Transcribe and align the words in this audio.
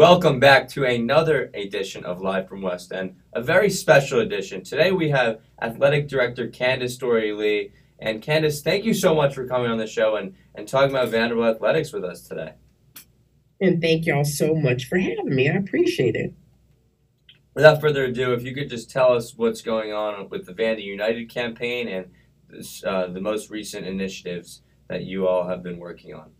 Welcome 0.00 0.40
back 0.40 0.66
to 0.70 0.86
another 0.86 1.50
edition 1.52 2.06
of 2.06 2.22
Live 2.22 2.48
from 2.48 2.62
West 2.62 2.90
End, 2.90 3.16
a 3.34 3.42
very 3.42 3.68
special 3.68 4.20
edition. 4.20 4.64
Today 4.64 4.92
we 4.92 5.10
have 5.10 5.42
Athletic 5.60 6.08
Director 6.08 6.48
Candice 6.48 6.92
Storey 6.92 7.32
Lee. 7.32 7.72
And 7.98 8.22
Candice, 8.22 8.62
thank 8.62 8.86
you 8.86 8.94
so 8.94 9.14
much 9.14 9.34
for 9.34 9.46
coming 9.46 9.70
on 9.70 9.76
the 9.76 9.86
show 9.86 10.16
and, 10.16 10.34
and 10.54 10.66
talking 10.66 10.88
about 10.88 11.10
Vanderbilt 11.10 11.54
athletics 11.54 11.92
with 11.92 12.02
us 12.02 12.22
today. 12.22 12.54
And 13.60 13.82
thank 13.82 14.06
y'all 14.06 14.24
so 14.24 14.54
much 14.54 14.86
for 14.86 14.96
having 14.96 15.34
me. 15.34 15.50
I 15.50 15.56
appreciate 15.56 16.16
it. 16.16 16.32
Without 17.52 17.82
further 17.82 18.04
ado, 18.04 18.32
if 18.32 18.42
you 18.42 18.54
could 18.54 18.70
just 18.70 18.90
tell 18.90 19.12
us 19.12 19.36
what's 19.36 19.60
going 19.60 19.92
on 19.92 20.30
with 20.30 20.46
the 20.46 20.54
Vandy 20.54 20.82
United 20.82 21.28
campaign 21.28 21.88
and 21.88 22.06
this, 22.48 22.82
uh, 22.84 23.08
the 23.08 23.20
most 23.20 23.50
recent 23.50 23.86
initiatives 23.86 24.62
that 24.88 25.02
you 25.04 25.28
all 25.28 25.46
have 25.46 25.62
been 25.62 25.78
working 25.78 26.14
on. 26.14 26.30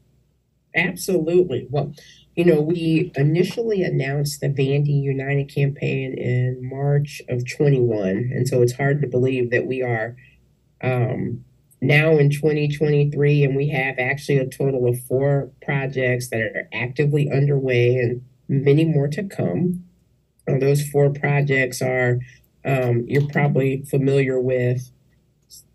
Absolutely. 0.74 1.66
Well, 1.68 1.92
you 2.40 2.46
know, 2.46 2.62
we 2.62 3.12
initially 3.16 3.82
announced 3.82 4.40
the 4.40 4.48
Vandy 4.48 5.02
United 5.02 5.54
campaign 5.54 6.14
in 6.14 6.66
March 6.66 7.20
of 7.28 7.46
21. 7.46 8.30
And 8.32 8.48
so 8.48 8.62
it's 8.62 8.72
hard 8.72 9.02
to 9.02 9.06
believe 9.06 9.50
that 9.50 9.66
we 9.66 9.82
are 9.82 10.16
um, 10.82 11.44
now 11.82 12.16
in 12.16 12.30
2023 12.30 13.44
and 13.44 13.54
we 13.54 13.68
have 13.68 13.98
actually 13.98 14.38
a 14.38 14.48
total 14.48 14.88
of 14.88 14.98
four 15.04 15.50
projects 15.60 16.30
that 16.30 16.40
are 16.40 16.66
actively 16.72 17.30
underway 17.30 17.96
and 17.96 18.24
many 18.48 18.86
more 18.86 19.08
to 19.08 19.22
come. 19.24 19.84
Those 20.46 20.88
four 20.88 21.10
projects 21.10 21.82
are 21.82 22.20
um, 22.64 23.04
you're 23.06 23.28
probably 23.28 23.82
familiar 23.82 24.40
with 24.40 24.90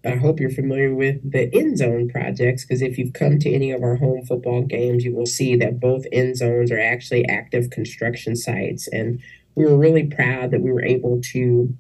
I 0.06 0.16
hope 0.16 0.40
you're 0.40 0.52
familiar 0.52 0.94
with 0.94 1.30
the 1.30 1.54
end 1.54 1.78
zone 1.78 2.09
projects 2.09 2.64
because 2.64 2.81
if 2.81 2.98
you've 2.98 3.14
come 3.14 3.40
to 3.40 3.52
any 3.52 3.72
of 3.72 3.84
our 3.84 3.95
home 3.95 4.26
football 4.26 4.62
games, 4.62 5.04
you 5.04 5.14
will 5.14 5.26
see 5.26 5.56
that 5.58 5.80
both 5.80 6.06
end 6.12 6.38
zones 6.38 6.72
are 6.72 6.80
actually 6.80 7.28
active 7.28 7.72
construction 7.72 8.36
sites. 8.36 8.88
And 8.88 9.20
we 9.56 9.66
were 9.66 9.78
really 9.78 10.06
proud 10.06 10.52
that 10.52 10.62
we 10.62 10.72
were 10.72 10.86
able 10.86 11.20
to 11.34 11.76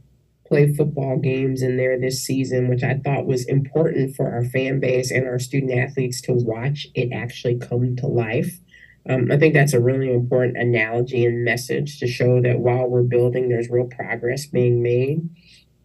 play 0.47 0.73
football 0.73 1.17
games 1.17 1.61
in 1.61 1.77
there 1.77 1.99
this 1.99 2.23
season, 2.23 2.67
which 2.67 2.83
I 2.83 2.95
thought 2.95 3.25
was 3.25 3.45
important 3.45 4.15
for 4.15 4.31
our 4.31 4.43
fan 4.43 4.79
base 4.79 5.11
and 5.11 5.27
our 5.27 5.39
student 5.39 5.77
athletes 5.77 6.21
to 6.21 6.33
watch 6.33 6.87
it 6.93 7.11
actually 7.11 7.57
come 7.57 7.95
to 7.97 8.07
life. 8.07 8.59
Um, 9.07 9.31
I 9.31 9.37
think 9.37 9.53
that's 9.53 9.73
a 9.73 9.79
really 9.79 10.11
important 10.11 10.57
analogy 10.57 11.25
and 11.25 11.45
message 11.45 11.99
to 11.99 12.07
show 12.07 12.41
that 12.41 12.59
while 12.59 12.87
we're 12.87 13.03
building, 13.03 13.49
there's 13.49 13.69
real 13.69 13.85
progress 13.87 14.47
being 14.47 14.81
made. 14.81 15.29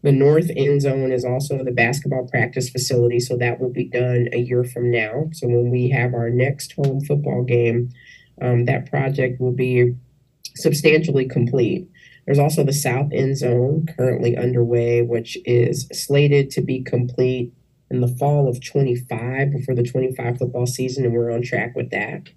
The 0.02 0.12
north 0.12 0.50
end 0.56 0.80
zone 0.80 1.12
is 1.12 1.24
also 1.24 1.62
the 1.62 1.72
basketball 1.72 2.26
practice 2.26 2.70
facility, 2.70 3.20
so 3.20 3.36
that 3.36 3.60
will 3.60 3.70
be 3.70 3.84
done 3.84 4.28
a 4.32 4.38
year 4.38 4.64
from 4.64 4.90
now. 4.90 5.28
So 5.32 5.46
when 5.46 5.70
we 5.70 5.90
have 5.90 6.14
our 6.14 6.30
next 6.30 6.72
home 6.72 7.00
football 7.02 7.42
game, 7.42 7.90
um, 8.40 8.64
that 8.64 8.90
project 8.90 9.40
will 9.40 9.52
be 9.52 9.94
substantially 10.56 11.26
complete. 11.26 11.88
There's 12.24 12.38
also 12.38 12.64
the 12.64 12.72
south 12.72 13.12
end 13.12 13.36
zone 13.36 13.86
currently 13.96 14.36
underway, 14.36 15.02
which 15.02 15.36
is 15.44 15.86
slated 15.92 16.50
to 16.52 16.62
be 16.62 16.82
complete 16.82 17.52
in 17.90 18.00
the 18.00 18.08
fall 18.08 18.48
of 18.48 18.64
25 18.64 19.50
before 19.50 19.74
the 19.74 19.82
25 19.82 20.38
football 20.38 20.66
season, 20.66 21.04
and 21.04 21.12
we're 21.12 21.32
on 21.32 21.42
track 21.42 21.74
with 21.74 21.90
that. 21.90 22.28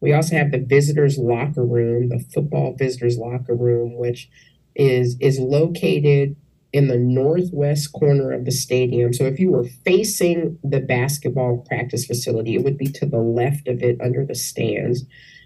We 0.00 0.12
also 0.12 0.36
have 0.36 0.50
the 0.50 0.58
visitors 0.58 1.18
locker 1.18 1.64
room, 1.64 2.08
the 2.08 2.18
football 2.18 2.74
visitors 2.76 3.18
locker 3.18 3.54
room, 3.54 3.96
which 3.96 4.28
is 4.74 5.16
is 5.20 5.38
located 5.38 6.34
in 6.72 6.88
the 6.88 6.98
northwest 6.98 7.92
corner 7.92 8.32
of 8.32 8.44
the 8.44 8.50
stadium. 8.50 9.12
So 9.12 9.24
if 9.24 9.38
you 9.38 9.50
were 9.50 9.66
facing 9.84 10.58
the 10.64 10.80
basketball 10.80 11.58
practice 11.68 12.06
facility, 12.06 12.54
it 12.54 12.64
would 12.64 12.78
be 12.78 12.86
to 12.86 13.06
the 13.06 13.18
left 13.18 13.68
of 13.68 13.82
it 13.82 14.00
under 14.00 14.24
the 14.24 14.34
stands. 14.34 15.04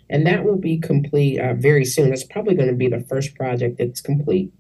And 0.09 0.25
that 0.27 0.45
will 0.45 0.57
be 0.57 0.79
complete 0.79 1.41
uh, 1.41 1.55
very 1.55 1.85
soon. 1.85 2.13
It's 2.13 2.23
probably 2.23 2.55
going 2.55 2.69
to 2.69 2.77
be 2.77 2.89
the 2.89 3.05
first 3.09 3.35
project 3.35 3.79
that's 3.79 4.01
complete. 4.01 4.53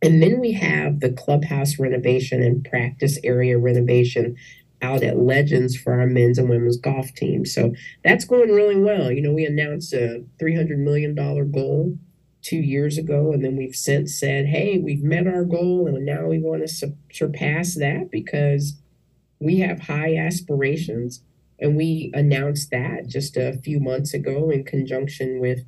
And 0.00 0.22
then 0.22 0.40
we 0.40 0.52
have 0.52 1.00
the 1.00 1.12
clubhouse 1.12 1.78
renovation 1.78 2.42
and 2.42 2.64
practice 2.64 3.18
area 3.22 3.58
renovation 3.58 4.36
out 4.80 5.02
at 5.02 5.18
Legends 5.18 5.76
for 5.76 6.00
our 6.00 6.06
men's 6.06 6.38
and 6.38 6.48
women's 6.48 6.76
golf 6.78 7.12
team. 7.14 7.44
So 7.44 7.74
that's 8.04 8.24
going 8.24 8.50
really 8.50 8.76
well. 8.76 9.10
You 9.10 9.20
know, 9.20 9.32
we 9.32 9.44
announced 9.44 9.92
a 9.92 10.24
$300 10.40 10.78
million 10.78 11.14
goal 11.14 11.98
two 12.48 12.56
years 12.56 12.96
ago, 12.96 13.32
and 13.32 13.44
then 13.44 13.56
we've 13.56 13.74
since 13.74 14.18
said, 14.18 14.46
hey, 14.46 14.78
we've 14.78 15.02
met 15.02 15.26
our 15.26 15.44
goal, 15.44 15.86
and 15.86 16.06
now 16.06 16.26
we 16.26 16.38
want 16.38 16.62
to 16.62 16.68
su- 16.68 16.96
surpass 17.12 17.74
that 17.74 18.10
because 18.10 18.80
we 19.38 19.58
have 19.58 19.80
high 19.80 20.16
aspirations. 20.16 21.22
And 21.60 21.76
we 21.76 22.10
announced 22.14 22.70
that 22.70 23.06
just 23.06 23.36
a 23.36 23.58
few 23.64 23.80
months 23.80 24.14
ago 24.14 24.48
in 24.48 24.64
conjunction 24.64 25.40
with 25.40 25.58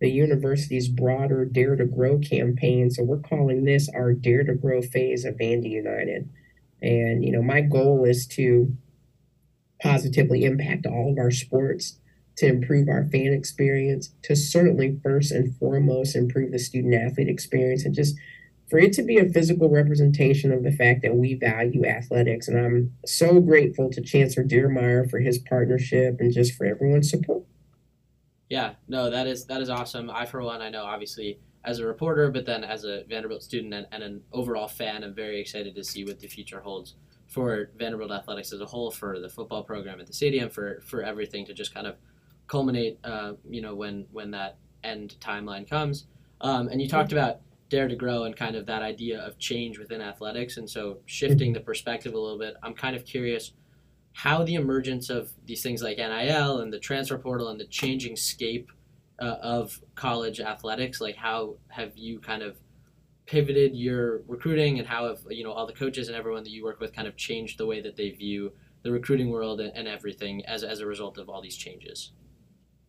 the 0.00 0.08
university's 0.08 0.88
broader 0.88 1.44
Dare 1.44 1.76
to 1.76 1.84
Grow 1.84 2.18
campaign. 2.18 2.90
So 2.90 3.02
we're 3.02 3.18
calling 3.18 3.64
this 3.64 3.90
our 3.94 4.12
Dare 4.14 4.44
to 4.44 4.54
Grow 4.54 4.80
phase 4.80 5.24
of 5.24 5.34
Vandy 5.34 5.70
United. 5.70 6.30
And, 6.80 7.22
you 7.22 7.32
know, 7.32 7.42
my 7.42 7.60
goal 7.60 8.04
is 8.04 8.26
to 8.28 8.74
positively 9.82 10.44
impact 10.44 10.86
all 10.86 11.12
of 11.12 11.18
our 11.18 11.30
sports 11.30 11.98
to 12.36 12.46
improve 12.46 12.88
our 12.88 13.04
fan 13.04 13.32
experience, 13.32 14.14
to 14.22 14.34
certainly 14.34 14.98
first 15.02 15.32
and 15.32 15.56
foremost 15.56 16.16
improve 16.16 16.52
the 16.52 16.58
student 16.58 16.94
athlete 16.94 17.28
experience, 17.28 17.84
and 17.84 17.94
just 17.94 18.16
for 18.70 18.78
it 18.78 18.92
to 18.92 19.02
be 19.02 19.18
a 19.18 19.28
physical 19.28 19.68
representation 19.68 20.52
of 20.52 20.62
the 20.62 20.70
fact 20.70 21.02
that 21.02 21.16
we 21.16 21.34
value 21.34 21.84
athletics. 21.84 22.46
And 22.46 22.58
I'm 22.58 22.92
so 23.04 23.40
grateful 23.40 23.90
to 23.90 24.00
Chancellor 24.00 24.44
Diermeier 24.44 25.10
for 25.10 25.18
his 25.18 25.38
partnership 25.38 26.20
and 26.20 26.32
just 26.32 26.54
for 26.54 26.64
everyone's 26.64 27.10
support. 27.10 27.42
Yeah, 28.48 28.74
no, 28.88 29.10
that 29.10 29.26
is 29.26 29.44
that 29.46 29.60
is 29.60 29.68
awesome. 29.68 30.10
I 30.10 30.24
for 30.24 30.42
one, 30.42 30.62
I 30.62 30.70
know 30.70 30.84
obviously 30.84 31.40
as 31.64 31.78
a 31.78 31.86
reporter, 31.86 32.30
but 32.30 32.46
then 32.46 32.64
as 32.64 32.84
a 32.84 33.04
Vanderbilt 33.08 33.42
student 33.42 33.74
and, 33.74 33.86
and 33.92 34.02
an 34.02 34.22
overall 34.32 34.68
fan, 34.68 35.04
I'm 35.04 35.14
very 35.14 35.40
excited 35.40 35.74
to 35.74 35.84
see 35.84 36.04
what 36.04 36.18
the 36.18 36.26
future 36.26 36.60
holds 36.60 36.94
for 37.28 37.70
Vanderbilt 37.76 38.10
athletics 38.10 38.52
as 38.52 38.60
a 38.60 38.66
whole, 38.66 38.90
for 38.90 39.20
the 39.20 39.28
football 39.28 39.62
program 39.62 40.00
at 40.00 40.06
the 40.06 40.12
stadium, 40.12 40.48
for 40.48 40.80
for 40.84 41.02
everything 41.02 41.44
to 41.46 41.54
just 41.54 41.74
kind 41.74 41.86
of 41.86 41.96
culminate, 42.50 42.98
uh, 43.04 43.34
you 43.48 43.62
know, 43.62 43.74
when 43.74 44.06
when 44.10 44.32
that 44.32 44.58
end 44.82 45.14
timeline 45.20 45.68
comes. 45.68 46.06
Um, 46.40 46.68
and 46.68 46.82
you 46.82 46.88
talked 46.88 47.12
about 47.12 47.40
dare 47.68 47.86
to 47.86 47.94
grow 47.94 48.24
and 48.24 48.34
kind 48.34 48.56
of 48.56 48.66
that 48.66 48.82
idea 48.82 49.20
of 49.20 49.38
change 49.38 49.78
within 49.78 50.00
athletics, 50.00 50.56
and 50.56 50.68
so 50.68 50.98
shifting 51.06 51.52
the 51.52 51.60
perspective 51.60 52.12
a 52.14 52.18
little 52.18 52.38
bit. 52.38 52.54
I'm 52.62 52.74
kind 52.74 52.96
of 52.96 53.04
curious 53.04 53.52
how 54.12 54.42
the 54.42 54.54
emergence 54.54 55.08
of 55.08 55.30
these 55.46 55.62
things 55.62 55.82
like 55.82 55.98
NIL 55.98 56.60
and 56.60 56.72
the 56.72 56.80
transfer 56.80 57.16
portal 57.16 57.48
and 57.48 57.60
the 57.60 57.66
changing 57.66 58.16
scape 58.16 58.72
uh, 59.20 59.36
of 59.40 59.80
college 59.94 60.40
athletics, 60.40 61.00
like 61.00 61.14
how 61.14 61.54
have 61.68 61.96
you 61.96 62.18
kind 62.18 62.42
of 62.42 62.56
pivoted 63.26 63.76
your 63.76 64.22
recruiting 64.26 64.80
and 64.80 64.88
how 64.88 65.06
have 65.06 65.20
you 65.30 65.44
know 65.44 65.52
all 65.52 65.66
the 65.66 65.72
coaches 65.72 66.08
and 66.08 66.16
everyone 66.16 66.42
that 66.42 66.50
you 66.50 66.64
work 66.64 66.80
with 66.80 66.92
kind 66.92 67.06
of 67.06 67.16
changed 67.16 67.58
the 67.58 67.66
way 67.66 67.80
that 67.80 67.94
they 67.94 68.10
view 68.10 68.50
the 68.82 68.90
recruiting 68.90 69.30
world 69.30 69.60
and, 69.60 69.72
and 69.76 69.86
everything 69.86 70.44
as, 70.46 70.64
as 70.64 70.80
a 70.80 70.86
result 70.86 71.16
of 71.16 71.28
all 71.28 71.40
these 71.40 71.56
changes 71.56 72.10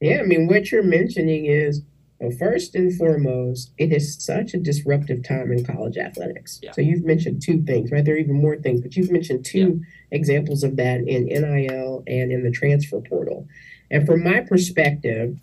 yeah, 0.02 0.20
I 0.20 0.24
mean, 0.24 0.48
what 0.48 0.72
you're 0.72 0.84
mentioning 0.84 1.46
is, 1.46 1.84
well, 2.20 2.32
first 2.32 2.76
and 2.76 2.96
foremost, 2.96 3.72
it 3.78 3.94
is 3.94 4.24
such 4.24 4.54
a 4.54 4.60
disruptive 4.60 5.24
time 5.24 5.52
in 5.52 5.64
college 5.64 5.98
athletics. 5.98 6.60
Yeah. 6.62 6.72
So 6.72 6.82
you've 6.82 7.06
mentioned 7.06 7.42
two 7.42 7.62
things, 7.64 7.92
right? 7.92 8.04
There 8.04 8.16
are 8.16 8.20
even 8.20 8.42
more 8.42 8.58
things, 8.58 8.82
but 8.82 8.96
you've 8.96 9.12
mentioned 9.12 9.46
two 9.46 9.82
yeah. 9.82 10.18
examples 10.18 10.64
of 10.64 10.76
that 10.78 11.02
in 11.02 11.26
NIL 11.26 12.04
and 12.08 12.32
in 12.32 12.44
the 12.44 12.52
transfer 12.52 13.00
portal. 13.00 13.48
And 13.90 14.06
from 14.06 14.24
my 14.24 14.42
perspective, 14.42 15.40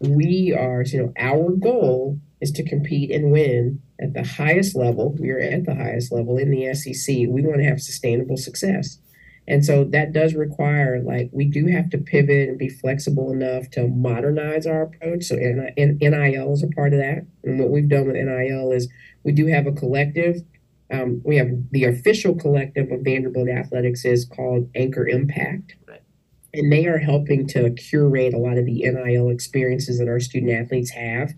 we 0.00 0.54
are, 0.58 0.82
you 0.82 1.02
know, 1.02 1.12
our 1.18 1.50
goal 1.50 2.18
is 2.40 2.52
to 2.52 2.64
compete 2.64 3.10
and 3.10 3.30
win 3.30 3.82
at 4.00 4.14
the 4.14 4.24
highest 4.24 4.74
level. 4.74 5.14
We 5.18 5.30
are 5.30 5.38
at 5.38 5.66
the 5.66 5.74
highest 5.74 6.10
level 6.10 6.38
in 6.38 6.50
the 6.50 6.72
SEC. 6.74 7.08
We 7.28 7.42
want 7.42 7.58
to 7.58 7.68
have 7.68 7.82
sustainable 7.82 8.38
success. 8.38 8.98
And 9.50 9.64
so 9.64 9.82
that 9.82 10.12
does 10.12 10.34
require, 10.34 11.02
like, 11.02 11.28
we 11.32 11.44
do 11.44 11.66
have 11.66 11.90
to 11.90 11.98
pivot 11.98 12.48
and 12.48 12.56
be 12.56 12.68
flexible 12.68 13.32
enough 13.32 13.68
to 13.70 13.88
modernize 13.88 14.64
our 14.64 14.82
approach. 14.82 15.24
So 15.24 15.34
NIL 15.34 16.52
is 16.52 16.62
a 16.62 16.68
part 16.68 16.92
of 16.92 17.00
that. 17.00 17.26
And 17.42 17.58
what 17.58 17.70
we've 17.70 17.88
done 17.88 18.06
with 18.06 18.14
NIL 18.14 18.70
is 18.70 18.88
we 19.24 19.32
do 19.32 19.48
have 19.48 19.66
a 19.66 19.72
collective. 19.72 20.36
Um, 20.92 21.20
we 21.24 21.34
have 21.34 21.48
the 21.72 21.82
official 21.82 22.36
collective 22.36 22.92
of 22.92 23.00
Vanderbilt 23.00 23.48
Athletics 23.48 24.04
is 24.04 24.24
called 24.24 24.70
Anchor 24.76 25.08
Impact. 25.08 25.74
And 26.54 26.72
they 26.72 26.86
are 26.86 26.98
helping 26.98 27.48
to 27.48 27.70
curate 27.70 28.34
a 28.34 28.38
lot 28.38 28.56
of 28.56 28.66
the 28.66 28.84
NIL 28.84 29.30
experiences 29.30 29.98
that 29.98 30.08
our 30.08 30.20
student 30.20 30.52
athletes 30.52 30.90
have. 30.90 31.32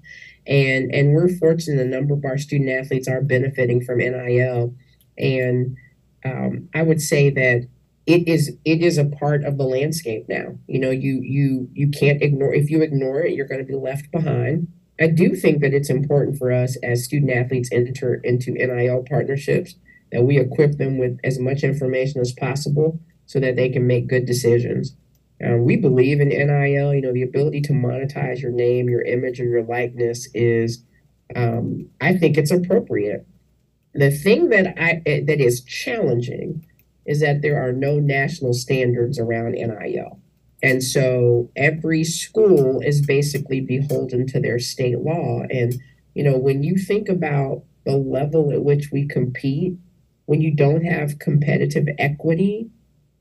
And, 0.47 0.95
and 0.95 1.15
we're 1.15 1.31
fortunate 1.31 1.81
a 1.81 1.89
number 1.89 2.13
of 2.13 2.27
our 2.27 2.37
student 2.37 2.69
athletes 2.69 3.09
are 3.09 3.23
benefiting 3.23 3.83
from 3.83 4.01
NIL. 4.01 4.75
And 5.17 5.79
um, 6.27 6.69
I 6.75 6.83
would 6.83 7.01
say 7.01 7.31
that 7.31 7.69
it 8.07 8.27
is 8.27 8.57
it 8.65 8.83
is 8.83 8.99
a 8.99 9.05
part 9.05 9.45
of 9.45 9.59
the 9.59 9.65
landscape 9.65 10.25
now 10.29 10.57
you 10.67 10.79
know 10.79 10.91
you 10.91 11.21
you 11.23 11.69
you 11.73 11.89
can't 11.89 12.23
ignore 12.23 12.55
if 12.55 12.71
you 12.71 12.83
ignore 12.83 13.21
it 13.23 13.35
you're 13.35 13.47
going 13.47 13.61
to 13.61 13.73
be 13.73 13.77
left 13.77 14.11
behind 14.11 14.67
i 15.01 15.07
do 15.07 15.35
think 15.37 15.61
that 15.61 15.75
it's 15.75 15.91
important 15.91 16.37
for 16.37 16.53
us 16.53 16.77
as 16.83 17.05
student 17.05 17.31
athletes 17.31 17.71
enter 17.73 18.15
into 18.25 18.53
nil 18.53 19.05
partnerships 19.09 19.75
that 20.11 20.25
we 20.25 20.39
equip 20.39 20.79
them 20.79 20.99
with 20.99 21.19
as 21.25 21.39
much 21.39 21.63
information 21.63 22.21
as 22.21 22.33
possible 22.33 23.01
so 23.27 23.41
that 23.41 23.57
they 23.57 23.69
can 23.69 23.87
make 23.87 24.09
good 24.09 24.27
decisions 24.27 24.97
Um, 25.45 25.65
we 25.65 25.77
believe 25.77 26.21
in 26.21 26.29
NIL. 26.29 26.95
You 26.95 27.03
know, 27.03 27.13
the 27.13 27.23
ability 27.23 27.63
to 27.63 27.73
monetize 27.73 28.41
your 28.41 28.53
name, 28.53 28.89
your 28.89 29.03
image, 29.03 29.41
and 29.41 29.51
your 29.51 29.65
likeness 29.65 30.29
is, 30.35 30.85
um, 31.35 31.89
I 32.01 32.17
think, 32.17 32.39
it's 32.39 32.51
appropriate. 32.53 33.27
The 33.95 34.11
thing 34.11 34.51
that 34.51 34.75
I 34.79 35.03
eh, 35.07 35.23
that 35.27 35.41
is 35.41 35.63
challenging 35.65 36.65
is 37.07 37.21
that 37.21 37.43
there 37.43 37.63
are 37.63 37.73
no 37.73 37.99
national 37.99 38.55
standards 38.55 39.19
around 39.19 39.53
NIL. 39.53 40.21
And 40.63 40.83
so 40.83 41.51
every 41.57 42.05
school 42.05 42.81
is 42.81 43.05
basically 43.05 43.61
beholden 43.61 44.27
to 44.29 44.41
their 44.41 44.61
state 44.61 45.01
law. 45.01 45.43
And, 45.51 45.75
you 46.15 46.23
know, 46.23 46.39
when 46.39 46.63
you 46.63 46.77
think 46.77 47.09
about 47.09 47.65
the 47.85 47.97
level 47.97 48.53
at 48.53 48.63
which 48.63 48.91
we 48.93 49.09
compete, 49.09 49.77
when 50.27 50.41
you 50.41 50.55
don't 50.55 50.85
have 50.85 51.19
competitive 51.19 51.89
equity, 51.99 52.71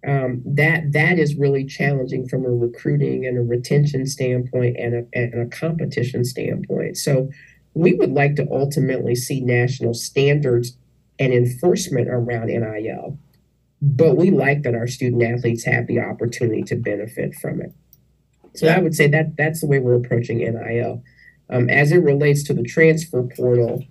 um, 0.07 0.42
that 0.45 0.94
that 0.94 1.19
is 1.19 1.36
really 1.36 1.66
challenging 1.66 2.27
from 2.27 2.45
a 2.45 2.50
recruiting 2.50 3.25
and 3.25 3.38
a 3.38 3.42
retention 3.42 4.06
standpoint 4.06 4.77
and 4.77 4.95
a, 4.95 5.06
and 5.13 5.42
a 5.42 5.45
competition 5.48 6.24
standpoint. 6.24 6.98
So 6.98 7.30
we 7.74 7.94
would 7.94 8.12
like 8.12 8.36
to 8.36 8.48
ultimately 8.51 9.16
see 9.16 9.42
national 9.42 9.94
standards 9.94 10.77
and 11.19 11.34
enforcement 11.34 12.07
around 12.10 12.48
NIL 12.48 13.18
but 13.81 14.16
we 14.16 14.30
like 14.30 14.62
that 14.63 14.75
our 14.75 14.88
student 14.88 15.24
athletes 15.24 15.66
have 15.66 15.88
the 15.88 16.00
opportunity 16.00 16.62
to 16.63 16.75
benefit 16.75 17.33
from 17.36 17.62
it. 17.62 17.74
So 18.54 18.68
I 18.68 18.80
would 18.80 18.94
say 18.94 19.07
that 19.07 19.38
that's 19.38 19.62
the 19.62 19.68
way 19.68 19.80
we're 19.80 19.95
approaching 19.95 20.38
NIL. 20.38 21.04
Um, 21.50 21.69
as 21.69 21.92
it 21.92 21.98
relates 21.98 22.44
to 22.44 22.54
the 22.54 22.63
transfer 22.63 23.24
portal, 23.24 23.83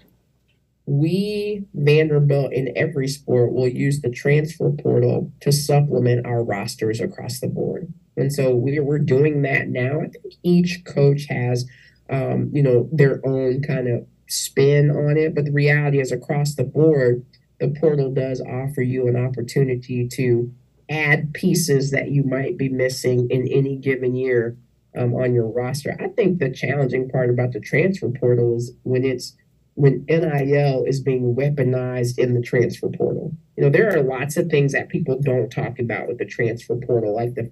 we 0.87 1.65
Vanderbilt 1.75 2.53
in 2.53 2.73
every 2.77 3.09
sport 3.09 3.53
will 3.53 3.69
use 3.69 4.01
the 4.01 4.11
transfer 4.11 4.71
portal 4.71 5.33
to 5.41 5.53
supplement 5.53 6.27
our 6.27 6.43
rosters 6.43 7.01
across 7.01 7.41
the 7.41 7.47
board, 7.49 7.93
and 8.17 8.33
so 8.33 8.55
we're 8.55 8.83
we're 8.83 8.99
doing 8.99 9.43
that 9.43 9.69
now. 9.69 10.01
I 10.01 10.09
think 10.09 10.35
each 10.43 10.85
coach 10.85 11.27
has, 11.29 11.67
um, 12.09 12.51
you 12.53 12.63
know, 12.63 12.89
their 12.91 13.21
own 13.25 13.63
kind 13.63 13.89
of 13.89 14.07
spin 14.27 14.91
on 14.91 15.17
it, 15.17 15.35
but 15.35 15.45
the 15.45 15.53
reality 15.53 16.01
is 16.01 16.11
across 16.11 16.55
the 16.55 16.65
board 16.65 17.25
the 17.61 17.69
portal 17.69 18.11
does 18.11 18.41
offer 18.41 18.83
you 18.83 19.07
an 19.07 19.17
opportunity 19.17 20.09
to 20.09 20.53
add 20.89 21.33
pieces 21.35 21.91
that 21.93 22.11
you 22.11 22.25
might 22.25 22.57
be 22.57 22.69
missing 22.69 23.31
in 23.31 23.47
any 23.49 23.77
given 23.77 24.17
year 24.17 24.57
um, 24.97 25.15
on 25.15 25.35
your 25.35 25.49
roster. 25.49 25.97
I 26.01 26.09
think 26.09 26.39
the 26.39 26.51
challenging 26.51 27.09
part 27.09 27.31
about 27.31 27.53
the 27.53 27.61
transfer 27.61 28.09
portal 28.09 28.57
is 28.57 28.73
when 28.83 29.05
it's 29.05 29.37
when 29.75 30.05
NIL 30.09 30.85
is 30.85 31.01
being 31.01 31.35
weaponized 31.35 32.19
in 32.19 32.35
the 32.35 32.43
transfer 32.43 32.89
portal. 32.89 33.33
You 33.57 33.65
know, 33.65 33.71
there 33.71 33.97
are 33.97 34.03
lots 34.03 34.37
of 34.37 34.49
things 34.49 34.73
that 34.73 34.89
people 34.89 35.21
don't 35.21 35.51
talk 35.51 35.79
about 35.79 36.09
with 36.09 36.19
the 36.19 36.25
transfer 36.25 36.77
portal, 36.77 37.15
like 37.15 37.35
the 37.35 37.51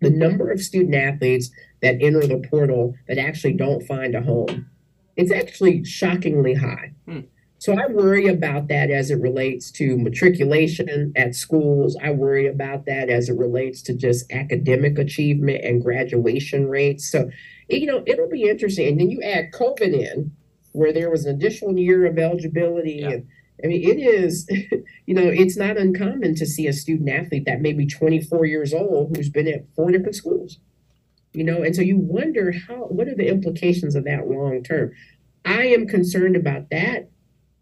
the 0.00 0.10
number 0.10 0.50
of 0.50 0.62
student 0.62 0.94
athletes 0.94 1.50
that 1.82 1.96
enter 2.00 2.26
the 2.26 2.42
portal 2.48 2.94
that 3.06 3.18
actually 3.18 3.52
don't 3.52 3.86
find 3.86 4.14
a 4.14 4.22
home. 4.22 4.70
It's 5.16 5.32
actually 5.32 5.84
shockingly 5.84 6.54
high. 6.54 6.92
Hmm. 7.06 7.20
So 7.60 7.78
I 7.78 7.88
worry 7.88 8.26
about 8.26 8.68
that 8.68 8.90
as 8.90 9.10
it 9.10 9.20
relates 9.20 9.70
to 9.72 9.98
matriculation 9.98 11.12
at 11.14 11.34
schools. 11.34 11.94
I 12.02 12.10
worry 12.10 12.46
about 12.46 12.86
that 12.86 13.10
as 13.10 13.28
it 13.28 13.36
relates 13.36 13.82
to 13.82 13.94
just 13.94 14.32
academic 14.32 14.98
achievement 14.98 15.62
and 15.62 15.84
graduation 15.84 16.70
rates. 16.70 17.12
So, 17.12 17.28
you 17.68 17.84
know, 17.84 18.02
it'll 18.06 18.30
be 18.30 18.48
interesting. 18.48 18.88
And 18.88 19.00
then 19.00 19.10
you 19.10 19.20
add 19.22 19.52
COVID 19.52 19.92
in, 19.92 20.32
where 20.72 20.90
there 20.90 21.10
was 21.10 21.26
an 21.26 21.36
additional 21.36 21.78
year 21.78 22.06
of 22.06 22.18
eligibility. 22.18 23.00
Yeah. 23.02 23.10
And 23.10 23.26
I 23.62 23.66
mean, 23.66 23.86
it 23.86 24.00
is, 24.00 24.48
you 25.06 25.14
know, 25.14 25.26
it's 25.26 25.58
not 25.58 25.76
uncommon 25.76 26.36
to 26.36 26.46
see 26.46 26.66
a 26.66 26.72
student 26.72 27.10
athlete 27.10 27.44
that 27.44 27.60
may 27.60 27.74
be 27.74 27.86
24 27.86 28.46
years 28.46 28.72
old 28.72 29.14
who's 29.14 29.28
been 29.28 29.48
at 29.48 29.66
four 29.76 29.90
different 29.90 30.16
schools. 30.16 30.56
You 31.34 31.44
know, 31.44 31.62
and 31.62 31.76
so 31.76 31.82
you 31.82 31.98
wonder 31.98 32.52
how, 32.52 32.86
what 32.86 33.06
are 33.06 33.14
the 33.14 33.28
implications 33.28 33.94
of 33.96 34.04
that 34.04 34.28
long 34.28 34.62
term? 34.62 34.92
I 35.44 35.66
am 35.66 35.86
concerned 35.86 36.36
about 36.36 36.70
that 36.70 37.10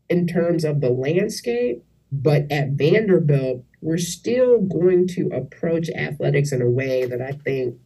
in 0.09 0.27
terms 0.27 0.65
of 0.65 0.81
the 0.81 0.91
landscape, 0.91 1.85
but 2.11 2.51
at 2.51 2.71
Vanderbilt, 2.71 3.65
we're 3.81 3.99
still 3.99 4.61
going 4.61 5.07
to 5.09 5.29
approach 5.29 5.89
athletics 5.91 6.53
in 6.53 6.63
a 6.63 6.71
way 6.71 7.05
that 7.05 7.21
I 7.21 7.33
think 7.33 7.77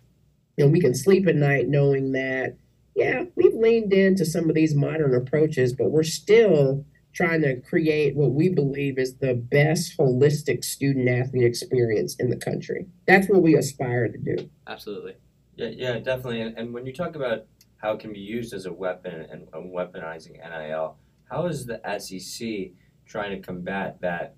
you 0.57 0.65
know 0.65 0.71
we 0.71 0.81
can 0.81 0.95
sleep 0.95 1.27
at 1.27 1.37
night 1.37 1.69
knowing 1.69 2.13
that 2.13 2.57
yeah, 2.95 3.25
we've 3.37 3.55
leaned 3.55 3.93
into 3.93 4.25
some 4.25 4.49
of 4.49 4.55
these 4.55 4.75
modern 4.75 5.15
approaches, 5.15 5.73
but 5.73 5.91
we're 5.91 6.03
still 6.03 6.85
trying 7.13 7.43
to 7.43 7.61
create 7.61 8.17
what 8.17 8.33
we 8.33 8.49
believe 8.49 8.99
is 8.99 9.17
the 9.17 9.35
best 9.35 9.97
holistic 9.99 10.65
student 10.65 11.09
athlete 11.09 11.45
experience 11.45 12.17
in 12.19 12.31
the 12.31 12.37
country. 12.37 12.87
That's 13.07 13.29
what 13.29 13.43
we 13.43 13.57
aspire 13.57 14.09
to 14.09 14.19
do. 14.19 14.51
Absolutely. 14.67 15.15
Yeah, 15.57 15.69
yeah, 15.69 15.99
definitely. 15.99 16.41
And, 16.41 16.57
and 16.57 16.73
when 16.73 16.87
you 16.87 16.93
talk 16.93 17.15
about 17.15 17.47
how 17.77 17.93
it 17.93 18.01
can 18.01 18.13
be 18.13 18.21
used 18.21 18.55
as 18.55 18.65
a 18.67 18.73
weapon 18.73 19.27
and, 19.31 19.47
and 19.53 19.75
weaponizing 19.75 20.33
NIL, 20.33 20.97
how 21.33 21.47
is 21.47 21.65
the 21.65 21.81
SEC 21.99 22.73
trying 23.07 23.31
to 23.31 23.41
combat 23.41 23.99
that 24.03 24.37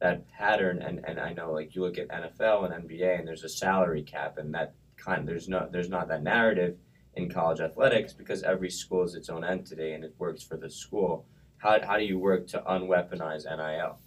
that 0.00 0.28
pattern? 0.28 0.80
And, 0.80 1.04
and 1.04 1.18
I 1.18 1.32
know 1.32 1.52
like 1.52 1.74
you 1.74 1.82
look 1.82 1.98
at 1.98 2.08
NFL 2.08 2.72
and 2.72 2.88
NBA 2.88 3.18
and 3.18 3.26
there's 3.26 3.42
a 3.42 3.48
salary 3.48 4.02
cap 4.02 4.38
and 4.38 4.54
that 4.54 4.74
kind 4.96 5.26
there's 5.26 5.48
no 5.48 5.68
there's 5.70 5.88
not 5.88 6.08
that 6.08 6.22
narrative 6.22 6.76
in 7.14 7.28
college 7.28 7.60
athletics 7.60 8.12
because 8.12 8.44
every 8.44 8.70
school 8.70 9.02
is 9.02 9.16
its 9.16 9.28
own 9.28 9.42
entity 9.42 9.92
and 9.92 10.04
it 10.04 10.14
works 10.18 10.44
for 10.44 10.56
the 10.56 10.70
school. 10.70 11.26
How, 11.56 11.80
how 11.84 11.98
do 11.98 12.04
you 12.04 12.20
work 12.20 12.46
to 12.48 12.62
unweaponize 12.68 13.44
NIL? 13.44 13.98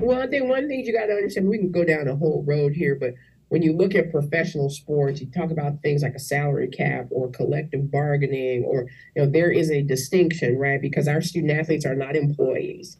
Well, 0.00 0.22
I 0.22 0.26
think 0.26 0.48
one 0.48 0.66
thing 0.66 0.80
you 0.86 0.94
got 0.94 1.06
to 1.06 1.12
understand, 1.12 1.46
we 1.46 1.58
can 1.58 1.70
go 1.70 1.84
down 1.84 2.08
a 2.08 2.16
whole 2.16 2.42
road 2.46 2.72
here, 2.72 2.94
but 2.94 3.12
when 3.50 3.62
you 3.62 3.76
look 3.76 3.96
at 3.96 4.12
professional 4.12 4.70
sports, 4.70 5.20
you 5.20 5.26
talk 5.26 5.50
about 5.50 5.82
things 5.82 6.02
like 6.02 6.14
a 6.14 6.20
salary 6.20 6.68
cap 6.68 7.08
or 7.10 7.28
collective 7.28 7.90
bargaining, 7.90 8.64
or 8.64 8.86
you 9.14 9.22
know, 9.22 9.30
there 9.30 9.50
is 9.50 9.70
a 9.72 9.82
distinction, 9.82 10.56
right? 10.56 10.80
Because 10.80 11.08
our 11.08 11.20
student 11.20 11.52
athletes 11.52 11.84
are 11.84 11.96
not 11.96 12.14
employees. 12.14 12.96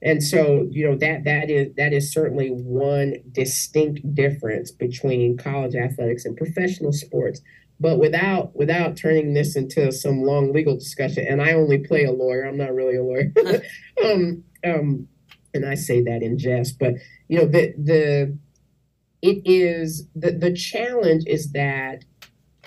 And 0.00 0.22
so, 0.22 0.66
you 0.70 0.88
know, 0.88 0.96
that 0.96 1.24
that 1.24 1.50
is 1.50 1.74
that 1.76 1.92
is 1.92 2.10
certainly 2.10 2.48
one 2.48 3.16
distinct 3.32 4.14
difference 4.14 4.70
between 4.70 5.36
college 5.36 5.74
athletics 5.74 6.24
and 6.24 6.38
professional 6.38 6.92
sports. 6.92 7.42
But 7.78 7.98
without 7.98 8.56
without 8.56 8.96
turning 8.96 9.34
this 9.34 9.56
into 9.56 9.92
some 9.92 10.22
long 10.22 10.54
legal 10.54 10.74
discussion, 10.74 11.26
and 11.28 11.42
I 11.42 11.52
only 11.52 11.78
play 11.78 12.04
a 12.04 12.12
lawyer, 12.12 12.44
I'm 12.44 12.56
not 12.56 12.72
really 12.72 12.96
a 12.96 13.02
lawyer. 13.02 13.30
um, 14.04 14.42
um, 14.64 15.06
and 15.52 15.66
I 15.66 15.74
say 15.74 16.02
that 16.02 16.22
in 16.22 16.38
jest, 16.38 16.78
but 16.78 16.94
you 17.28 17.38
know, 17.38 17.46
the 17.46 17.74
the 17.76 18.38
it 19.22 19.40
is 19.44 20.08
the, 20.16 20.32
the 20.32 20.52
challenge 20.52 21.24
is 21.26 21.52
that 21.52 22.04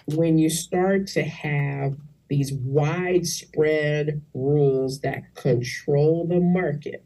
when 0.08 0.38
you 0.38 0.50
start 0.50 1.08
to 1.08 1.24
have 1.24 1.98
these 2.30 2.54
widespread 2.54 4.22
rules 4.34 5.02
that 5.02 5.36
control 5.36 6.26
the 6.28 6.40
market, 6.40 7.04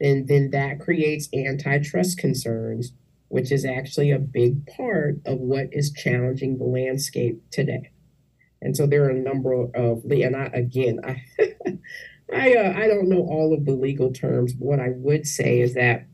and 0.00 0.26
then 0.28 0.50
that 0.50 0.80
creates 0.80 1.28
antitrust 1.34 2.18
concerns, 2.18 2.92
which 3.28 3.52
is 3.52 3.64
actually 3.64 4.10
a 4.10 4.18
big 4.18 4.66
part 4.66 5.16
of 5.26 5.38
what 5.38 5.68
is 5.72 5.92
challenging 5.92 6.56
the 6.56 6.64
landscape 6.64 7.42
today. 7.50 7.90
And 8.62 8.76
so 8.76 8.86
there 8.86 9.04
are 9.04 9.10
a 9.10 9.14
number 9.14 9.52
of, 9.52 10.04
and 10.10 10.36
I 10.36 10.50
again, 10.54 11.00
I, 11.04 11.22
I, 12.32 12.54
uh, 12.54 12.72
I 12.76 12.86
don't 12.86 13.08
know 13.08 13.26
all 13.28 13.54
of 13.54 13.64
the 13.66 13.72
legal 13.72 14.12
terms. 14.12 14.54
What 14.58 14.80
I 14.80 14.88
would 14.90 15.26
say 15.26 15.60
is 15.60 15.74
that 15.74 16.06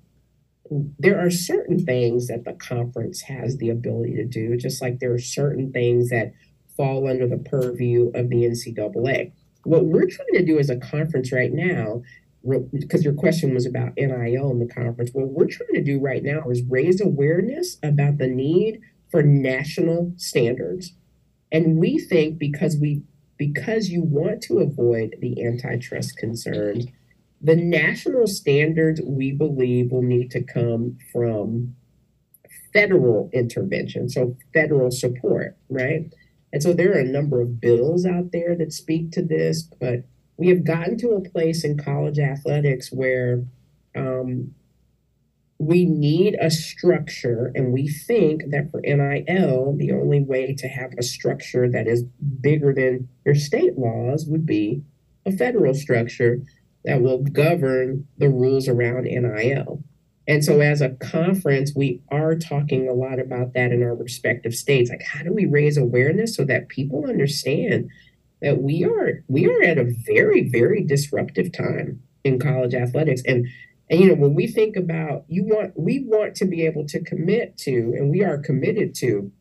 there 0.98 1.24
are 1.24 1.30
certain 1.30 1.84
things 1.84 2.26
that 2.26 2.44
the 2.44 2.52
conference 2.54 3.22
has 3.22 3.58
the 3.58 3.70
ability 3.70 4.14
to 4.16 4.24
do, 4.24 4.56
just 4.56 4.82
like 4.82 4.98
there 4.98 5.12
are 5.12 5.18
certain 5.18 5.72
things 5.72 6.10
that 6.10 6.32
fall 6.76 7.08
under 7.08 7.28
the 7.28 7.38
purview 7.38 8.10
of 8.14 8.28
the 8.28 8.44
NCAA. 8.44 9.32
What 9.62 9.86
we're 9.86 10.08
trying 10.08 10.34
to 10.34 10.44
do 10.44 10.58
as 10.58 10.70
a 10.70 10.76
conference 10.76 11.32
right 11.32 11.52
now, 11.52 12.02
because 12.72 13.04
your 13.04 13.14
question 13.14 13.54
was 13.54 13.66
about 13.66 13.92
NIL 13.96 14.50
in 14.50 14.58
the 14.58 14.72
conference, 14.72 15.10
what 15.12 15.28
we're 15.28 15.46
trying 15.46 15.74
to 15.74 15.82
do 15.82 16.00
right 16.00 16.22
now 16.22 16.50
is 16.50 16.62
raise 16.68 17.00
awareness 17.00 17.78
about 17.82 18.18
the 18.18 18.26
need 18.26 18.80
for 19.10 19.22
national 19.22 20.12
standards. 20.16 20.92
And 21.52 21.78
we 21.78 21.98
think 21.98 22.38
because 22.38 22.76
we 22.76 23.02
because 23.36 23.88
you 23.88 24.02
want 24.02 24.42
to 24.42 24.58
avoid 24.58 25.16
the 25.20 25.44
antitrust 25.44 26.16
concerns, 26.16 26.86
the 27.44 27.56
national 27.56 28.26
standards 28.26 29.02
we 29.04 29.30
believe 29.30 29.92
will 29.92 30.02
need 30.02 30.30
to 30.30 30.42
come 30.42 30.96
from 31.12 31.76
federal 32.72 33.28
intervention, 33.34 34.08
so 34.08 34.34
federal 34.54 34.90
support, 34.90 35.54
right? 35.68 36.10
And 36.54 36.62
so 36.62 36.72
there 36.72 36.92
are 36.92 37.00
a 37.00 37.04
number 37.04 37.42
of 37.42 37.60
bills 37.60 38.06
out 38.06 38.32
there 38.32 38.56
that 38.56 38.72
speak 38.72 39.12
to 39.12 39.22
this, 39.22 39.62
but 39.62 40.04
we 40.38 40.48
have 40.48 40.64
gotten 40.64 40.96
to 40.98 41.10
a 41.10 41.28
place 41.28 41.64
in 41.64 41.76
college 41.76 42.18
athletics 42.18 42.90
where 42.90 43.44
um, 43.94 44.54
we 45.58 45.84
need 45.84 46.36
a 46.40 46.50
structure, 46.50 47.52
and 47.54 47.74
we 47.74 47.88
think 47.88 48.42
that 48.48 48.70
for 48.70 48.80
NIL, 48.80 49.76
the 49.76 49.92
only 49.92 50.20
way 50.22 50.54
to 50.54 50.66
have 50.66 50.92
a 50.98 51.02
structure 51.02 51.70
that 51.70 51.86
is 51.86 52.04
bigger 52.40 52.72
than 52.72 53.06
your 53.26 53.34
state 53.34 53.78
laws 53.78 54.24
would 54.26 54.46
be 54.46 54.82
a 55.26 55.32
federal 55.32 55.74
structure 55.74 56.40
that 56.84 57.00
will 57.00 57.22
govern 57.22 58.06
the 58.18 58.28
rules 58.28 58.68
around 58.68 59.04
NIL. 59.04 59.82
and 60.26 60.44
so 60.44 60.60
as 60.60 60.80
a 60.80 60.90
conference, 60.90 61.72
we 61.74 62.00
are 62.10 62.34
talking 62.34 62.88
a 62.88 62.94
lot 62.94 63.18
about 63.18 63.52
that 63.54 63.72
in 63.72 63.82
our 63.82 63.94
respective 63.94 64.54
states. 64.54 64.90
Like 64.90 65.02
how 65.02 65.22
do 65.22 65.32
we 65.32 65.46
raise 65.46 65.76
awareness 65.76 66.36
so 66.36 66.44
that 66.44 66.68
people 66.68 67.04
understand 67.06 67.90
that 68.42 68.62
we 68.62 68.84
are 68.84 69.24
we 69.28 69.46
are 69.46 69.62
at 69.62 69.78
a 69.78 69.92
very, 70.06 70.48
very 70.48 70.84
disruptive 70.84 71.52
time 71.52 72.02
in 72.24 72.38
college 72.38 72.74
athletics. 72.74 73.22
And 73.26 73.46
and 73.90 74.00
you 74.00 74.08
know, 74.08 74.14
when 74.14 74.34
we 74.34 74.46
think 74.46 74.76
about 74.76 75.24
you 75.28 75.44
want 75.44 75.72
we 75.76 76.04
want 76.06 76.34
to 76.36 76.44
be 76.44 76.64
able 76.64 76.86
to 76.86 77.02
commit 77.02 77.56
to, 77.58 77.94
and 77.96 78.10
we 78.10 78.22
are 78.22 78.38
committed 78.38 78.94
to 78.96 79.32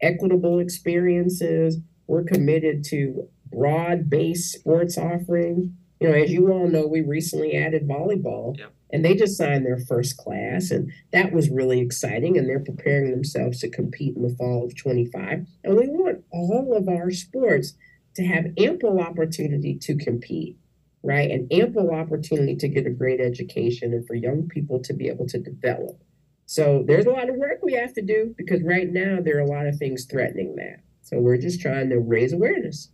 equitable 0.00 0.58
experiences. 0.58 1.78
We're 2.06 2.24
committed 2.24 2.84
to 2.86 3.28
broad-based 3.50 4.52
sports 4.52 4.98
offering. 4.98 5.76
You 6.04 6.10
know, 6.10 6.16
as 6.16 6.30
you 6.30 6.52
all 6.52 6.68
know, 6.68 6.86
we 6.86 7.00
recently 7.00 7.56
added 7.56 7.88
volleyball. 7.88 8.58
Yep. 8.58 8.74
And 8.92 9.02
they 9.02 9.14
just 9.14 9.38
signed 9.38 9.64
their 9.64 9.78
first 9.78 10.18
class, 10.18 10.70
and 10.70 10.92
that 11.12 11.32
was 11.32 11.48
really 11.48 11.80
exciting. 11.80 12.36
And 12.36 12.46
they're 12.46 12.60
preparing 12.60 13.10
themselves 13.10 13.60
to 13.60 13.70
compete 13.70 14.14
in 14.14 14.22
the 14.22 14.36
fall 14.36 14.66
of 14.66 14.76
25. 14.76 15.46
And 15.64 15.76
we 15.76 15.88
want 15.88 16.22
all 16.30 16.76
of 16.76 16.90
our 16.90 17.10
sports 17.10 17.72
to 18.16 18.24
have 18.24 18.52
ample 18.58 19.00
opportunity 19.00 19.78
to 19.78 19.96
compete, 19.96 20.58
right? 21.02 21.30
And 21.30 21.50
ample 21.50 21.90
opportunity 21.90 22.54
to 22.56 22.68
get 22.68 22.86
a 22.86 22.90
great 22.90 23.20
education 23.20 23.94
and 23.94 24.06
for 24.06 24.14
young 24.14 24.46
people 24.46 24.80
to 24.82 24.92
be 24.92 25.08
able 25.08 25.26
to 25.28 25.38
develop. 25.38 26.04
So 26.44 26.84
there's 26.86 27.06
a 27.06 27.10
lot 27.10 27.30
of 27.30 27.36
work 27.36 27.60
we 27.62 27.72
have 27.72 27.94
to 27.94 28.02
do 28.02 28.34
because 28.36 28.62
right 28.62 28.92
now 28.92 29.20
there 29.24 29.38
are 29.38 29.40
a 29.40 29.50
lot 29.50 29.66
of 29.66 29.76
things 29.76 30.04
threatening 30.04 30.56
that. 30.56 30.80
So 31.00 31.18
we're 31.18 31.38
just 31.38 31.62
trying 31.62 31.88
to 31.88 31.98
raise 31.98 32.34
awareness. 32.34 32.90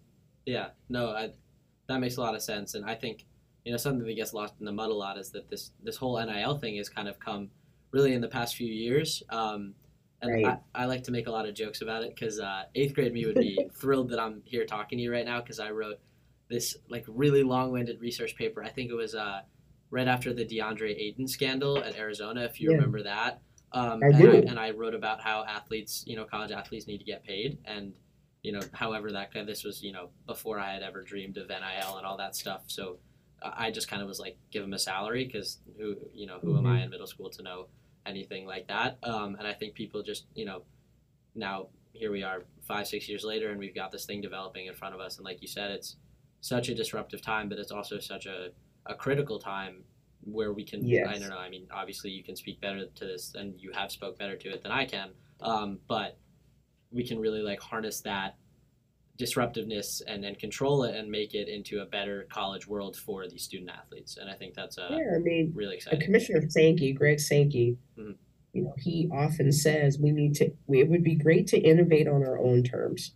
Yeah, 0.47 0.69
no, 0.89 1.11
I, 1.11 1.31
that 1.91 2.01
makes 2.01 2.17
a 2.17 2.21
lot 2.21 2.35
of 2.35 2.43
sense, 2.43 2.75
and 2.75 2.85
I 2.85 2.95
think 2.95 3.25
you 3.65 3.73
know 3.73 3.79
something 3.79 4.07
that 4.07 4.15
gets 4.15 4.33
lost 4.33 4.55
in 4.59 4.65
the 4.65 4.73
mud 4.73 4.91
a 4.91 4.95
lot 4.95 5.19
is 5.19 5.31
that 5.33 5.49
this 5.51 5.73
this 5.83 5.97
whole 5.97 6.19
NIL 6.25 6.59
thing 6.59 6.77
has 6.77 6.89
kind 6.89 7.09
of 7.09 7.19
come 7.21 7.51
really 7.93 8.15
in 8.15 8.21
the 8.21 8.29
past 8.29 8.57
few 8.57 8.69
years. 8.73 9.23
Um, 9.31 9.75
and 10.23 10.31
Right. 10.45 10.59
I, 10.75 10.83
I 10.83 10.85
like 10.85 11.03
to 11.05 11.11
make 11.13 11.27
a 11.27 11.31
lot 11.31 11.49
of 11.49 11.55
jokes 11.55 11.81
about 11.81 12.03
it 12.05 12.15
because 12.15 12.39
uh, 12.41 12.65
eighth 12.75 12.95
grade 12.95 13.13
me 13.13 13.25
would 13.25 13.37
be 13.37 13.59
thrilled 13.81 14.11
that 14.11 14.21
I'm 14.21 14.43
here 14.45 14.67
talking 14.67 14.99
to 14.99 15.03
you 15.03 15.11
right 15.11 15.25
now 15.25 15.41
because 15.41 15.59
I 15.59 15.71
wrote 15.71 15.99
this 16.49 16.77
like 16.89 17.05
really 17.09 17.43
long-winded 17.43 18.01
research 18.01 18.37
paper. 18.37 18.63
I 18.63 18.69
think 18.69 18.91
it 18.91 18.95
was 18.95 19.15
uh, 19.15 19.41
right 19.91 20.07
after 20.07 20.35
the 20.35 20.45
DeAndre 20.45 20.95
Ayton 20.97 21.27
scandal 21.27 21.79
at 21.79 21.97
Arizona, 21.97 22.43
if 22.43 22.61
you 22.61 22.71
Yeah. 22.71 22.77
remember 22.77 23.03
that. 23.03 23.41
Um, 23.73 24.01
I 24.03 24.09
and, 24.09 24.19
do. 24.19 24.31
I, 24.31 24.37
and 24.37 24.59
I 24.59 24.71
wrote 24.73 24.95
about 24.95 25.21
how 25.23 25.45
athletes, 25.45 26.05
you 26.07 26.17
know, 26.17 26.25
college 26.25 26.51
athletes 26.51 26.87
need 26.87 26.99
to 26.99 27.05
get 27.05 27.25
paid, 27.25 27.59
and 27.65 27.95
you 28.43 28.53
know, 28.53 28.61
however 28.73 29.13
that 29.13 29.33
this 29.47 29.65
was, 29.65 29.83
you 29.83 29.93
know, 29.93 30.11
before 30.27 30.59
I 30.59 30.73
had 30.73 30.83
ever 30.83 31.03
dreamed 31.03 31.37
of 31.37 31.49
NIL 31.49 31.97
and 31.97 32.07
all 32.07 32.17
that 32.19 32.35
stuff. 32.35 32.63
So 32.67 32.99
I 33.43 33.71
just 33.71 33.89
kind 33.89 34.03
of 34.03 34.09
was 34.09 34.19
like, 34.19 34.37
give 34.51 34.63
them 34.63 34.73
a 34.73 34.79
salary 34.79 35.25
because 35.25 35.59
who, 35.79 35.97
you 36.13 36.27
know, 36.27 36.39
who 36.41 36.57
am 36.57 36.67
I 36.67 36.83
in 36.83 36.91
middle 36.91 37.07
school 37.07 37.31
to 37.31 37.43
know 37.43 37.67
anything 38.07 38.47
like 38.47 38.69
that? 38.69 38.99
Um, 39.03 39.37
and 39.37 39.47
I 39.47 39.53
think 39.53 39.75
people 39.75 40.03
just, 40.03 40.27
you 40.35 40.45
know, 40.45 40.63
now 41.35 41.69
here 41.93 42.11
we 42.11 42.23
are 42.23 42.45
five, 42.67 42.87
six 42.87 43.09
years 43.09 43.25
later, 43.25 43.51
and 43.51 43.59
we've 43.59 43.75
got 43.75 43.93
this 43.93 44.05
thing 44.05 44.21
developing 44.21 44.67
in 44.67 44.75
front 44.75 44.95
of 44.95 45.01
us. 45.01 45.17
And 45.17 45.25
like 45.25 45.43
you 45.43 45.49
said, 45.49 45.71
it's 45.71 45.97
such 46.41 46.69
a 46.69 46.75
disruptive 46.75 47.23
time, 47.23 47.49
but 47.49 47.59
it's 47.59 47.73
also 47.73 47.99
such 47.99 48.27
a, 48.27 48.51
a 48.87 48.95
critical 48.95 49.39
time 49.39 49.83
where 50.23 50.53
we 50.53 50.65
can, 50.65 50.83
I 51.09 51.19
don't 51.19 51.31
know, 51.31 51.39
I 51.39 51.49
mean, 51.49 51.67
obviously 51.73 52.11
you 52.11 52.23
can 52.23 52.37
speak 52.37 52.61
better 52.61 52.87
to 52.87 53.05
this 53.05 53.35
and 53.35 53.55
you 53.59 53.73
have 53.73 53.91
spoke 53.91 54.19
better 54.19 54.37
to 54.37 54.49
it 54.51 54.63
than 54.63 54.73
I 54.73 54.85
can. 54.85 55.11
Um, 55.41 55.79
but 55.89 56.19
we 56.93 57.07
can 57.07 57.19
really 57.19 57.41
like 57.43 57.61
harness 57.61 58.01
that 58.03 58.37
disruptiveness 59.17 60.01
and, 60.07 60.25
and 60.25 60.39
control 60.39 60.85
it 60.85 60.97
and 60.97 61.11
make 61.11 61.35
it 61.35 61.49
into 61.49 61.81
a 61.83 61.87
better 61.87 62.27
college 62.33 62.67
world 62.67 62.97
for 62.97 63.29
these 63.29 63.45
student 63.45 63.71
athletes. 63.71 64.17
And 64.17 64.31
I 64.31 64.35
think 64.35 64.55
that's 64.55 64.79
a 64.79 64.89
Yeah, 64.91 65.17
I 65.17 65.19
mean, 65.19 65.53
really 65.55 65.77
exciting. 65.77 66.01
Commissioner 66.01 66.49
Sankey, 66.49 66.93
Greg 66.93 67.21
Sankey, 67.21 67.77
Mhm. 67.99 68.17
you 68.55 68.63
know, 68.63 68.75
he 68.79 69.09
often 69.13 69.53
says 69.53 69.99
we 69.99 70.11
need 70.11 70.35
to. 70.37 70.51
We, 70.67 70.81
it 70.81 70.89
would 70.89 71.05
be 71.05 71.15
great 71.17 71.47
to 71.49 71.59
innovate 71.59 72.09
on 72.09 72.23
our 72.23 72.39
own 72.39 72.63
terms, 72.65 73.15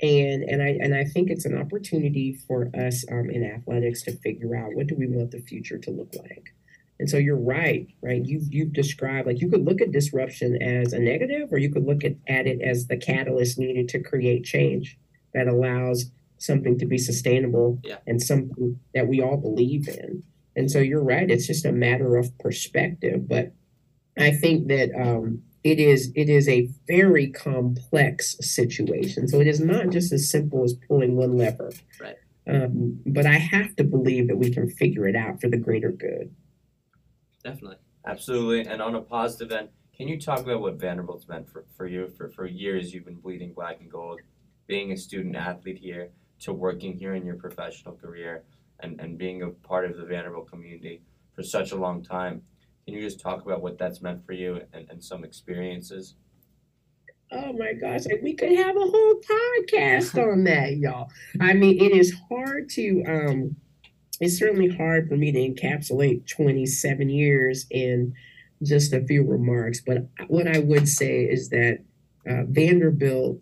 and 0.00 0.42
and 0.42 0.62
I 0.62 0.70
and 0.80 0.94
I 0.94 1.04
think 1.04 1.30
it's 1.30 1.44
an 1.44 1.56
opportunity 1.56 2.32
for 2.48 2.70
us 2.74 3.04
um, 3.12 3.28
in 3.30 3.44
athletics 3.44 4.02
to 4.04 4.12
figure 4.20 4.56
out 4.56 4.74
what 4.74 4.86
do 4.88 4.96
we 4.96 5.06
want 5.06 5.30
the 5.32 5.40
future 5.42 5.78
to 5.78 5.90
look 5.90 6.12
like. 6.16 6.54
And 7.00 7.08
so 7.08 7.16
you're 7.16 7.34
right, 7.40 7.88
right? 8.02 8.22
You've 8.24 8.52
you've 8.52 8.74
described 8.74 9.26
like 9.26 9.40
you 9.40 9.48
could 9.48 9.64
look 9.64 9.80
at 9.80 9.90
disruption 9.90 10.60
as 10.62 10.92
a 10.92 10.98
negative, 10.98 11.50
or 11.50 11.56
you 11.56 11.70
could 11.72 11.86
look 11.86 12.04
at, 12.04 12.12
at 12.28 12.46
it 12.46 12.60
as 12.60 12.86
the 12.88 12.96
catalyst 12.98 13.58
needed 13.58 13.88
to 13.88 14.00
create 14.02 14.44
change 14.44 14.98
that 15.32 15.48
allows 15.48 16.10
something 16.36 16.78
to 16.78 16.84
be 16.84 16.98
sustainable 16.98 17.80
Yeah. 17.84 17.96
and 18.06 18.22
something 18.22 18.78
that 18.94 19.08
we 19.08 19.22
all 19.22 19.38
believe 19.38 19.88
in. 19.88 20.22
And 20.56 20.70
so 20.70 20.78
you're 20.78 21.02
right, 21.02 21.30
it's 21.30 21.46
just 21.46 21.64
a 21.64 21.72
matter 21.72 22.16
of 22.16 22.36
perspective. 22.38 23.26
But 23.26 23.54
I 24.18 24.32
think 24.32 24.68
that 24.68 24.90
um, 24.94 25.42
it 25.64 25.78
is 25.80 26.12
it 26.14 26.28
is 26.28 26.50
a 26.50 26.68
very 26.86 27.28
complex 27.28 28.36
situation. 28.40 29.26
So 29.26 29.40
it 29.40 29.46
is 29.46 29.60
not 29.60 29.88
just 29.88 30.12
as 30.12 30.28
simple 30.28 30.64
as 30.64 30.74
pulling 30.86 31.16
one 31.16 31.38
lever. 31.38 31.72
Right. 31.98 32.16
Um, 32.46 33.00
but 33.06 33.24
I 33.24 33.38
have 33.38 33.74
to 33.76 33.84
believe 33.84 34.28
that 34.28 34.36
we 34.36 34.50
can 34.50 34.68
figure 34.68 35.08
it 35.08 35.16
out 35.16 35.40
for 35.40 35.48
the 35.48 35.56
greater 35.56 35.92
good. 35.92 36.34
Definitely. 37.44 37.76
Absolutely. 38.06 38.70
And 38.70 38.80
on 38.80 38.94
a 38.94 39.00
positive 39.00 39.52
end, 39.52 39.68
can 39.96 40.08
you 40.08 40.18
talk 40.18 40.40
about 40.40 40.60
what 40.60 40.80
Vanderbilt's 40.80 41.28
meant 41.28 41.48
for, 41.48 41.64
for 41.76 41.86
you? 41.86 42.08
For, 42.08 42.28
for 42.30 42.46
years, 42.46 42.92
you've 42.92 43.04
been 43.04 43.20
bleeding 43.20 43.52
black 43.52 43.80
and 43.80 43.90
gold, 43.90 44.20
being 44.66 44.92
a 44.92 44.96
student 44.96 45.36
athlete 45.36 45.78
here, 45.78 46.10
to 46.40 46.52
working 46.54 46.96
here 46.96 47.14
in 47.14 47.26
your 47.26 47.36
professional 47.36 47.94
career, 47.94 48.44
and, 48.80 48.98
and 49.00 49.18
being 49.18 49.42
a 49.42 49.50
part 49.50 49.84
of 49.84 49.96
the 49.96 50.04
Vanderbilt 50.04 50.50
community 50.50 51.02
for 51.34 51.42
such 51.42 51.72
a 51.72 51.76
long 51.76 52.02
time. 52.02 52.42
Can 52.86 52.94
you 52.94 53.02
just 53.02 53.20
talk 53.20 53.44
about 53.44 53.60
what 53.60 53.78
that's 53.78 54.00
meant 54.00 54.24
for 54.24 54.32
you 54.32 54.62
and, 54.72 54.88
and 54.90 55.04
some 55.04 55.22
experiences? 55.22 56.14
Oh 57.32 57.52
my 57.52 57.74
gosh, 57.74 58.06
like 58.06 58.22
we 58.22 58.34
could 58.34 58.52
have 58.52 58.74
a 58.74 58.80
whole 58.80 59.20
podcast 59.20 60.20
on 60.32 60.44
that, 60.44 60.78
y'all. 60.78 61.08
I 61.40 61.52
mean, 61.52 61.80
it 61.80 61.92
is 61.92 62.12
hard 62.28 62.68
to 62.70 63.04
um 63.04 63.56
it's 64.20 64.38
certainly 64.38 64.68
hard 64.68 65.08
for 65.08 65.16
me 65.16 65.32
to 65.32 65.38
encapsulate 65.38 66.28
27 66.28 67.08
years 67.08 67.66
in 67.70 68.14
just 68.62 68.92
a 68.92 69.04
few 69.04 69.24
remarks, 69.24 69.80
but 69.80 70.06
what 70.28 70.46
I 70.46 70.58
would 70.58 70.86
say 70.86 71.24
is 71.24 71.48
that 71.48 71.78
uh, 72.28 72.44
Vanderbilt 72.46 73.40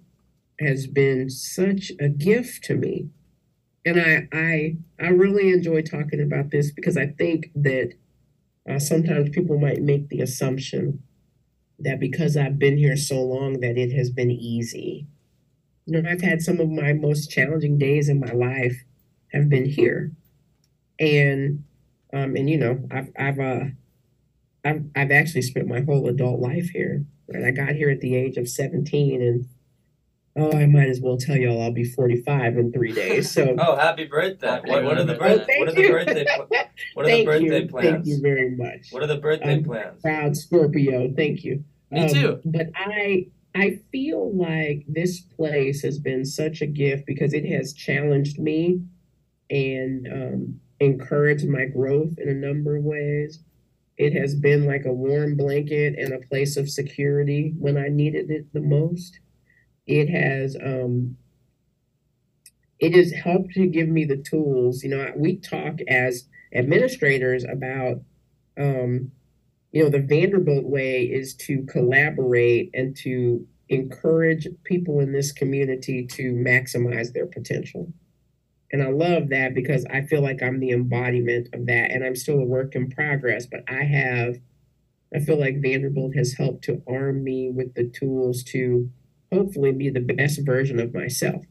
has 0.60 0.86
been 0.86 1.28
such 1.28 1.90
a 2.00 2.08
gift 2.08 2.64
to 2.64 2.74
me. 2.76 3.08
And 3.84 4.00
I 4.00 4.28
I 4.32 4.76
I 5.00 5.08
really 5.08 5.52
enjoy 5.52 5.82
talking 5.82 6.20
about 6.20 6.50
this 6.50 6.70
because 6.70 6.96
I 6.96 7.06
think 7.06 7.50
that 7.54 7.94
uh, 8.68 8.78
sometimes 8.78 9.30
people 9.30 9.58
might 9.58 9.82
make 9.82 10.08
the 10.08 10.20
assumption 10.20 11.02
that 11.78 11.98
because 12.00 12.36
I've 12.36 12.58
been 12.58 12.76
here 12.76 12.96
so 12.96 13.22
long 13.22 13.60
that 13.60 13.78
it 13.78 13.92
has 13.92 14.10
been 14.10 14.30
easy. 14.30 15.06
You 15.86 16.02
know, 16.02 16.08
I've 16.08 16.20
had 16.20 16.42
some 16.42 16.60
of 16.60 16.68
my 16.68 16.92
most 16.92 17.30
challenging 17.30 17.78
days 17.78 18.08
in 18.08 18.20
my 18.20 18.32
life 18.32 18.84
have 19.32 19.48
been 19.48 19.64
here. 19.64 20.12
And 21.00 21.64
um 22.12 22.36
and 22.36 22.48
you 22.50 22.58
know, 22.58 22.80
I've 22.90 23.10
I've 23.18 23.38
uh 23.40 23.64
I've 24.64 24.84
I've 24.96 25.10
actually 25.10 25.42
spent 25.42 25.66
my 25.68 25.80
whole 25.80 26.08
adult 26.08 26.40
life 26.40 26.70
here. 26.70 27.04
Right? 27.32 27.44
I 27.44 27.50
got 27.50 27.70
here 27.70 27.90
at 27.90 28.00
the 28.00 28.16
age 28.16 28.36
of 28.38 28.48
17 28.48 29.20
and 29.22 29.46
oh, 30.36 30.56
I 30.56 30.66
might 30.66 30.88
as 30.88 31.00
well 31.00 31.16
tell 31.18 31.36
y'all 31.36 31.60
I'll 31.62 31.72
be 31.72 31.84
45 31.84 32.56
in 32.56 32.72
3 32.72 32.92
days. 32.92 33.30
So 33.30 33.54
Oh, 33.58 33.76
happy 33.76 34.06
birthday! 34.06 34.46
Happy 34.48 34.70
What, 34.70 34.84
what 34.84 34.98
are 34.98 35.04
the 35.04 35.14
birthday. 35.14 35.36
birth, 35.36 35.46
thank 35.46 35.58
What 35.60 35.68
are 35.68 35.72
the 35.72 35.88
birthday 35.88 36.26
What 36.94 37.06
are 37.06 37.08
the 37.10 37.24
birthday 37.24 37.60
you. 37.62 37.68
plans? 37.68 37.86
Thank 37.94 38.06
you 38.06 38.20
very 38.22 38.50
much. 38.56 38.86
What 38.90 39.02
are 39.02 39.06
the 39.06 39.18
birthday 39.18 39.58
Um, 39.58 39.64
plans? 39.64 40.00
Proud 40.02 40.36
Scorpio. 40.36 41.12
Thank 41.14 41.44
you. 41.44 41.64
Me 41.90 42.02
Um, 42.02 42.08
too. 42.08 42.40
But 42.44 42.68
I 42.74 43.26
I 43.54 43.80
feel 43.90 44.34
like 44.36 44.84
this 44.88 45.20
place 45.20 45.82
has 45.82 45.98
been 45.98 46.24
such 46.24 46.60
a 46.62 46.66
gift 46.66 47.04
because 47.06 47.32
it 47.34 47.44
has 47.46 47.72
challenged 47.72 48.38
me 48.38 48.82
and 49.50 50.06
um, 50.12 50.60
encouraged 50.80 51.46
my 51.46 51.66
growth 51.66 52.14
in 52.18 52.28
a 52.28 52.34
number 52.34 52.76
of 52.76 52.84
ways. 52.84 53.40
It 53.96 54.12
has 54.14 54.34
been 54.34 54.64
like 54.66 54.84
a 54.84 54.92
warm 54.92 55.36
blanket 55.36 55.94
and 55.98 56.12
a 56.12 56.26
place 56.28 56.56
of 56.56 56.70
security 56.70 57.54
when 57.58 57.76
I 57.76 57.88
needed 57.88 58.30
it 58.30 58.52
the 58.52 58.60
most. 58.60 59.18
It 59.86 60.08
has 60.08 60.56
um, 60.62 61.16
it 62.78 62.94
has 62.94 63.12
helped 63.12 63.54
to 63.54 63.66
give 63.66 63.88
me 63.88 64.04
the 64.04 64.18
tools. 64.18 64.84
You 64.84 64.90
know, 64.90 65.12
we 65.16 65.36
talk 65.36 65.80
as 65.88 66.28
administrators 66.52 67.44
about 67.44 68.02
um, 68.56 69.10
you 69.72 69.82
know, 69.82 69.90
the 69.90 70.00
Vanderbilt 70.00 70.64
way 70.64 71.04
is 71.04 71.34
to 71.34 71.64
collaborate 71.66 72.70
and 72.74 72.96
to 72.98 73.46
encourage 73.68 74.48
people 74.64 75.00
in 75.00 75.12
this 75.12 75.30
community 75.32 76.06
to 76.06 76.32
maximize 76.32 77.12
their 77.12 77.26
potential. 77.26 77.92
And 78.70 78.82
I 78.82 78.90
love 78.90 79.30
that 79.30 79.54
because 79.54 79.86
I 79.90 80.02
feel 80.02 80.22
like 80.22 80.42
I'm 80.42 80.60
the 80.60 80.70
embodiment 80.70 81.48
of 81.54 81.66
that. 81.66 81.90
And 81.90 82.04
I'm 82.04 82.16
still 82.16 82.38
a 82.38 82.44
work 82.44 82.74
in 82.74 82.90
progress, 82.90 83.46
but 83.46 83.64
I 83.68 83.84
have, 83.84 84.36
I 85.14 85.20
feel 85.20 85.38
like 85.38 85.62
Vanderbilt 85.62 86.14
has 86.16 86.34
helped 86.34 86.64
to 86.64 86.82
arm 86.86 87.24
me 87.24 87.50
with 87.50 87.74
the 87.74 87.88
tools 87.88 88.42
to 88.44 88.90
hopefully 89.32 89.72
be 89.72 89.88
the 89.88 90.00
best 90.00 90.40
version 90.44 90.78
of 90.78 90.94
myself. 90.94 91.44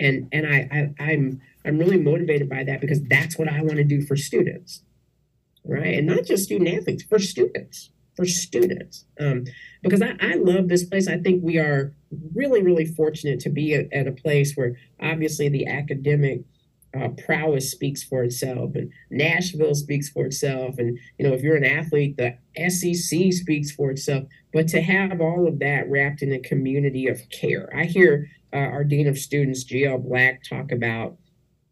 And 0.00 0.28
and 0.32 0.46
I, 0.46 0.68
I 0.98 1.02
I'm 1.02 1.40
I'm 1.64 1.78
really 1.78 1.98
motivated 1.98 2.48
by 2.48 2.62
that 2.64 2.80
because 2.80 3.02
that's 3.02 3.36
what 3.36 3.48
I 3.48 3.60
want 3.62 3.76
to 3.76 3.84
do 3.84 4.00
for 4.00 4.16
students 4.16 4.82
right? 5.68 5.98
And 5.98 6.06
not 6.06 6.24
just 6.24 6.44
student 6.44 6.74
athletes, 6.74 7.04
for 7.04 7.18
students, 7.18 7.90
for 8.18 8.26
students. 8.26 9.04
Um, 9.20 9.44
because 9.80 10.02
I, 10.02 10.16
I 10.20 10.34
love 10.34 10.66
this 10.66 10.84
place. 10.84 11.06
I 11.06 11.18
think 11.18 11.44
we 11.44 11.56
are 11.56 11.94
really, 12.34 12.64
really 12.64 12.84
fortunate 12.84 13.38
to 13.40 13.48
be 13.48 13.74
at, 13.74 13.86
at 13.92 14.08
a 14.08 14.12
place 14.12 14.54
where 14.56 14.76
obviously 15.00 15.48
the 15.48 15.68
academic 15.68 16.40
uh, 16.98 17.10
prowess 17.24 17.70
speaks 17.70 18.02
for 18.02 18.24
itself, 18.24 18.74
and 18.74 18.90
Nashville 19.08 19.76
speaks 19.76 20.08
for 20.08 20.26
itself, 20.26 20.78
and 20.78 20.98
you 21.18 21.28
know 21.28 21.34
if 21.34 21.42
you're 21.42 21.54
an 21.54 21.64
athlete, 21.64 22.16
the 22.16 22.36
SEC 22.68 23.32
speaks 23.32 23.70
for 23.70 23.90
itself. 23.90 24.24
But 24.52 24.66
to 24.68 24.80
have 24.80 25.20
all 25.20 25.46
of 25.46 25.60
that 25.60 25.88
wrapped 25.88 26.22
in 26.22 26.32
a 26.32 26.40
community 26.40 27.06
of 27.06 27.20
care, 27.30 27.70
I 27.76 27.84
hear 27.84 28.26
uh, 28.52 28.56
our 28.56 28.82
dean 28.82 29.06
of 29.06 29.18
students, 29.18 29.62
G.L. 29.62 29.98
Black, 29.98 30.42
talk 30.42 30.72
about 30.72 31.18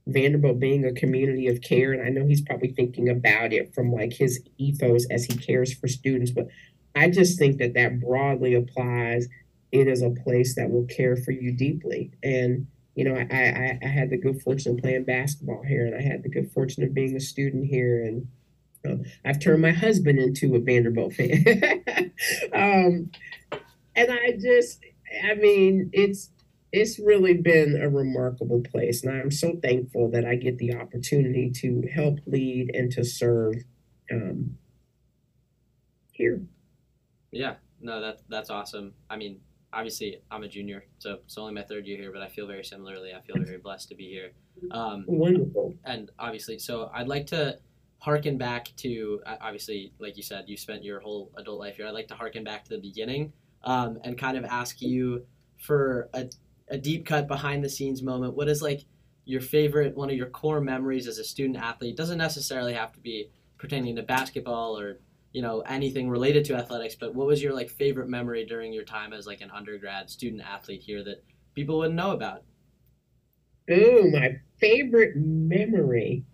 Vanderbilt 0.06 0.60
being 0.60 0.84
a 0.84 0.92
community 0.92 1.48
of 1.48 1.60
care, 1.60 1.92
and 1.92 2.02
I 2.02 2.08
know 2.08 2.26
he's 2.26 2.40
probably 2.40 2.72
thinking 2.72 3.08
about 3.08 3.52
it 3.52 3.74
from 3.74 3.92
like 3.92 4.12
his 4.12 4.40
ethos 4.56 5.06
as 5.10 5.24
he 5.24 5.36
cares 5.36 5.74
for 5.74 5.88
students, 5.88 6.30
but 6.30 6.48
I 6.94 7.10
just 7.10 7.38
think 7.38 7.58
that 7.58 7.74
that 7.74 8.00
broadly 8.00 8.54
applies. 8.54 9.26
It 9.72 9.88
is 9.88 10.02
a 10.02 10.10
place 10.10 10.54
that 10.54 10.70
will 10.70 10.86
care 10.86 11.16
for 11.16 11.32
you 11.32 11.52
deeply, 11.52 12.12
and 12.22 12.66
you 12.94 13.04
know, 13.04 13.14
I, 13.14 13.34
I, 13.34 13.78
I 13.82 13.88
had 13.88 14.10
the 14.10 14.16
good 14.16 14.40
fortune 14.40 14.76
of 14.76 14.82
playing 14.82 15.04
basketball 15.04 15.62
here, 15.62 15.86
and 15.86 15.94
I 15.94 16.00
had 16.00 16.22
the 16.22 16.30
good 16.30 16.50
fortune 16.52 16.82
of 16.82 16.94
being 16.94 17.14
a 17.14 17.20
student 17.20 17.66
here, 17.66 18.02
and 18.02 18.26
um, 18.86 19.04
I've 19.24 19.38
turned 19.38 19.60
my 19.60 19.72
husband 19.72 20.18
into 20.18 20.54
a 20.54 20.60
Vanderbilt 20.60 21.12
fan. 21.12 21.44
um, 22.54 23.10
and 23.94 24.10
I 24.10 24.38
just, 24.40 24.80
I 25.24 25.34
mean, 25.34 25.90
it's 25.92 26.30
it's 26.76 26.98
really 26.98 27.34
been 27.34 27.80
a 27.80 27.88
remarkable 27.88 28.60
place, 28.60 29.02
and 29.02 29.18
I'm 29.18 29.30
so 29.30 29.58
thankful 29.62 30.10
that 30.10 30.26
I 30.26 30.34
get 30.34 30.58
the 30.58 30.74
opportunity 30.74 31.50
to 31.62 31.88
help 31.92 32.18
lead 32.26 32.70
and 32.74 32.92
to 32.92 33.02
serve 33.02 33.54
um, 34.12 34.58
here. 36.12 36.42
Yeah, 37.32 37.54
no, 37.80 38.00
that 38.02 38.20
that's 38.28 38.50
awesome. 38.50 38.92
I 39.08 39.16
mean, 39.16 39.40
obviously 39.72 40.18
I'm 40.30 40.42
a 40.42 40.48
junior, 40.48 40.84
so 40.98 41.20
it's 41.24 41.38
only 41.38 41.54
my 41.54 41.62
third 41.62 41.86
year 41.86 41.96
here, 41.96 42.12
but 42.12 42.20
I 42.20 42.28
feel 42.28 42.46
very 42.46 42.64
similarly. 42.64 43.14
I 43.14 43.22
feel 43.22 43.36
very 43.42 43.58
blessed 43.58 43.88
to 43.88 43.94
be 43.94 44.08
here. 44.10 44.32
Um, 44.70 45.04
Wonderful. 45.08 45.74
and 45.84 46.10
obviously, 46.18 46.58
so 46.58 46.90
I'd 46.92 47.08
like 47.08 47.26
to 47.28 47.58
harken 48.00 48.36
back 48.36 48.68
to 48.76 49.20
uh, 49.24 49.36
obviously, 49.40 49.94
like 49.98 50.18
you 50.18 50.22
said, 50.22 50.44
you 50.46 50.58
spent 50.58 50.84
your 50.84 51.00
whole 51.00 51.30
adult 51.38 51.58
life 51.58 51.76
here. 51.76 51.86
I'd 51.86 51.94
like 51.94 52.08
to 52.08 52.14
harken 52.14 52.44
back 52.44 52.64
to 52.64 52.70
the 52.70 52.80
beginning 52.80 53.32
um, 53.64 53.98
and 54.04 54.18
kind 54.18 54.36
of 54.36 54.44
ask 54.44 54.82
you 54.82 55.24
for 55.58 56.10
a, 56.12 56.26
a 56.68 56.78
deep 56.78 57.06
cut 57.06 57.28
behind 57.28 57.64
the 57.64 57.70
scenes 57.70 58.02
moment. 58.02 58.34
What 58.34 58.48
is 58.48 58.62
like 58.62 58.84
your 59.24 59.40
favorite, 59.40 59.96
one 59.96 60.10
of 60.10 60.16
your 60.16 60.30
core 60.30 60.60
memories 60.60 61.06
as 61.06 61.18
a 61.18 61.24
student 61.24 61.58
athlete? 61.58 61.96
Doesn't 61.96 62.18
necessarily 62.18 62.74
have 62.74 62.92
to 62.92 63.00
be 63.00 63.30
pertaining 63.58 63.96
to 63.96 64.02
basketball 64.02 64.78
or 64.78 64.98
you 65.32 65.42
know 65.42 65.60
anything 65.62 66.08
related 66.08 66.44
to 66.44 66.54
athletics 66.54 66.94
but 66.94 67.14
what 67.14 67.26
was 67.26 67.42
your 67.42 67.54
like 67.54 67.68
favorite 67.68 68.08
memory 68.08 68.44
during 68.44 68.72
your 68.72 68.84
time 68.84 69.12
as 69.12 69.26
like 69.26 69.40
an 69.40 69.50
undergrad 69.50 70.08
student 70.08 70.42
athlete 70.42 70.82
here 70.82 71.02
that 71.02 71.24
people 71.54 71.78
wouldn't 71.78 71.96
know 71.96 72.12
about 72.12 72.42
Ooh, 73.70 74.10
my 74.12 74.40
favorite 74.58 75.16
memory. 75.16 76.24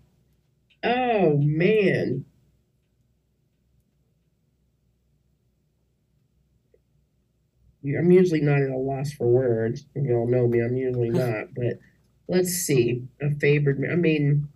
Oh 0.83 1.37
man. 1.37 2.25
I'm 7.85 8.11
usually 8.11 8.41
not 8.41 8.61
at 8.61 8.69
a 8.69 8.77
loss 8.77 9.11
for 9.11 9.27
words. 9.27 9.85
You 9.95 10.15
all 10.15 10.27
know 10.27 10.47
me, 10.47 10.59
I'm 10.61 10.75
usually 10.75 11.09
not. 11.23 11.53
But 11.53 11.79
let's 12.27 12.49
see. 12.51 13.03
A 13.21 13.31
favorite. 13.31 13.77
I 13.91 13.95
mean, 13.95 14.47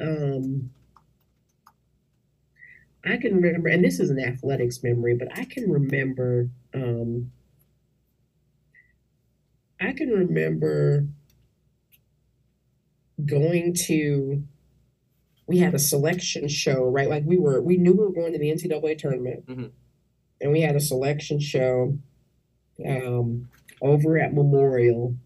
um, 0.00 0.70
I 3.04 3.16
can 3.16 3.36
remember, 3.40 3.68
and 3.68 3.84
this 3.84 4.00
is 4.00 4.10
an 4.10 4.18
athletics 4.20 4.82
memory, 4.82 5.14
but 5.16 5.28
I 5.36 5.44
can 5.44 5.70
remember. 5.70 6.48
Um, 6.74 7.32
I 9.80 9.92
can 9.92 10.10
remember 10.10 11.06
going 13.24 13.74
to 13.74 14.42
we 15.46 15.58
had 15.58 15.74
a 15.74 15.78
selection 15.78 16.48
show 16.48 16.84
right 16.84 17.08
like 17.08 17.24
we 17.26 17.38
were 17.38 17.60
we 17.60 17.76
knew 17.76 17.92
we 17.92 17.98
were 18.04 18.12
going 18.12 18.32
to 18.32 18.38
the 18.38 18.50
ncaa 18.50 18.96
tournament 18.98 19.46
Mhm. 19.46 19.70
and 20.40 20.52
we 20.52 20.60
had 20.60 20.74
a 20.76 20.80
selection 20.80 21.38
show 21.38 21.98
um, 22.86 23.48
over 23.80 24.18
at 24.18 24.34
memorial. 24.34 25.16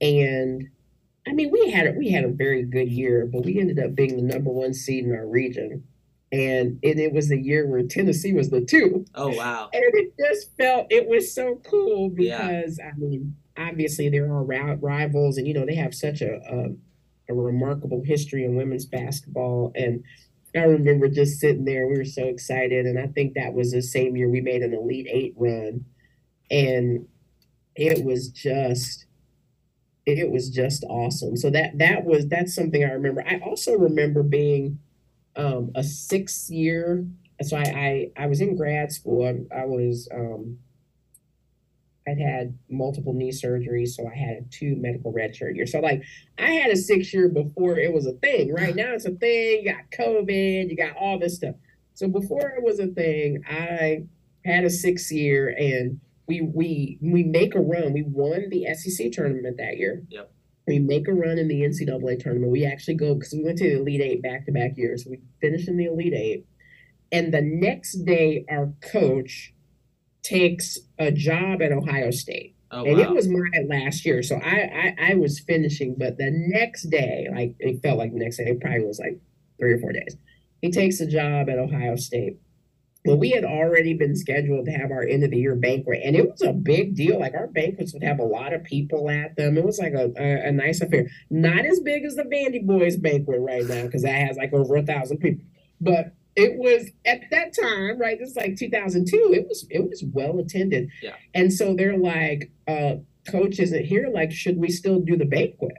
And 0.00 0.68
i 1.28 1.32
mean 1.32 1.50
we 1.50 1.70
had 1.70 1.86
a, 1.86 1.92
we 1.92 2.10
had 2.10 2.24
a 2.24 2.28
very 2.28 2.62
good 2.62 2.88
year 2.90 3.28
but 3.30 3.44
we 3.44 3.60
ended 3.60 3.78
up 3.78 3.94
being 3.94 4.16
the 4.16 4.22
number 4.22 4.50
one 4.50 4.72
seed 4.72 5.04
in 5.04 5.14
our 5.14 5.26
region. 5.26 5.84
And 6.32 6.78
it, 6.82 6.98
it 6.98 7.12
was 7.12 7.28
the 7.28 7.38
year 7.38 7.66
where 7.66 7.82
tennessee 7.82 8.32
was 8.32 8.50
the 8.50 8.62
two. 8.62 9.04
Oh 9.14 9.28
wow. 9.28 9.68
And 9.74 9.84
it 9.84 10.14
just 10.18 10.56
felt 10.56 10.86
it 10.90 11.06
was 11.08 11.34
so 11.34 11.60
cool 11.68 12.10
Yeah. 12.16 12.46
because 12.46 12.80
I 12.80 12.96
mean, 12.96 13.36
obviously 13.58 14.08
there 14.08 14.32
are 14.32 14.42
ri- 14.44 14.78
rivals, 14.80 15.36
and 15.36 15.46
you 15.46 15.52
know 15.54 15.66
they 15.66 15.74
have 15.74 15.94
such 15.94 16.22
a, 16.22 16.36
a 16.48 16.68
a 17.28 17.34
remarkable 17.34 18.02
history 18.04 18.44
in 18.44 18.56
women's 18.56 18.86
basketball. 18.86 19.72
And 19.74 20.02
I 20.56 20.60
remember 20.60 21.08
just 21.08 21.38
sitting 21.38 21.64
there, 21.64 21.86
we 21.86 21.98
were 21.98 22.04
so 22.04 22.24
excited, 22.24 22.86
and 22.86 22.98
I 22.98 23.06
think 23.08 23.34
that 23.34 23.52
was 23.52 23.72
the 23.72 23.82
same 23.82 24.16
year 24.16 24.28
we 24.28 24.40
made 24.40 24.62
an 24.62 24.72
Elite 24.74 25.06
Eight 25.10 25.34
run, 25.36 25.84
and 26.50 27.06
it 27.76 28.04
was 28.04 28.28
just 28.28 29.06
it 30.06 30.30
was 30.30 30.50
just 30.50 30.84
awesome. 30.88 31.36
So 31.36 31.50
that 31.50 31.78
that 31.78 32.04
was 32.04 32.26
that's 32.28 32.54
something 32.54 32.84
I 32.84 32.90
remember. 32.92 33.24
I 33.26 33.38
also 33.38 33.74
remember 33.74 34.22
being 34.22 34.78
um, 35.36 35.70
a 35.74 35.84
six 35.84 36.50
year 36.50 37.06
so 37.42 37.56
I, 37.56 37.62
I 38.16 38.24
I 38.24 38.26
was 38.26 38.40
in 38.40 38.56
grad 38.56 38.92
school. 38.92 39.24
I, 39.24 39.60
I 39.60 39.64
was 39.64 40.08
um 40.14 40.58
I'd 42.06 42.18
had 42.18 42.58
multiple 42.68 43.12
knee 43.12 43.30
surgeries, 43.30 43.88
so 43.88 44.06
I 44.06 44.14
had 44.14 44.50
two 44.50 44.74
medical 44.76 45.12
red 45.12 45.34
shirt 45.36 45.54
years. 45.54 45.72
So 45.72 45.80
like 45.80 46.02
I 46.38 46.50
had 46.50 46.70
a 46.70 46.76
six 46.76 47.12
year 47.14 47.28
before 47.28 47.78
it 47.78 47.92
was 47.92 48.06
a 48.06 48.12
thing. 48.12 48.52
Right 48.52 48.74
now 48.74 48.92
it's 48.92 49.06
a 49.06 49.12
thing. 49.12 49.62
You 49.64 49.72
got 49.72 49.90
COVID, 49.90 50.70
you 50.70 50.76
got 50.76 50.96
all 50.96 51.18
this 51.18 51.36
stuff. 51.36 51.54
So 51.94 52.08
before 52.08 52.48
it 52.50 52.62
was 52.62 52.78
a 52.78 52.88
thing, 52.88 53.42
I 53.48 54.04
had 54.44 54.64
a 54.64 54.70
six 54.70 55.10
year 55.12 55.54
and 55.58 56.00
we 56.30 56.40
we 56.40 56.98
we 57.00 57.24
make 57.24 57.56
a 57.56 57.60
run. 57.60 57.92
We 57.92 58.04
won 58.06 58.48
the 58.50 58.72
SEC 58.74 59.10
tournament 59.10 59.56
that 59.58 59.76
year. 59.76 60.04
Yep. 60.10 60.30
We 60.68 60.78
make 60.78 61.08
a 61.08 61.12
run 61.12 61.38
in 61.38 61.48
the 61.48 61.62
NCAA 61.62 62.20
tournament. 62.20 62.52
We 62.52 62.64
actually 62.64 62.94
go 62.94 63.14
because 63.14 63.32
we 63.32 63.42
went 63.42 63.58
to 63.58 63.64
the 63.64 63.80
Elite 63.80 64.00
Eight 64.00 64.22
back 64.22 64.46
to 64.46 64.52
back 64.52 64.76
years. 64.76 65.04
We 65.08 65.18
finish 65.40 65.66
in 65.66 65.76
the 65.76 65.86
Elite 65.86 66.14
Eight. 66.14 66.46
And 67.10 67.34
the 67.34 67.42
next 67.42 68.04
day, 68.04 68.44
our 68.48 68.72
coach 68.80 69.52
takes 70.22 70.78
a 70.98 71.10
job 71.10 71.60
at 71.62 71.72
Ohio 71.72 72.12
State. 72.12 72.54
oh 72.70 72.84
and 72.84 73.00
it 73.00 73.10
was 73.10 73.26
my 73.26 73.40
last 73.68 74.06
year. 74.06 74.22
So 74.22 74.36
I, 74.36 74.94
I, 75.00 75.10
I 75.10 75.14
was 75.14 75.40
finishing, 75.40 75.96
but 75.98 76.18
the 76.18 76.30
next 76.30 76.84
day, 76.90 77.26
like 77.34 77.56
it 77.58 77.82
felt 77.82 77.98
like 77.98 78.12
the 78.12 78.20
next 78.20 78.36
day, 78.36 78.44
it 78.44 78.60
probably 78.60 78.84
was 78.84 79.00
like 79.00 79.18
three 79.58 79.72
or 79.72 79.80
four 79.80 79.90
days. 79.90 80.16
He 80.62 80.70
takes 80.70 81.00
a 81.00 81.06
job 81.06 81.48
at 81.48 81.58
Ohio 81.58 81.96
State. 81.96 82.38
Well, 83.04 83.16
we 83.16 83.30
had 83.30 83.44
already 83.44 83.94
been 83.94 84.14
scheduled 84.14 84.66
to 84.66 84.72
have 84.72 84.90
our 84.90 85.02
end 85.02 85.24
of 85.24 85.30
the 85.30 85.38
year 85.38 85.54
banquet, 85.54 86.02
and 86.04 86.14
it 86.14 86.30
was 86.30 86.42
a 86.42 86.52
big 86.52 86.94
deal. 86.94 87.18
Like 87.18 87.34
our 87.34 87.46
banquets 87.46 87.94
would 87.94 88.02
have 88.02 88.18
a 88.18 88.24
lot 88.24 88.52
of 88.52 88.62
people 88.62 89.08
at 89.08 89.36
them. 89.36 89.56
It 89.56 89.64
was 89.64 89.78
like 89.78 89.94
a, 89.94 90.12
a, 90.18 90.48
a 90.48 90.52
nice 90.52 90.82
affair. 90.82 91.06
Not 91.30 91.64
as 91.64 91.80
big 91.80 92.04
as 92.04 92.16
the 92.16 92.24
Vandy 92.24 92.64
Boys 92.64 92.98
banquet 92.98 93.40
right 93.40 93.64
now, 93.66 93.84
because 93.86 94.02
that 94.02 94.26
has 94.26 94.36
like 94.36 94.52
over 94.52 94.76
a 94.76 94.82
thousand 94.82 95.18
people. 95.18 95.44
But 95.80 96.14
it 96.36 96.58
was 96.58 96.90
at 97.06 97.22
that 97.30 97.54
time, 97.58 97.98
right? 97.98 98.18
It's 98.20 98.36
like 98.36 98.56
2002. 98.56 99.32
It 99.32 99.48
was 99.48 99.66
it 99.70 99.88
was 99.88 100.04
well 100.12 100.38
attended. 100.38 100.90
Yeah. 101.02 101.16
And 101.34 101.52
so 101.52 101.74
they're 101.74 101.98
like, 101.98 102.50
uh, 102.68 102.96
coach 103.30 103.58
isn't 103.58 103.84
here. 103.84 104.10
Like, 104.12 104.30
should 104.30 104.58
we 104.58 104.70
still 104.70 105.00
do 105.00 105.16
the 105.16 105.24
banquet? 105.24 105.72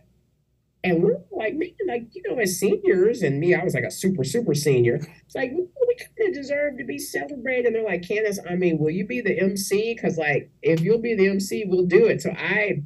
And 0.84 1.04
we're 1.04 1.18
like, 1.32 1.54
man, 1.54 1.70
like, 1.88 2.08
you 2.12 2.24
know, 2.28 2.40
as 2.40 2.60
seniors, 2.60 3.22
and 3.22 3.40
me, 3.40 3.54
I 3.54 3.64
was 3.64 3.76
like 3.76 3.84
a 3.84 3.92
super, 3.92 4.24
super 4.24 4.56
senior. 4.56 4.96
It's 5.26 5.36
like, 5.36 5.52
we, 5.52 5.68
we 5.88 5.96
kind 5.96 6.30
of 6.30 6.34
deserve 6.34 6.78
to 6.80 6.84
be 6.86 6.98
celebrated. 6.98 7.68
And 7.68 7.76
they're 7.76 7.84
like, 7.84 8.02
Candice, 8.02 8.40
I 8.50 8.56
mean, 8.56 8.80
will 8.80 8.90
you 8.90 9.06
be 9.06 9.22
the 9.22 9.40
MC? 9.40 9.94
Because, 9.94 10.18
like, 10.18 10.50
if 10.64 10.82
you'll 10.82 11.02
be 11.02 11.14
the 11.14 11.28
MC, 11.28 11.66
we'll 11.68 11.86
do 11.86 12.08
it. 12.08 12.22
So 12.22 12.32
I, 12.32 12.82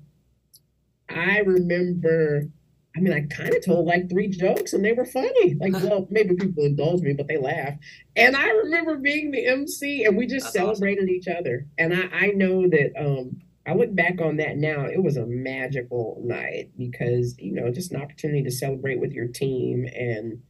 I 1.10 1.40
remember, 1.40 2.50
I 2.98 3.00
mean, 3.00 3.14
I 3.14 3.22
kind 3.34 3.54
of 3.54 3.64
told 3.64 3.86
like 3.86 4.10
three 4.10 4.28
jokes 4.28 4.74
and 4.74 4.84
they 4.84 4.94
were 4.94 5.06
funny. 5.06 5.56
Like, 5.56 5.74
well, 5.74 6.08
maybe 6.12 6.36
people 6.36 6.66
indulged 6.66 7.04
me, 7.04 7.14
but 7.14 7.28
they 7.28 7.38
laughed. 7.38 7.80
And 8.16 8.36
I 8.36 8.50
remember 8.50 8.98
being 8.98 9.32
the 9.32 9.46
MC 9.46 10.04
and 10.04 10.18
we 10.18 10.28
just 10.28 10.46
That's 10.46 10.58
awesome. 10.58 10.76
celebrated 10.76 11.10
each 11.10 11.28
other. 11.28 11.68
And 11.78 11.94
I, 11.94 12.10
I 12.12 12.28
know 12.32 12.68
that, 12.70 12.92
um, 12.98 13.42
I 13.68 13.74
look 13.74 13.96
back 13.96 14.22
on 14.22 14.38
that 14.38 14.58
now, 14.58 14.86
it 14.86 15.02
was 15.02 15.18
a 15.18 15.26
magical 15.26 16.22
night 16.24 16.72
because, 16.78 17.36
you 17.40 17.52
know, 17.52 17.72
just 17.72 17.92
an 17.92 18.02
opportunity 18.02 18.44
to 18.44 18.52
celebrate 18.52 19.00
with 19.00 19.12
your 19.12 19.28
team. 19.28 19.88
And, 19.94 20.44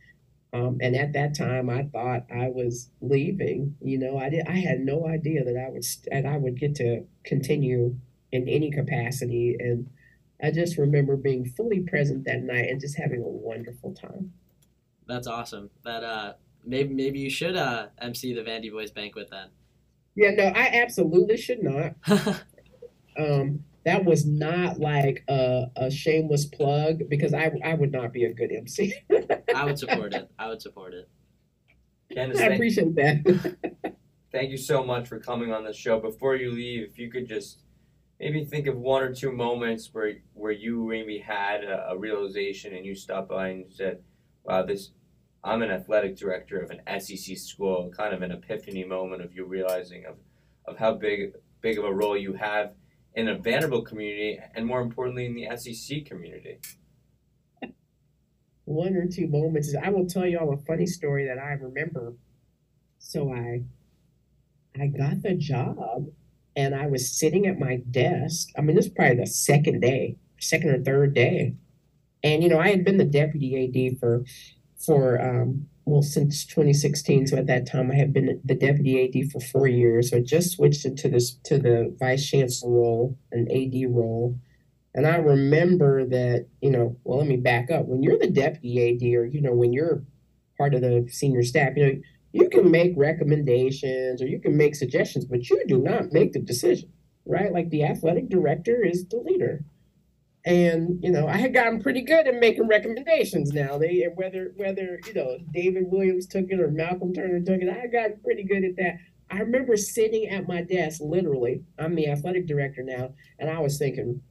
um, 0.52 0.78
and 0.82 0.96
at 0.96 1.14
that 1.14 1.36
time, 1.36 1.70
I 1.70 1.84
thought 1.84 2.26
I 2.30 2.50
was 2.50 2.90
leaving. 3.02 3.76
You 3.82 4.00
know, 4.00 4.18
I 4.18 4.30
did. 4.30 4.46
I 4.48 4.58
had 4.58 4.80
no 4.80 5.08
idea 5.08 5.46
that 5.46 5.58
I 5.58 5.70
would 5.70 5.86
that 6.12 6.26
I 6.26 6.38
would 6.38 6.60
get 6.60 6.76
to 6.76 7.06
continue 7.24 7.98
in 8.32 8.50
any 8.50 8.72
capacity. 8.72 9.56
And 9.60 9.90
I 10.42 10.52
just 10.52 10.78
remember 10.78 11.16
being 11.16 11.46
fully 11.46 11.82
present 11.82 12.26
that 12.26 12.44
night 12.44 12.70
and 12.70 12.82
just 12.82 12.98
having 12.98 13.22
a 13.22 13.28
wonderful 13.28 13.94
time. 13.94 14.34
That's 15.08 15.28
awesome. 15.28 15.70
That 15.84 16.04
uh, 16.04 16.34
maybe 16.66 16.94
maybe 16.94 17.20
you 17.20 17.30
should 17.30 17.56
uh 17.56 17.88
MC 18.00 18.34
the 18.34 18.42
Vandy 18.42 18.72
Boys 18.72 18.92
banquet 18.92 19.30
then. 19.32 19.50
Yeah, 20.16 20.32
no, 20.32 20.46
I 20.46 20.68
absolutely 20.82 21.38
should 21.38 21.64
not. 21.64 21.96
Um, 23.18 23.64
that 23.86 24.04
was 24.04 24.26
not 24.26 24.80
like 24.80 25.24
a, 25.30 25.68
a 25.76 25.92
shameless 25.92 26.46
plug 26.46 27.08
because 27.08 27.34
I 27.34 27.52
I 27.64 27.76
would 27.76 27.92
not 27.92 28.12
be 28.12 28.26
a 28.26 28.34
good 28.34 28.52
MC. 28.52 28.94
I 29.56 29.64
would 29.64 29.78
support 29.78 30.14
it. 30.14 30.30
I 30.38 30.48
would 30.50 30.62
support 30.62 30.94
it. 30.94 31.08
Candice, 32.12 32.36
I 32.36 32.40
thank, 32.40 32.54
appreciate 32.56 32.96
that. 32.96 33.76
thank 34.32 34.52
you 34.52 34.58
so 34.58 34.84
much 34.84 35.08
for 35.08 35.20
coming 35.20 35.54
on 35.54 35.64
the 35.64 35.74
show. 35.74 36.00
Before 36.00 36.36
you 36.36 36.52
leave, 36.52 36.90
if 36.90 36.98
you 36.98 37.12
could 37.12 37.28
just 37.28 37.60
maybe 38.20 38.44
think 38.44 38.68
of 38.68 38.76
one 38.76 39.04
or 39.04 39.14
two 39.14 39.32
moments 39.32 39.90
where 39.94 40.14
where 40.34 40.52
you 40.52 40.88
maybe 40.88 41.20
had 41.20 41.64
a, 41.64 41.92
a 41.92 41.98
realization 41.98 42.76
and 42.76 42.86
you 42.86 42.96
stopped 42.96 43.30
by 43.30 43.50
and 43.50 43.72
said, 43.72 44.02
"Wow, 44.44 44.64
this." 44.64 44.92
I'm 45.44 45.62
an 45.62 45.70
athletic 45.70 46.18
director 46.18 46.60
of 46.60 46.72
an 46.72 47.00
SEC 47.00 47.38
school, 47.38 47.94
kind 47.96 48.16
of 48.16 48.24
an 48.24 48.32
epiphany 48.32 48.84
moment 48.84 49.22
of 49.22 49.36
you 49.36 49.46
realizing 49.46 50.04
of, 50.08 50.16
of 50.66 50.76
how 50.76 50.96
big 50.96 51.34
big 51.62 51.78
of 51.78 51.86
a 51.86 51.94
role 51.94 52.18
you 52.18 52.34
have 52.34 52.72
in 53.16 53.30
a 53.30 53.38
Vanderbilt 53.38 53.86
community 53.86 54.40
and 54.56 54.66
more 54.66 54.82
importantly 54.82 55.26
in 55.26 55.36
the 55.36 55.48
SEC 55.58 56.06
community. 56.06 56.60
one 58.66 58.96
or 58.96 59.08
two 59.08 59.28
moments. 59.28 59.74
I 59.82 59.90
will 59.90 60.08
tell 60.08 60.26
y'all 60.26 60.54
a 60.54 60.58
funny 60.58 60.86
story 60.86 61.26
that 61.28 61.40
I 61.40 61.54
remember. 61.54 62.14
So 63.00 63.32
I 63.32 63.64
I 64.80 64.88
got 64.88 65.22
the 65.22 65.36
job 65.36 66.08
and 66.56 66.76
I 66.76 66.88
was 66.88 67.18
sitting 67.18 67.48
at 67.48 67.60
my 67.60 67.78
desk. 67.92 68.50
I 68.58 68.62
mean, 68.62 68.76
this 68.76 68.88
is 68.88 68.92
probably 68.92 69.18
the 69.18 69.28
second 69.28 69.82
day, 69.82 70.18
second 70.40 70.70
or 70.70 70.84
third 70.84 71.14
day. 71.14 71.56
And 72.24 72.44
you 72.44 72.50
know, 72.50 72.60
I 72.60 72.70
had 72.70 72.84
been 72.84 72.98
the 72.98 73.06
deputy 73.06 73.92
AD 73.92 74.00
for 74.00 74.26
for 74.78 75.22
um 75.22 75.68
well 75.86 76.02
since 76.02 76.46
2016. 76.46 77.28
So 77.28 77.38
at 77.38 77.48
that 77.48 77.68
time 77.68 77.92
I 77.92 77.96
had 77.96 78.12
been 78.12 78.42
the 78.44 78.56
deputy 78.56 79.06
AD 79.06 79.32
for 79.32 79.40
four 79.40 79.68
years. 79.68 80.10
So 80.10 80.18
I 80.18 80.22
just 80.22 80.52
switched 80.52 80.86
into 80.86 81.10
this 81.10 81.36
to 81.46 81.58
the 81.58 81.96
vice 82.00 82.28
chancellor 82.28 82.72
role, 82.72 83.18
an 83.32 83.48
AD 83.52 83.90
role. 83.90 84.38
And 84.94 85.06
I 85.06 85.18
remember 85.18 86.06
that, 86.06 86.48
you 86.62 86.72
know, 86.72 86.98
well, 87.04 87.20
let 87.20 87.28
me 87.28 87.38
back 87.38 87.70
up. 87.70 87.86
When 87.86 88.02
you're 88.02 88.18
the 88.18 88.30
deputy 88.30 88.90
AD 88.90 89.20
or, 89.20 89.26
you 89.26 89.42
know, 89.42 89.54
when 89.54 89.74
you're 89.74 90.04
part 90.58 90.74
of 90.74 90.82
the 90.82 91.08
senior 91.12 91.44
staff, 91.44 91.74
you 91.76 91.86
know, 91.86 92.02
you 92.32 92.50
can 92.50 92.72
make 92.72 92.94
recommendations 92.96 94.22
or 94.22 94.28
you 94.28 94.40
can 94.40 94.58
make 94.58 94.76
suggestions, 94.76 95.26
but 95.26 95.50
you 95.50 95.64
do 95.68 95.78
not 95.78 96.12
make 96.12 96.34
the 96.34 96.40
decision, 96.40 96.92
right? 97.26 97.54
Like 97.54 97.70
the 97.70 97.84
athletic 97.84 98.30
director 98.30 98.84
is 98.84 99.06
the 99.06 99.18
leader. 99.18 99.64
And, 100.46 101.04
you 101.04 101.10
know, 101.12 101.28
I 101.28 101.38
had 101.38 101.56
gotten 101.56 101.82
pretty 101.82 102.02
good 102.02 102.28
at 102.28 102.36
making 102.36 102.68
recommendations 102.68 103.52
now. 103.52 103.80
They 103.80 104.08
whether 104.14 104.54
whether, 104.56 105.00
you 105.08 105.14
know, 105.14 105.40
David 105.52 105.86
Williams 105.88 106.28
took 106.28 106.46
it 106.50 106.60
or 106.60 106.70
Malcolm 106.70 107.14
Turner 107.14 107.40
took 107.40 107.62
it, 107.62 107.70
I 107.70 107.80
had 107.80 107.92
gotten 107.92 108.20
pretty 108.24 108.44
good 108.44 108.64
at 108.64 108.76
that. 108.76 109.00
I 109.32 109.40
remember 109.40 109.76
sitting 109.76 110.30
at 110.30 110.48
my 110.48 110.62
desk, 110.62 111.02
literally, 111.02 111.64
I'm 111.80 111.96
the 111.96 112.08
athletic 112.08 112.46
director 112.46 112.84
now, 112.84 113.14
and 113.40 113.50
I 113.50 113.60
was 113.60 113.80
thinking, 113.80 114.22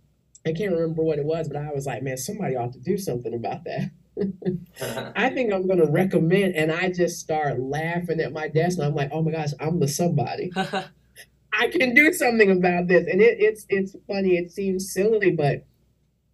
I 0.46 0.53
can't 0.53 0.72
remember 0.72 1.03
what 1.03 1.18
it 1.18 1.24
was, 1.24 1.48
but 1.48 1.57
I 1.57 1.72
was 1.72 1.85
like, 1.85 2.03
man, 2.05 2.16
somebody 2.16 2.55
ought 2.55 2.72
to 2.74 2.79
do 2.79 2.96
something 2.96 3.35
about 3.35 3.64
that. 3.64 3.90
I 5.16 5.31
think 5.31 5.53
I'm 5.53 5.66
going 5.66 5.81
to 5.81 5.90
recommend, 5.90 6.55
and 6.55 6.70
I 6.70 6.92
just 6.92 7.18
start 7.18 7.59
laughing 7.59 8.20
at 8.20 8.33
my 8.33 8.46
desk, 8.46 8.79
and 8.79 8.87
I'm 8.87 8.94
like, 8.94 9.11
oh 9.12 9.22
my 9.22 9.33
gosh, 9.33 9.50
I'm 9.59 9.81
the 9.81 9.88
somebody. 9.88 10.53
I 10.57 11.68
can 11.68 11.94
do 11.94 12.12
something 12.12 12.50
about 12.50 12.87
this, 12.87 13.07
and 13.11 13.20
it, 13.20 13.38
it's 13.40 13.66
it's 13.68 13.96
funny. 14.07 14.37
It 14.37 14.53
seems 14.53 14.92
silly, 14.92 15.33
but 15.33 15.64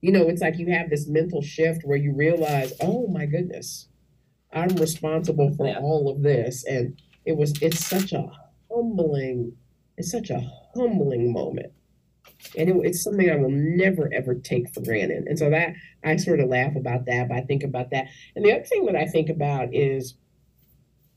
you 0.01 0.13
know, 0.13 0.29
it's 0.29 0.41
like 0.41 0.59
you 0.59 0.73
have 0.73 0.91
this 0.91 1.07
mental 1.09 1.43
shift 1.43 1.83
where 1.85 1.99
you 1.99 2.13
realize, 2.15 2.73
oh 2.81 3.07
my 3.09 3.27
goodness, 3.27 3.89
I'm 4.53 4.75
responsible 4.77 5.55
for 5.55 5.67
Yeah. 5.67 5.79
all 5.81 6.11
of 6.11 6.23
this, 6.23 6.65
and 6.65 7.01
it 7.25 7.37
was 7.37 7.53
it's 7.63 7.85
such 7.85 8.13
a 8.13 8.31
humbling, 8.71 9.57
it's 9.97 10.11
such 10.11 10.31
a 10.31 10.41
humbling 10.75 11.33
moment 11.33 11.73
and 12.57 12.69
it, 12.69 12.77
it's 12.85 13.03
something 13.03 13.31
I 13.31 13.37
will 13.37 13.51
never 13.51 14.11
ever 14.13 14.35
take 14.35 14.73
for 14.73 14.81
granted. 14.81 15.25
And 15.27 15.39
so 15.39 15.51
that 15.51 15.75
I 16.05 16.17
sort 16.17 16.41
of 16.41 16.49
laugh 16.49 16.77
about 16.77 17.07
that, 17.07 17.29
but 17.29 17.37
I 17.37 17.41
think 17.43 17.63
about 17.63 17.91
that. 17.91 18.07
And 18.35 18.45
the 18.45 18.53
other 18.53 18.65
thing 18.65 18.87
that 18.87 18.97
I 18.97 19.07
think 19.07 19.29
about 19.29 19.75
is 19.75 20.15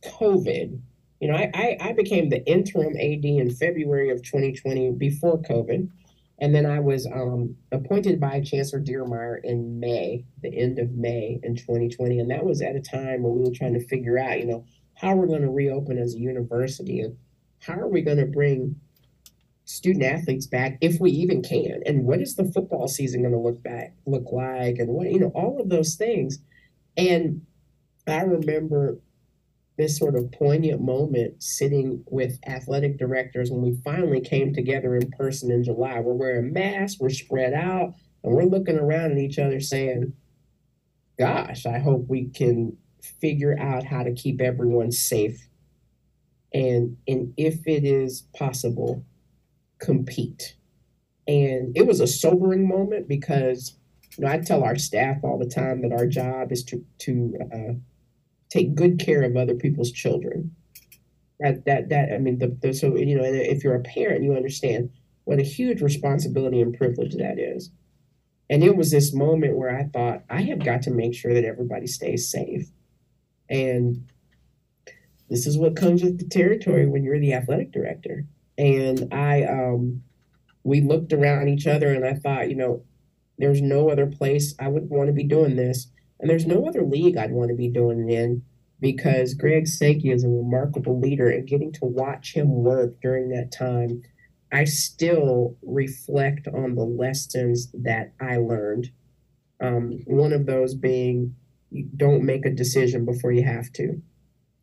COVID. 0.03 0.79
You 1.19 1.29
know, 1.29 1.35
I, 1.35 1.51
I, 1.53 1.77
I 1.79 1.93
became 1.93 2.29
the 2.29 2.45
interim 2.45 2.95
AD 2.97 3.23
in 3.23 3.49
February 3.49 4.09
of 4.09 4.21
2020 4.23 4.91
before 4.91 5.41
COVID. 5.41 5.89
And 6.39 6.53
then 6.53 6.65
I 6.65 6.79
was 6.79 7.05
um, 7.05 7.55
appointed 7.71 8.19
by 8.19 8.41
Chancellor 8.41 8.81
Diermeier 8.81 9.39
in 9.43 9.79
May, 9.79 10.25
the 10.41 10.55
end 10.55 10.79
of 10.79 10.91
May 10.91 11.39
in 11.43 11.55
2020. 11.55 12.19
And 12.19 12.29
that 12.31 12.43
was 12.43 12.61
at 12.61 12.75
a 12.75 12.81
time 12.81 13.23
when 13.23 13.35
we 13.35 13.43
were 13.43 13.55
trying 13.55 13.75
to 13.75 13.87
figure 13.87 14.17
out, 14.17 14.39
you 14.39 14.47
know, 14.47 14.65
how 14.95 15.15
we're 15.15 15.27
going 15.27 15.41
to 15.41 15.49
reopen 15.49 15.97
as 15.97 16.15
a 16.15 16.19
university 16.19 16.99
and 16.99 17.17
how 17.59 17.75
are 17.75 17.87
we 17.87 18.01
going 18.01 18.17
to 18.17 18.25
bring 18.25 18.75
student 19.65 20.03
athletes 20.03 20.45
back 20.45 20.77
if 20.81 20.99
we 20.99 21.11
even 21.11 21.41
can? 21.41 21.81
And 21.85 22.05
what 22.05 22.21
is 22.21 22.35
the 22.35 22.51
football 22.51 22.87
season 22.87 23.21
going 23.21 23.33
to 23.33 23.39
look 23.39 23.61
back 23.63 23.93
look 24.05 24.31
like? 24.31 24.77
And 24.79 24.89
what 24.89 25.11
you 25.11 25.19
know 25.19 25.31
all 25.33 25.59
of 25.61 25.69
those 25.69 25.95
things. 25.95 26.39
And 26.97 27.45
i 28.05 28.21
remember 28.21 28.99
this 29.77 29.97
sort 29.97 30.15
of 30.15 30.31
poignant 30.31 30.81
moment 30.81 31.41
sitting 31.41 32.03
with 32.07 32.39
athletic 32.47 32.97
directors 32.97 33.49
when 33.49 33.61
we 33.61 33.75
finally 33.83 34.21
came 34.21 34.53
together 34.53 34.95
in 34.95 35.09
person 35.11 35.51
in 35.51 35.63
july 35.63 35.99
we're 35.99 36.13
wearing 36.13 36.53
masks 36.53 36.99
we're 36.99 37.09
spread 37.09 37.53
out 37.53 37.93
and 38.23 38.33
we're 38.33 38.43
looking 38.43 38.77
around 38.77 39.11
at 39.11 39.17
each 39.17 39.39
other 39.39 39.59
saying 39.59 40.13
gosh 41.17 41.65
i 41.65 41.79
hope 41.79 42.05
we 42.07 42.25
can 42.29 42.75
figure 43.19 43.57
out 43.59 43.83
how 43.83 44.03
to 44.03 44.13
keep 44.13 44.39
everyone 44.41 44.91
safe 44.91 45.47
and 46.53 46.97
and 47.07 47.33
if 47.37 47.67
it 47.67 47.83
is 47.83 48.21
possible 48.37 49.03
compete. 49.83 50.55
And 51.27 51.75
it 51.75 51.85
was 51.85 51.99
a 51.99 52.07
sobering 52.07 52.67
moment 52.67 53.07
because 53.07 53.75
you 54.17 54.25
know 54.25 54.31
I 54.31 54.39
tell 54.39 54.63
our 54.63 54.77
staff 54.77 55.17
all 55.23 55.37
the 55.37 55.49
time 55.49 55.81
that 55.81 55.91
our 55.91 56.07
job 56.07 56.51
is 56.51 56.63
to 56.65 56.83
to 56.99 57.33
uh, 57.53 57.73
take 58.53 58.75
good 58.75 58.99
care 58.99 59.23
of 59.23 59.35
other 59.35 59.55
people's 59.55 59.91
children. 59.91 60.55
That 61.39 61.65
that 61.65 61.89
that 61.89 62.13
I 62.13 62.17
mean 62.19 62.37
the, 62.37 62.55
the 62.61 62.73
so 62.73 62.95
you 62.95 63.17
know 63.17 63.23
if 63.23 63.63
you're 63.63 63.75
a 63.75 63.81
parent 63.81 64.23
you 64.23 64.35
understand 64.35 64.91
what 65.25 65.39
a 65.39 65.43
huge 65.43 65.81
responsibility 65.81 66.61
and 66.61 66.77
privilege 66.77 67.15
that 67.15 67.39
is. 67.39 67.71
And 68.49 68.63
it 68.63 68.75
was 68.75 68.91
this 68.91 69.13
moment 69.13 69.57
where 69.57 69.75
I 69.75 69.85
thought 69.85 70.23
I 70.29 70.41
have 70.43 70.63
got 70.63 70.83
to 70.83 70.91
make 70.91 71.15
sure 71.15 71.33
that 71.33 71.45
everybody 71.45 71.87
stays 71.87 72.29
safe. 72.29 72.67
And 73.49 74.07
this 75.29 75.47
is 75.47 75.57
what 75.57 75.75
comes 75.75 76.03
with 76.03 76.19
the 76.19 76.27
territory 76.27 76.85
when 76.85 77.03
you're 77.03 77.19
the 77.19 77.33
athletic 77.33 77.71
director 77.71 78.25
and 78.57 79.13
I 79.13 79.43
um 79.43 80.03
we 80.63 80.81
looked 80.81 81.11
around 81.11 81.49
each 81.49 81.67
other 81.67 81.93
and 81.93 82.05
I 82.05 82.13
thought, 82.13 82.49
you 82.49 82.55
know, 82.55 82.83
there's 83.37 83.61
no 83.61 83.89
other 83.89 84.05
place 84.05 84.55
I 84.59 84.69
would 84.69 84.89
want 84.89 85.07
to 85.07 85.13
be 85.13 85.25
doing 85.25 85.57
this. 85.57 85.87
And 86.19 86.29
there's 86.29 86.45
no 86.45 86.67
other 86.67 86.83
league 86.83 87.17
I'd 87.17 87.31
want 87.31 87.49
to 87.49 87.55
be 87.55 87.69
doing 87.69 88.09
it 88.09 88.13
in 88.13 88.43
because 88.79 89.33
Greg 89.33 89.67
Sankey 89.67 90.11
is 90.11 90.23
a 90.23 90.29
remarkable 90.29 90.99
leader 90.99 91.29
and 91.29 91.47
getting 91.47 91.71
to 91.73 91.85
watch 91.85 92.33
him 92.33 92.63
work 92.63 92.99
during 93.01 93.29
that 93.29 93.51
time, 93.51 94.01
I 94.51 94.65
still 94.65 95.57
reflect 95.61 96.47
on 96.47 96.75
the 96.75 96.83
lessons 96.83 97.71
that 97.73 98.13
I 98.19 98.37
learned. 98.37 98.91
Um, 99.61 99.99
one 100.05 100.33
of 100.33 100.45
those 100.45 100.75
being 100.75 101.35
you 101.71 101.89
don't 101.95 102.23
make 102.23 102.45
a 102.45 102.51
decision 102.51 103.05
before 103.05 103.31
you 103.31 103.43
have 103.43 103.71
to 103.73 104.01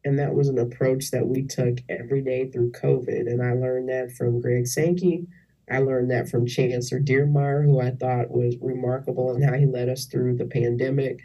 and 0.05 0.19
that 0.19 0.35
was 0.35 0.49
an 0.49 0.59
approach 0.59 1.11
that 1.11 1.27
we 1.27 1.47
took 1.47 1.79
every 1.89 2.23
day 2.23 2.51
through 2.51 2.73
COVID. 2.73 3.27
And 3.27 3.43
I 3.43 3.53
learned 3.53 3.89
that 3.91 4.13
from 4.13 4.41
Greg 4.41 4.67
Sankey. 4.67 5.27
I 5.71 5.79
learned 5.79 6.11
that 6.11 6.29
from 6.29 6.47
Chancellor 6.47 7.01
Diermeier, 7.01 7.65
who 7.65 7.81
I 7.81 7.91
thought 7.91 8.31
was 8.31 8.57
remarkable 8.61 9.35
in 9.35 9.43
how 9.43 9.55
he 9.55 9.67
led 9.67 9.89
us 9.89 10.07
through 10.07 10.37
the 10.37 10.47
pandemic. 10.47 11.21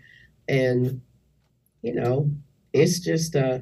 And, 0.48 1.02
you 1.82 1.94
know, 1.94 2.32
it's 2.74 3.00
just 3.00 3.36
uh 3.36 3.60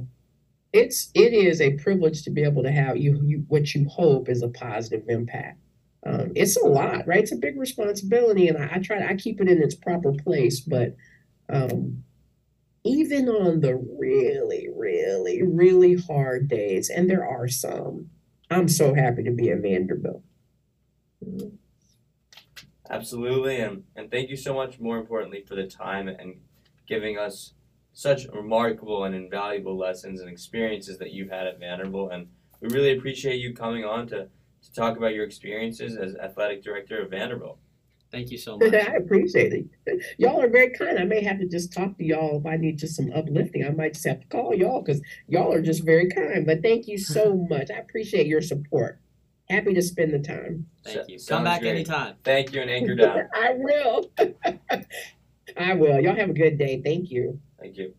it's 0.73 1.11
it 1.13 1.33
is 1.33 1.61
a 1.61 1.73
privilege 1.73 2.23
to 2.23 2.31
be 2.31 2.43
able 2.43 2.63
to 2.63 2.71
have 2.71 2.97
you, 2.97 3.21
you 3.23 3.45
what 3.47 3.73
you 3.75 3.87
hope 3.87 4.27
is 4.27 4.41
a 4.41 4.49
positive 4.49 5.03
impact. 5.07 5.59
Um, 6.05 6.31
it's 6.35 6.57
a 6.57 6.65
lot, 6.65 7.07
right? 7.07 7.21
It's 7.21 7.31
a 7.31 7.37
big 7.37 7.57
responsibility, 7.57 8.49
and 8.49 8.57
I, 8.57 8.75
I 8.75 8.79
try 8.79 9.07
I 9.07 9.15
keep 9.15 9.39
it 9.39 9.47
in 9.47 9.61
its 9.61 9.75
proper 9.75 10.11
place, 10.11 10.59
but 10.59 10.95
um, 11.49 12.03
even 12.83 13.29
on 13.29 13.61
the 13.61 13.75
really, 13.75 14.67
really, 14.75 15.41
really 15.43 15.95
hard 15.95 16.49
days, 16.49 16.89
and 16.89 17.09
there 17.09 17.25
are 17.25 17.47
some, 17.47 18.09
I'm 18.51 18.67
so 18.67 18.93
happy 18.93 19.23
to 19.23 19.31
be 19.31 19.49
at 19.51 19.61
Vanderbilt. 19.61 20.23
Absolutely, 22.89 23.61
and, 23.61 23.83
and 23.95 24.11
thank 24.11 24.29
you 24.29 24.35
so 24.35 24.53
much, 24.53 24.79
more 24.79 24.97
importantly, 24.97 25.43
for 25.47 25.55
the 25.55 25.67
time 25.67 26.09
and 26.09 26.35
giving 26.87 27.17
us 27.17 27.53
such 27.93 28.25
remarkable 28.33 29.03
and 29.05 29.13
invaluable 29.15 29.77
lessons 29.77 30.19
and 30.21 30.29
experiences 30.29 30.97
that 30.97 31.11
you've 31.11 31.29
had 31.29 31.47
at 31.47 31.59
Vanderbilt. 31.59 32.11
And 32.11 32.27
we 32.59 32.69
really 32.69 32.97
appreciate 32.97 33.35
you 33.39 33.53
coming 33.53 33.85
on 33.85 34.07
to, 34.07 34.27
to 34.63 34.73
talk 34.73 34.97
about 34.97 35.13
your 35.13 35.25
experiences 35.25 35.95
as 35.97 36.15
athletic 36.15 36.63
director 36.63 37.01
of 37.03 37.11
Vanderbilt. 37.11 37.57
Thank 38.11 38.31
you 38.31 38.37
so 38.37 38.57
much. 38.59 38.73
I 38.73 38.95
appreciate 38.95 39.53
it. 39.85 40.03
Y'all 40.17 40.41
are 40.41 40.49
very 40.49 40.71
kind. 40.71 40.97
I 40.99 41.03
may 41.03 41.21
have 41.23 41.39
to 41.39 41.47
just 41.47 41.71
talk 41.73 41.97
to 41.97 42.03
y'all 42.03 42.39
if 42.39 42.45
I 42.45 42.57
need 42.57 42.77
just 42.79 42.95
some 42.95 43.11
uplifting. 43.13 43.65
I 43.65 43.69
might 43.71 43.93
just 43.93 44.07
have 44.07 44.21
to 44.21 44.27
call 44.27 44.53
y'all 44.55 44.81
because 44.81 45.01
y'all 45.27 45.51
are 45.53 45.61
just 45.61 45.83
very 45.83 46.09
kind. 46.09 46.45
But 46.45 46.61
thank 46.61 46.87
you 46.87 46.97
so 46.97 47.35
much. 47.49 47.69
I 47.71 47.77
appreciate 47.79 48.27
your 48.27 48.41
support. 48.41 48.99
Happy 49.49 49.73
to 49.73 49.81
spend 49.81 50.13
the 50.13 50.19
time. 50.19 50.65
Thank 50.83 50.97
So- 50.97 51.05
you. 51.07 51.19
Come 51.27 51.43
back 51.43 51.61
great. 51.61 51.71
anytime. 51.71 52.15
Thank 52.23 52.53
you 52.53 52.61
and 52.61 52.69
anchor 52.71 52.95
down. 52.95 53.27
I 53.35 53.53
will. 53.57 54.09
I 55.57 55.73
will. 55.73 55.99
Y'all 55.99 56.15
have 56.15 56.29
a 56.29 56.33
good 56.33 56.57
day. 56.57 56.81
Thank 56.83 57.11
you. 57.11 57.39
Thank 57.59 57.77
you. 57.77 57.93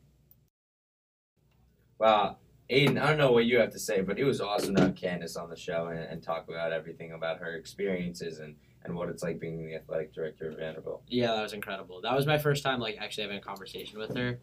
Wow, 1.98 2.38
Aiden, 2.70 3.00
I 3.00 3.08
don't 3.08 3.18
know 3.18 3.32
what 3.32 3.44
you 3.44 3.58
have 3.58 3.70
to 3.70 3.78
say, 3.78 4.00
but 4.00 4.18
it 4.18 4.24
was 4.24 4.40
awesome 4.40 4.74
to 4.74 4.82
have 4.82 4.94
Candice 4.94 5.40
on 5.40 5.48
the 5.48 5.56
show 5.56 5.86
and, 5.86 5.98
and 5.98 6.22
talk 6.22 6.48
about 6.48 6.72
everything 6.72 7.12
about 7.12 7.38
her 7.38 7.56
experiences 7.56 8.40
and, 8.40 8.56
and 8.84 8.94
what 8.94 9.08
it's 9.08 9.22
like 9.22 9.38
being 9.38 9.64
the 9.64 9.74
athletic 9.74 10.12
director 10.12 10.50
of 10.50 10.58
Vanderbilt. 10.58 11.02
Yeah, 11.06 11.34
that 11.34 11.42
was 11.42 11.52
incredible. 11.52 12.00
That 12.00 12.14
was 12.16 12.26
my 12.26 12.38
first 12.38 12.62
time 12.62 12.80
like 12.80 12.96
actually 12.98 13.24
having 13.24 13.38
a 13.38 13.42
conversation 13.42 13.98
with 13.98 14.16
her. 14.16 14.38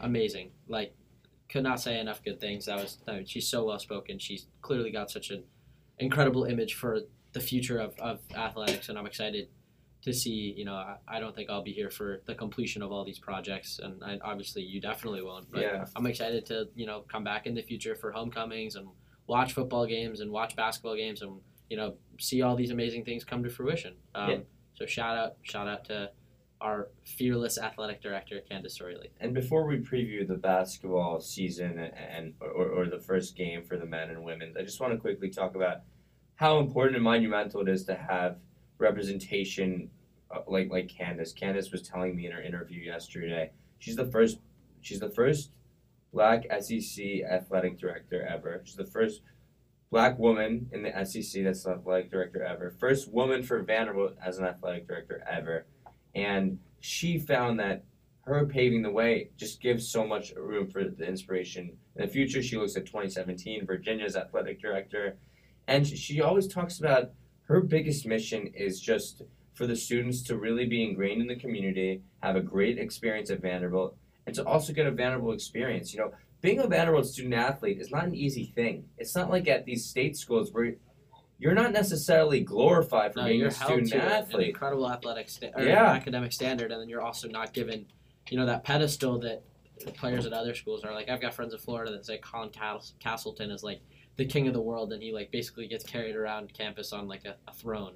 Amazing. 0.00 0.50
Like 0.68 0.94
could 1.48 1.62
not 1.62 1.80
say 1.80 2.00
enough 2.00 2.22
good 2.24 2.40
things. 2.40 2.66
That 2.66 2.76
was 2.76 2.98
I 3.06 3.16
mean, 3.16 3.26
she's 3.26 3.48
so 3.48 3.64
well 3.64 3.78
spoken. 3.78 4.18
She's 4.18 4.46
clearly 4.62 4.90
got 4.90 5.10
such 5.10 5.30
an 5.30 5.44
incredible 5.98 6.44
image 6.44 6.74
for 6.74 7.00
the 7.32 7.40
future 7.40 7.78
of, 7.78 7.96
of 7.98 8.20
athletics 8.34 8.88
and 8.88 8.98
I'm 8.98 9.06
excited 9.06 9.48
to 10.02 10.12
see, 10.12 10.54
you 10.56 10.64
know, 10.64 10.74
I, 10.74 10.96
I 11.06 11.20
don't 11.20 11.34
think 11.34 11.50
I'll 11.50 11.62
be 11.62 11.72
here 11.72 11.90
for 11.90 12.22
the 12.26 12.34
completion 12.34 12.80
of 12.82 12.90
all 12.90 13.04
these 13.04 13.18
projects 13.18 13.80
and 13.82 14.02
I, 14.02 14.18
obviously 14.22 14.62
you 14.62 14.80
definitely 14.80 15.22
won't. 15.22 15.50
But 15.50 15.60
Yeah. 15.62 15.84
I'm 15.94 16.06
excited 16.06 16.46
to, 16.46 16.68
you 16.74 16.86
know, 16.86 17.04
come 17.10 17.22
back 17.24 17.46
in 17.46 17.54
the 17.54 17.62
future 17.62 17.94
for 17.94 18.10
homecomings 18.10 18.76
and 18.76 18.88
watch 19.26 19.52
football 19.52 19.86
games 19.86 20.20
and 20.20 20.30
watch 20.30 20.56
basketball 20.56 20.96
games 20.96 21.20
and, 21.22 21.40
you 21.68 21.76
know, 21.76 21.94
see 22.18 22.40
all 22.42 22.56
these 22.56 22.70
amazing 22.70 23.04
things 23.04 23.24
come 23.24 23.42
to 23.42 23.50
fruition. 23.50 23.94
Um, 24.14 24.30
Yeah. 24.30 24.36
so 24.74 24.86
shout 24.86 25.18
out, 25.18 25.36
shout 25.42 25.68
out 25.68 25.84
to 25.86 26.10
our 26.62 26.88
fearless 27.04 27.58
athletic 27.58 28.02
director, 28.02 28.40
Candice 28.50 28.72
Sorley. 28.72 29.10
And 29.20 29.32
before 29.34 29.66
we 29.66 29.78
preview 29.78 30.26
the 30.26 30.34
basketball 30.36 31.20
season 31.20 31.78
and 31.78 32.34
or, 32.40 32.66
or 32.68 32.86
the 32.86 32.98
first 32.98 33.34
game 33.36 33.62
for 33.64 33.76
the 33.78 33.86
men 33.86 34.10
and 34.10 34.22
women, 34.24 34.54
I 34.58 34.62
just 34.62 34.78
want 34.80 34.92
to 34.92 34.98
quickly 34.98 35.30
talk 35.30 35.54
about 35.54 35.78
how 36.34 36.58
important 36.58 36.96
and 36.96 37.04
monumental 37.04 37.60
it 37.62 37.68
is 37.68 37.84
to 37.84 37.94
have 37.94 38.36
representation 38.80 39.90
uh, 40.30 40.40
like 40.46 40.70
like 40.70 40.88
Candice. 40.88 41.34
Candice 41.34 41.72
was 41.72 41.82
telling 41.82 42.16
me 42.16 42.26
in 42.26 42.32
her 42.32 42.42
interview 42.42 42.80
yesterday. 42.80 43.50
She's 43.78 43.96
the 43.96 44.06
first 44.06 44.38
she's 44.80 45.00
the 45.00 45.10
first 45.10 45.50
black 46.12 46.44
SEC 46.60 47.04
athletic 47.30 47.78
director 47.78 48.26
ever. 48.26 48.60
She's 48.64 48.76
the 48.76 48.86
first 48.86 49.22
black 49.90 50.18
woman 50.18 50.68
in 50.72 50.82
the 50.82 51.04
SEC 51.04 51.42
that's 51.44 51.64
an 51.64 51.72
athletic 51.72 52.10
director 52.10 52.44
ever. 52.44 52.74
First 52.78 53.12
woman 53.12 53.42
for 53.42 53.62
Vanderbilt 53.62 54.16
as 54.24 54.38
an 54.38 54.44
athletic 54.44 54.86
director 54.86 55.22
ever. 55.30 55.66
And 56.14 56.58
she 56.80 57.18
found 57.18 57.58
that 57.60 57.84
her 58.22 58.46
paving 58.46 58.82
the 58.82 58.90
way 58.90 59.30
just 59.36 59.60
gives 59.60 59.88
so 59.88 60.06
much 60.06 60.32
room 60.36 60.68
for 60.68 60.84
the 60.84 61.06
inspiration. 61.06 61.76
In 61.96 62.06
the 62.06 62.08
future, 62.08 62.42
she 62.42 62.56
looks 62.56 62.76
at 62.76 62.86
2017, 62.86 63.66
Virginia's 63.66 64.16
athletic 64.16 64.60
director, 64.60 65.16
and 65.66 65.86
she 65.86 66.20
always 66.20 66.46
talks 66.46 66.78
about 66.78 67.10
her 67.50 67.60
biggest 67.60 68.06
mission 68.06 68.46
is 68.54 68.80
just 68.80 69.22
for 69.54 69.66
the 69.66 69.74
students 69.74 70.22
to 70.22 70.36
really 70.36 70.66
be 70.66 70.84
ingrained 70.84 71.20
in 71.20 71.26
the 71.26 71.34
community, 71.34 72.00
have 72.22 72.36
a 72.36 72.40
great 72.40 72.78
experience 72.78 73.28
at 73.28 73.42
Vanderbilt, 73.42 73.96
and 74.24 74.34
to 74.36 74.44
also 74.46 74.72
get 74.72 74.86
a 74.86 74.90
Vanderbilt 74.92 75.34
experience. 75.34 75.92
You 75.92 75.98
know, 75.98 76.12
being 76.40 76.60
a 76.60 76.66
Vanderbilt 76.68 77.06
student 77.06 77.34
athlete 77.34 77.78
is 77.80 77.90
not 77.90 78.04
an 78.04 78.14
easy 78.14 78.52
thing. 78.54 78.84
It's 78.98 79.16
not 79.16 79.30
like 79.30 79.48
at 79.48 79.64
these 79.64 79.84
state 79.84 80.16
schools 80.16 80.52
where 80.52 80.76
you're 81.40 81.54
not 81.54 81.72
necessarily 81.72 82.38
glorified 82.40 83.14
for 83.14 83.20
No, 83.20 83.26
being 83.26 83.40
you're 83.40 83.48
a 83.48 83.50
student 83.50 83.92
athlete. 83.94 84.50
incredible 84.50 84.88
athletic 84.88 85.28
sta- 85.28 85.50
or 85.56 85.64
Yeah. 85.64 85.90
academic 85.90 86.32
standard, 86.32 86.70
and 86.70 86.80
then 86.80 86.88
you're 86.88 87.02
also 87.02 87.26
not 87.28 87.52
given, 87.52 87.86
you 88.30 88.36
know, 88.38 88.46
that 88.46 88.62
pedestal 88.62 89.18
that 89.20 89.42
the 89.84 89.90
players 89.90 90.24
at 90.24 90.32
other 90.32 90.54
schools 90.54 90.84
are. 90.84 90.94
Like 90.94 91.08
I've 91.08 91.20
got 91.20 91.34
friends 91.34 91.52
in 91.52 91.58
Florida 91.58 91.90
that 91.90 92.06
say 92.06 92.18
Colin 92.18 92.50
Cas- 92.50 92.94
Castleton 93.00 93.50
is 93.50 93.64
like 93.64 93.80
the 94.20 94.26
king 94.26 94.46
of 94.46 94.52
the 94.52 94.60
world, 94.60 94.92
and 94.92 95.02
he 95.02 95.12
like 95.14 95.30
basically 95.30 95.66
gets 95.66 95.82
carried 95.82 96.14
around 96.14 96.52
campus 96.52 96.92
on 96.92 97.08
like 97.08 97.24
a, 97.24 97.36
a 97.48 97.54
throne. 97.54 97.94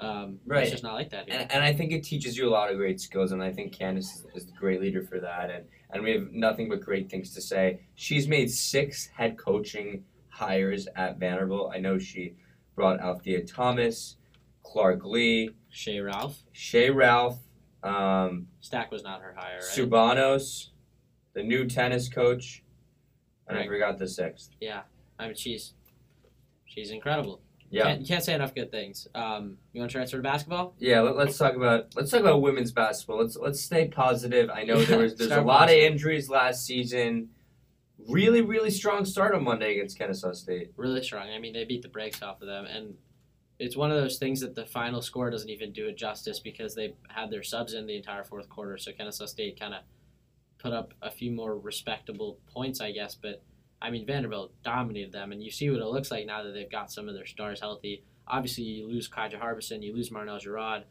Um, 0.00 0.40
Right. 0.44 0.62
It's 0.62 0.72
just 0.72 0.82
not 0.82 0.94
like 0.94 1.10
that 1.10 1.30
here. 1.30 1.38
And, 1.38 1.52
and 1.52 1.62
I 1.62 1.72
think 1.72 1.92
it 1.92 2.02
teaches 2.02 2.36
you 2.36 2.48
a 2.48 2.50
lot 2.50 2.72
of 2.72 2.76
great 2.76 3.00
skills, 3.00 3.30
and 3.30 3.40
I 3.40 3.52
think 3.52 3.72
Candice 3.76 3.98
is, 4.16 4.26
is 4.34 4.48
a 4.48 4.58
great 4.58 4.80
leader 4.80 5.00
for 5.00 5.20
that. 5.20 5.48
And, 5.48 5.64
and 5.92 6.02
we 6.02 6.10
have 6.10 6.32
nothing 6.32 6.68
but 6.68 6.80
great 6.80 7.08
things 7.08 7.32
to 7.34 7.40
say. 7.40 7.82
She's 7.94 8.26
made 8.26 8.50
six 8.50 9.06
head 9.16 9.38
coaching 9.38 10.02
hires 10.28 10.88
at 10.96 11.18
Vanderbilt. 11.18 11.70
I 11.72 11.78
know 11.78 11.98
she 11.98 12.34
brought 12.74 12.98
Althea 12.98 13.44
Thomas, 13.44 14.16
Clark 14.64 15.04
Lea, 15.04 15.50
Shea 15.68 16.00
Ralph, 16.00 16.42
Shea 16.50 16.90
Ralph, 16.90 17.38
um, 17.84 18.48
Stack 18.60 18.90
was 18.90 19.04
not 19.04 19.20
her 19.22 19.34
hire, 19.38 19.60
right? 19.60 19.62
Tsoubanos, 19.62 20.70
the 21.34 21.44
new 21.44 21.64
tennis 21.68 22.08
coach, 22.08 22.64
and 23.46 23.56
I 23.56 23.60
Right. 23.60 23.68
forgot 23.68 23.98
the 23.98 24.08
sixth. 24.08 24.50
I 25.20 25.26
mean, 25.26 25.36
she's 25.36 25.74
she's 26.64 26.90
incredible. 26.90 27.40
Yeah. 27.70 27.84
Can't, 27.84 28.00
you 28.00 28.06
can't 28.06 28.24
say 28.24 28.34
enough 28.34 28.52
good 28.52 28.72
things. 28.72 29.06
Um, 29.14 29.56
you 29.72 29.80
want 29.80 29.90
to 29.90 29.96
transfer 29.96 30.16
to 30.16 30.22
basketball? 30.22 30.74
Yeah, 30.78 31.02
let, 31.02 31.28
us 31.28 31.38
talk 31.38 31.54
about 31.54 31.94
let's 31.94 32.10
talk 32.10 32.20
about 32.20 32.42
women's 32.42 32.72
basketball. 32.72 33.20
Let's 33.20 33.36
let's 33.36 33.60
stay 33.60 33.86
positive. 33.88 34.50
I 34.50 34.64
know 34.64 34.82
there 34.82 34.98
was 34.98 35.14
there's 35.16 35.30
a 35.30 35.40
lot 35.40 35.68
of 35.68 35.76
injuries 35.76 36.28
last 36.28 36.64
season. 36.64 37.28
Really, 38.08 38.40
really 38.40 38.70
strong 38.70 39.04
start 39.04 39.34
on 39.34 39.44
Monday 39.44 39.74
against 39.74 39.98
Kennesaw 39.98 40.32
State. 40.32 40.72
really 40.76 41.02
strong. 41.02 41.28
I 41.28 41.38
mean, 41.38 41.52
they 41.52 41.64
beat 41.64 41.82
the 41.82 41.88
brakes 41.88 42.22
off 42.22 42.40
of 42.40 42.48
them, 42.48 42.64
and 42.64 42.94
it's 43.60 43.76
one 43.76 43.92
of 43.92 44.00
those 44.00 44.16
things 44.16 44.40
that 44.40 44.54
the 44.54 44.64
final 44.64 45.02
score 45.02 45.30
doesn't 45.30 45.50
even 45.50 45.70
do 45.70 45.86
it 45.86 45.96
justice 45.96 46.40
because 46.40 46.74
they 46.74 46.94
had 47.08 47.30
their 47.30 47.42
subs 47.42 47.74
in 47.74 47.86
the 47.86 47.94
entire 47.94 48.24
fourth 48.24 48.48
quarter. 48.48 48.78
So 48.78 48.90
Kennesaw 48.90 49.26
State 49.26 49.60
kind 49.60 49.74
of 49.74 49.82
put 50.58 50.72
up 50.72 50.94
a 51.02 51.10
few 51.10 51.30
more 51.30 51.56
respectable 51.58 52.38
points, 52.52 52.80
I 52.80 52.90
guess. 52.90 53.14
But 53.14 53.42
I 53.82 53.90
mean, 53.90 54.06
Vanderbilt 54.06 54.52
dominated 54.62 55.12
them, 55.12 55.32
and 55.32 55.42
you 55.42 55.50
see 55.50 55.70
what 55.70 55.80
it 55.80 55.86
looks 55.86 56.10
like 56.10 56.26
now 56.26 56.42
that 56.42 56.52
they've 56.52 56.70
got 56.70 56.92
some 56.92 57.08
of 57.08 57.14
their 57.14 57.26
stars 57.26 57.60
healthy. 57.60 58.04
Obviously, 58.26 58.64
you 58.64 58.86
lose 58.86 59.08
Kaja 59.08 59.38
Harbison, 59.38 59.82
you 59.82 59.94
lose 59.94 60.10
Marnelle 60.10 60.38
Garraud, 60.38 60.84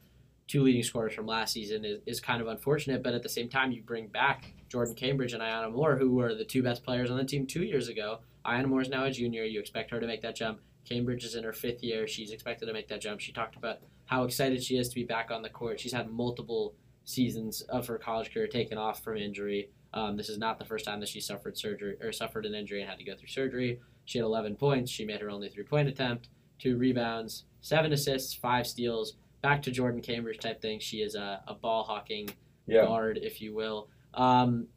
two 0.47 0.63
leading 0.63 0.84
scorers 0.84 1.13
from 1.13 1.28
last 1.28 1.54
season 1.54 1.86
is, 1.86 1.99
is 2.06 2.19
kind 2.19 2.41
of 2.41 2.47
unfortunate. 2.47 3.04
But 3.04 3.13
at 3.13 3.23
the 3.23 3.30
same 3.30 3.47
time, 3.47 3.71
you 3.71 3.84
bring 3.84 4.08
back 4.08 4.54
Jordyn 4.69 4.97
Cambridge 4.97 5.34
and 5.34 5.41
Iyana 5.41 5.71
Moore, 5.71 5.95
who 5.95 6.12
were 6.12 6.34
the 6.34 6.43
two 6.43 6.63
best 6.63 6.84
players 6.84 7.12
on 7.12 7.17
the 7.17 7.23
team 7.23 7.45
two 7.45 7.63
years 7.63 7.88
ago. 7.88 8.19
Iyana 8.45 8.65
Moore 8.65 8.82
is 8.82 8.89
now 8.89 9.06
a 9.06 9.12
junior. 9.12 9.43
You 9.43 9.60
expect 9.60 9.91
her 9.91 9.99
to 9.99 10.08
make 10.08 10.21
that 10.23 10.36
jump. 10.36 10.60
Cambridge 10.86 11.23
is 11.23 11.36
in 11.36 11.43
her 11.43 11.54
fifth 11.54 11.84
year. 11.84 12.08
She's 12.08 12.32
expected 12.32 12.65
to 12.65 12.73
make 12.73 12.88
that 12.88 13.02
jump. 13.02 13.19
She 13.19 13.32
talked 13.32 13.56
about 13.56 13.78
how 14.06 14.23
excited 14.23 14.63
she 14.63 14.78
is 14.78 14.89
to 14.89 14.95
be 14.95 15.04
back 15.04 15.30
on 15.30 15.43
the 15.43 15.49
court. 15.49 15.80
She's 15.80 15.93
had 15.93 16.10
multiple 16.10 16.73
seasons 17.06 17.62
of 17.62 17.86
her 17.88 17.99
college 17.99 18.34
career 18.34 18.47
taken 18.47 18.78
off 18.78 19.04
from 19.04 19.17
injury. 19.17 19.69
Um, 19.93 20.15
this 20.17 20.30
is 20.30 20.38
not 20.38 20.60
the 20.60 20.65
first 20.65 20.86
time 20.86 20.99
that 20.99 21.10
she 21.10 21.19
suffered 21.19 21.58
surgery 21.58 21.95
or 22.02 22.12
suffered 22.12 22.45
an 22.45 22.54
injury 22.54 22.82
and 22.82 22.89
had 22.89 22.99
to 22.99 23.04
go 23.06 23.15
through 23.15 23.28
surgery. 23.30 23.80
She 24.06 24.17
had 24.19 24.25
11 24.25 24.56
points. 24.56 24.91
She 24.91 25.06
made 25.06 25.21
her 25.21 25.30
only 25.30 25.49
three 25.49 25.63
point 25.63 25.88
attempt, 25.88 26.30
two 26.60 26.78
rebounds, 26.78 27.45
seven 27.62 27.91
assists, 27.93 28.34
five 28.34 28.67
steals. 28.67 29.13
Back 29.41 29.62
to 29.63 29.71
Jordyn 29.71 30.04
Cambridge 30.04 30.39
type 30.39 30.62
thing. 30.62 30.80
She 30.80 30.97
is 30.97 31.15
a, 31.15 31.41
a 31.47 31.54
ball 31.54 31.84
hawking 31.84 32.30
Yeah. 32.67 32.86
guard, 32.86 33.19
if 33.21 33.41
you 33.41 33.54
will. 33.56 33.89
Um, 34.13 34.67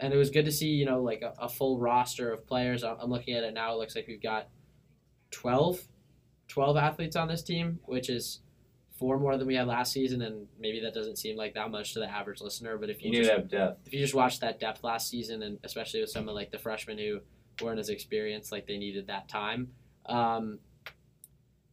and 0.00 0.12
it 0.12 0.16
was 0.16 0.30
good 0.30 0.44
to 0.44 0.52
see, 0.52 0.68
you 0.68 0.84
know, 0.86 1.02
like 1.02 1.22
a, 1.22 1.34
a 1.38 1.48
full 1.48 1.78
roster 1.78 2.32
of 2.32 2.46
players. 2.46 2.84
I'm 2.84 2.96
I'm 3.00 3.10
looking 3.10 3.34
at 3.34 3.44
it 3.44 3.54
now. 3.54 3.72
It 3.74 3.78
looks 3.78 3.94
like 3.96 4.06
we've 4.06 4.22
got 4.22 4.48
12, 5.30 5.80
12 6.48 6.76
athletes 6.76 7.16
on 7.16 7.28
this 7.28 7.42
team, 7.42 7.78
which 7.84 8.08
is 8.10 8.40
four 8.98 9.18
more 9.18 9.36
than 9.36 9.46
we 9.46 9.54
had 9.56 9.66
last 9.66 9.92
season. 9.92 10.22
And 10.22 10.46
maybe 10.58 10.80
that 10.80 10.94
doesn't 10.94 11.16
seem 11.16 11.36
like 11.36 11.54
that 11.54 11.70
much 11.70 11.94
to 11.94 11.98
the 12.00 12.08
average 12.10 12.40
listener. 12.40 12.78
But 12.78 12.90
if 12.90 13.02
You 13.02 13.10
you, 13.10 13.18
just 13.18 13.30
have 13.30 13.48
depth. 13.48 13.86
if 13.86 13.92
you 13.92 14.00
just 14.00 14.14
watch 14.14 14.40
that 14.40 14.60
depth 14.60 14.84
last 14.84 15.08
season, 15.08 15.42
and 15.42 15.58
especially 15.64 16.00
with 16.00 16.10
some 16.10 16.28
of 16.28 16.34
like 16.34 16.50
the 16.50 16.58
freshmen 16.58 16.98
who 16.98 17.20
weren't 17.62 17.78
as 17.80 17.88
experienced, 17.88 18.52
like 18.52 18.66
they 18.66 18.78
needed 18.78 19.06
that 19.08 19.28
time. 19.28 19.68
Um, 20.06 20.58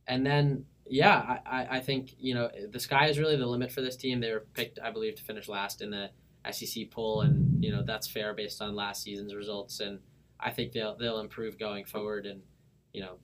and 0.07 0.25
then, 0.25 0.65
yeah, 0.87 1.39
I, 1.45 1.61
I, 1.61 1.67
I 1.77 1.79
think 1.79 2.11
you 2.17 2.33
know 2.33 2.49
the 2.71 2.79
sky 2.79 3.07
is 3.07 3.19
really 3.19 3.37
the 3.37 3.45
limit 3.45 3.71
for 3.71 3.81
this 3.81 3.95
team. 3.95 4.19
They 4.19 4.31
were 4.31 4.45
picked, 4.53 4.79
I 4.83 4.91
believe, 4.91 5.15
to 5.15 5.23
finish 5.23 5.47
last 5.47 5.81
in 5.81 5.91
the 5.91 6.09
SEC 6.51 6.89
poll, 6.91 7.21
and 7.21 7.63
you 7.63 7.71
know 7.71 7.83
that's 7.83 8.07
fair 8.07 8.33
based 8.33 8.61
on 8.61 8.75
last 8.75 9.03
season's 9.03 9.33
results. 9.35 9.79
And 9.79 9.99
I 10.39 10.49
think 10.51 10.71
they'll 10.71 10.95
they'll 10.97 11.19
improve 11.19 11.59
going 11.59 11.85
forward. 11.85 12.25
And 12.25 12.41
you 12.93 13.01
know, 13.01 13.17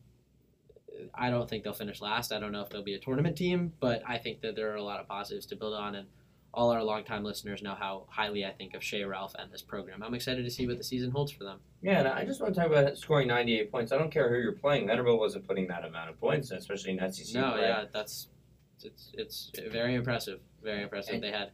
I 1.14 1.30
don't 1.30 1.50
think 1.50 1.64
they'll 1.64 1.74
finish 1.74 2.02
last. 2.02 2.32
I 2.32 2.40
don't 2.40 2.52
know 2.52 2.62
if 2.62 2.70
they'll 2.70 2.84
be 2.84 2.96
a 2.96 3.00
tournament 3.00 3.38
team, 3.38 3.74
but 3.80 4.02
I 4.08 4.18
think 4.18 4.42
that 4.42 4.56
there 4.56 4.72
are 4.72 4.76
a 4.76 4.84
lot 4.84 5.00
of 5.00 5.08
positives 5.08 5.46
to 5.48 5.56
build 5.56 5.74
on. 5.74 5.96
And 5.96 6.08
all 6.54 6.72
our 6.72 6.84
longtime 6.84 7.24
listeners 7.24 7.62
know 7.62 7.76
how 7.76 8.06
highly 8.10 8.46
I 8.46 8.52
think 8.52 8.74
of 8.74 8.84
Shea 8.84 9.04
Ralph 9.04 9.36
and 9.38 9.52
his 9.52 9.62
program. 9.62 10.02
I'm 10.02 10.14
excited 10.14 10.44
to 10.44 10.52
see 10.52 10.66
what 10.66 10.78
the 10.78 10.84
season 10.84 11.12
holds 11.12 11.32
for 11.32 11.44
them. 11.44 11.60
Yeah, 11.82 12.00
and 12.00 12.08
I 12.08 12.26
just 12.26 12.42
want 12.42 12.56
to 12.56 12.60
talk 12.60 12.70
about 12.72 12.98
scoring 12.98 13.28
98 13.28 13.72
points. 13.72 13.92
I 13.92 13.98
don't 13.98 14.12
care 14.12 14.30
who 14.30 14.42
you're 14.42 14.54
playing. 14.54 14.88
Vanderbilt 14.88 15.20
wasn't 15.20 15.48
putting 15.48 15.68
that 15.68 15.86
amount 15.86 16.10
of 16.10 16.20
points, 16.20 16.52
especially 16.52 16.98
in 16.98 17.12
SEC 17.12 17.36
no, 17.36 17.52
play. 17.52 17.62
yeah, 17.62 17.86
that's 17.94 18.30
it's 18.84 19.12
it's 19.14 19.52
very 19.72 19.96
impressive. 19.96 20.40
Very 20.64 20.84
impressive. 20.84 21.22
They 21.22 21.32
had 21.32 21.52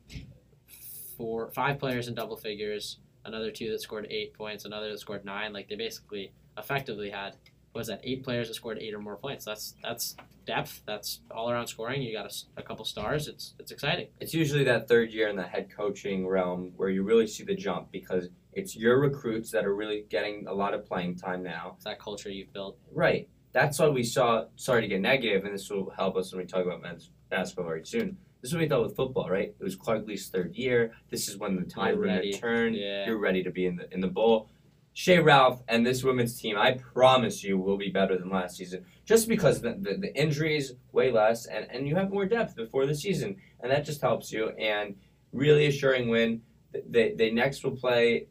four, 1.18 1.52
five 1.52 1.80
players 1.80 2.08
in 2.08 2.16
double 2.16 2.38
figures. 2.38 3.00
Another 3.26 3.52
two 3.52 3.72
that 3.72 3.82
scored 3.82 4.08
eight 4.10 4.34
points. 4.34 4.66
Another 4.66 4.90
that 4.92 5.00
scored 5.00 5.26
nine. 5.26 5.54
Like 5.54 5.70
they 5.70 5.76
basically, 5.76 6.34
effectively 6.58 7.10
had 7.10 7.36
was 7.74 7.88
that 7.88 8.02
eight 8.04 8.24
players 8.24 8.48
that 8.48 8.54
scored 8.54 8.78
eight 8.80 8.94
or 8.94 9.00
more 9.00 9.18
points. 9.18 9.46
That's 9.46 9.76
that's 9.82 10.16
depth. 10.46 10.82
That's 10.86 11.22
all 11.32 11.50
around 11.50 11.68
scoring. 11.68 12.02
You 12.02 12.14
got 12.14 12.32
a, 12.32 12.60
a 12.60 12.64
couple 12.64 12.86
stars. 12.86 13.28
It's 13.28 13.54
it's 13.60 13.72
exciting. 13.72 14.08
It's 14.20 14.34
usually 14.34 14.64
that 14.66 14.88
third 14.88 15.12
year 15.12 15.30
in 15.30 15.36
the 15.36 15.44
head 15.44 15.70
coaching 15.76 16.28
realm 16.28 16.74
where 16.78 16.90
you 16.90 17.04
really 17.04 17.28
see 17.28 17.44
the 17.44 17.56
jump 17.56 17.92
because 17.92 18.30
it's 18.54 18.76
your 18.76 19.00
recruits 19.00 19.52
that 19.52 19.66
are 19.66 19.76
really 19.76 20.06
getting 20.10 20.46
a 20.48 20.54
lot 20.54 20.74
of 20.74 20.86
playing 20.86 21.16
time 21.16 21.44
now. 21.44 21.74
It's 21.76 21.86
that 21.86 22.00
culture 22.00 22.30
you've 22.30 22.54
built. 22.54 22.78
Right. 22.92 23.28
That's 23.52 23.80
why 23.80 23.90
we 23.90 24.04
saw. 24.04 24.46
Sorry 24.56 24.82
to 24.82 24.88
get 24.88 25.02
negative, 25.02 25.46
and 25.46 25.54
this 25.54 25.70
will 25.70 25.92
help 25.92 26.16
us 26.18 26.32
when 26.32 26.42
we 26.42 26.48
talk 26.48 26.66
about 26.66 26.82
men's 26.82 27.12
basketball 27.30 27.66
very 27.66 27.86
soon. 27.86 28.18
This 28.42 28.50
is 28.50 28.56
what 28.56 28.62
we 28.62 28.68
thought 28.68 28.84
with 28.84 28.96
football, 28.96 29.30
right? 29.30 29.56
It 29.58 29.64
was 29.64 29.76
Clark 29.76 30.06
Lea's 30.06 30.28
third 30.28 30.54
year. 30.56 30.92
This 31.10 31.30
is 31.30 31.38
when 31.38 31.56
the 31.56 31.64
tide 31.64 31.96
You're 31.96 32.22
to 32.22 32.34
turn. 32.34 32.74
Yeah. 32.74 33.06
You're 33.06 33.18
ready 33.18 33.42
to 33.42 33.52
be 33.52 33.68
in 33.68 33.78
the 33.78 33.94
in 33.94 34.02
the 34.02 34.08
bowl. 34.08 34.50
Shea 34.94 35.20
Ralph 35.20 35.62
and 35.68 35.86
this 35.86 36.04
women's 36.04 36.40
team, 36.40 36.58
I 36.58 36.74
promise 36.74 37.44
you, 37.44 37.58
will 37.58 37.78
be 37.78 37.90
better 37.90 38.18
than 38.18 38.30
last 38.30 38.58
season. 38.58 38.86
Just 39.06 39.28
because 39.28 39.60
the, 39.62 39.76
the, 39.80 39.98
the 39.98 40.16
injuries 40.16 40.74
way 40.92 41.12
less, 41.12 41.48
and, 41.48 41.68
and 41.72 41.88
you 41.88 41.96
have 41.96 42.12
more 42.12 42.26
depth 42.26 42.56
before 42.56 42.86
the 42.86 42.96
season, 42.96 43.38
and 43.62 43.72
that 43.72 43.86
just 43.86 44.02
helps 44.02 44.32
you. 44.32 44.50
And 44.50 44.96
really 45.34 45.66
assuring 45.66 46.08
win. 46.08 46.42
They 46.88 47.14
they 47.14 47.32
next 47.32 47.64
will 47.64 47.76
play. 47.76 48.28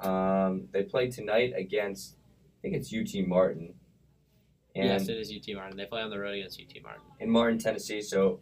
Um, 0.00 0.68
they 0.72 0.82
play 0.82 1.10
tonight 1.10 1.52
against 1.56 2.16
I 2.58 2.60
think 2.62 2.74
it's 2.74 2.92
UT 2.92 3.26
Martin. 3.26 3.74
And 4.74 4.86
yes, 4.86 5.08
it 5.08 5.16
is 5.16 5.32
UT 5.32 5.54
Martin. 5.56 5.76
They 5.76 5.86
play 5.86 6.02
on 6.02 6.10
the 6.10 6.18
road 6.18 6.34
against 6.34 6.60
UT 6.60 6.82
Martin. 6.82 7.02
in 7.18 7.30
Martin, 7.30 7.58
Tennessee. 7.58 8.02
So 8.02 8.40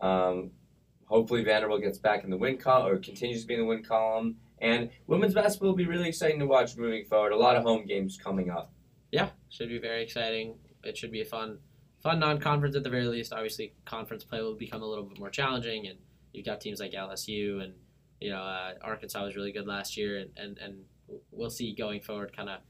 um, 0.00 0.50
hopefully 1.06 1.42
Vanderbilt 1.42 1.82
gets 1.82 1.98
back 1.98 2.24
in 2.24 2.30
the 2.30 2.36
win 2.36 2.58
column 2.58 2.92
or 2.92 2.98
continues 2.98 3.42
to 3.42 3.46
be 3.46 3.54
in 3.54 3.60
the 3.60 3.66
win 3.66 3.82
column. 3.82 4.36
And 4.60 4.90
women's 5.06 5.34
basketball 5.34 5.70
will 5.70 5.76
be 5.76 5.86
really 5.86 6.08
exciting 6.08 6.38
to 6.38 6.46
watch 6.46 6.76
moving 6.76 7.04
forward. 7.04 7.32
A 7.32 7.36
lot 7.36 7.56
of 7.56 7.64
home 7.64 7.86
games 7.86 8.18
coming 8.22 8.50
up. 8.50 8.72
Yeah, 9.10 9.30
should 9.48 9.68
be 9.68 9.78
very 9.78 10.02
exciting. 10.02 10.56
It 10.82 10.96
should 10.96 11.12
be 11.12 11.20
a 11.20 11.24
fun, 11.24 11.58
fun 12.02 12.18
non-conference 12.18 12.76
at 12.76 12.82
the 12.82 12.90
very 12.90 13.06
least. 13.06 13.32
Obviously, 13.32 13.74
conference 13.84 14.24
play 14.24 14.40
will 14.40 14.54
become 14.54 14.82
a 14.82 14.86
little 14.86 15.04
bit 15.04 15.18
more 15.18 15.30
challenging, 15.30 15.86
and 15.86 15.98
you've 16.32 16.46
got 16.46 16.60
teams 16.60 16.80
like 16.80 16.92
LSU 16.92 17.62
and 17.62 17.74
you 18.20 18.30
know 18.30 18.42
uh, 18.42 18.72
Arkansas 18.82 19.24
was 19.24 19.36
really 19.36 19.52
good 19.52 19.66
last 19.66 19.96
year, 19.96 20.18
and 20.18 20.30
and, 20.36 20.58
and 20.58 20.74
we'll 21.30 21.50
see 21.50 21.74
going 21.74 22.00
forward 22.00 22.34
kind 22.36 22.48
of 22.48 22.60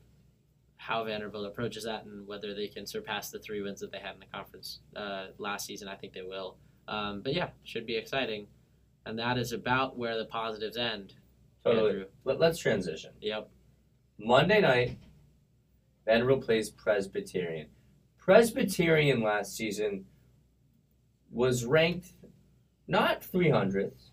how 0.77 1.05
Vanderbilt 1.05 1.47
approaches 1.47 1.85
that 1.85 2.05
and 2.05 2.27
whether 2.27 2.55
they 2.55 2.69
can 2.69 2.87
surpass 2.87 3.31
the 3.31 3.39
three 3.39 3.63
wins 3.63 3.81
that 3.81 3.91
they 3.91 3.99
had 3.99 4.15
in 4.15 4.21
the 4.21 4.27
conference 4.27 4.81
uh, 4.97 5.27
last 5.39 5.67
season. 5.67 5.89
I 5.89 5.95
think 5.95 6.13
they 6.13 6.23
will. 6.23 6.57
Um, 6.87 7.23
but 7.23 7.33
yeah, 7.35 7.49
should 7.63 7.87
be 7.87 7.97
exciting, 7.97 8.49
and 9.07 9.19
that 9.19 9.39
is 9.39 9.53
about 9.53 9.97
where 9.97 10.19
the 10.19 10.27
positives 10.27 10.77
end. 10.77 11.15
Totally. 11.65 12.05
Let, 12.25 12.41
let's 12.41 12.59
transition. 12.59 13.13
Yep. 13.21 13.49
Monday 14.19 14.61
night, 14.61 14.99
Vanderbilt 16.05 16.45
plays 16.45 16.71
Presbyterian. 16.71 17.69
Presbyterian 18.19 19.23
last 19.23 19.57
season 19.57 20.05
was 21.31 21.65
ranked 21.65 22.13
not 22.87 23.23
300th, 23.23 24.11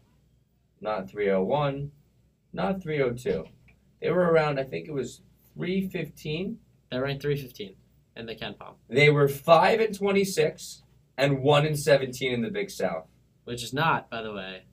not 0.80 1.10
301, 1.10 1.92
not 2.54 2.82
302. 2.82 3.46
They 4.02 4.10
were 4.10 4.32
around, 4.32 4.60
I 4.60 4.64
think 4.64 4.88
it 4.88 4.94
was 4.94 5.22
315. 5.56 6.58
They're 6.90 7.02
ranked 7.02 7.22
315 7.22 7.76
in 8.16 8.26
the 8.26 8.36
KenPom, 8.36 8.76
They 8.90 9.10
were 9.10 9.28
5 9.30 9.80
and 9.80 9.98
26 9.98 10.84
and 11.18 11.42
1 11.42 11.66
and 11.66 11.80
17 11.80 12.34
in 12.34 12.42
the 12.42 12.50
Big 12.50 12.70
South. 12.70 13.08
which 13.46 13.64
is 13.64 13.74
not, 13.74 14.10
by 14.10 14.22
the 14.22 14.34
way, 14.34 14.64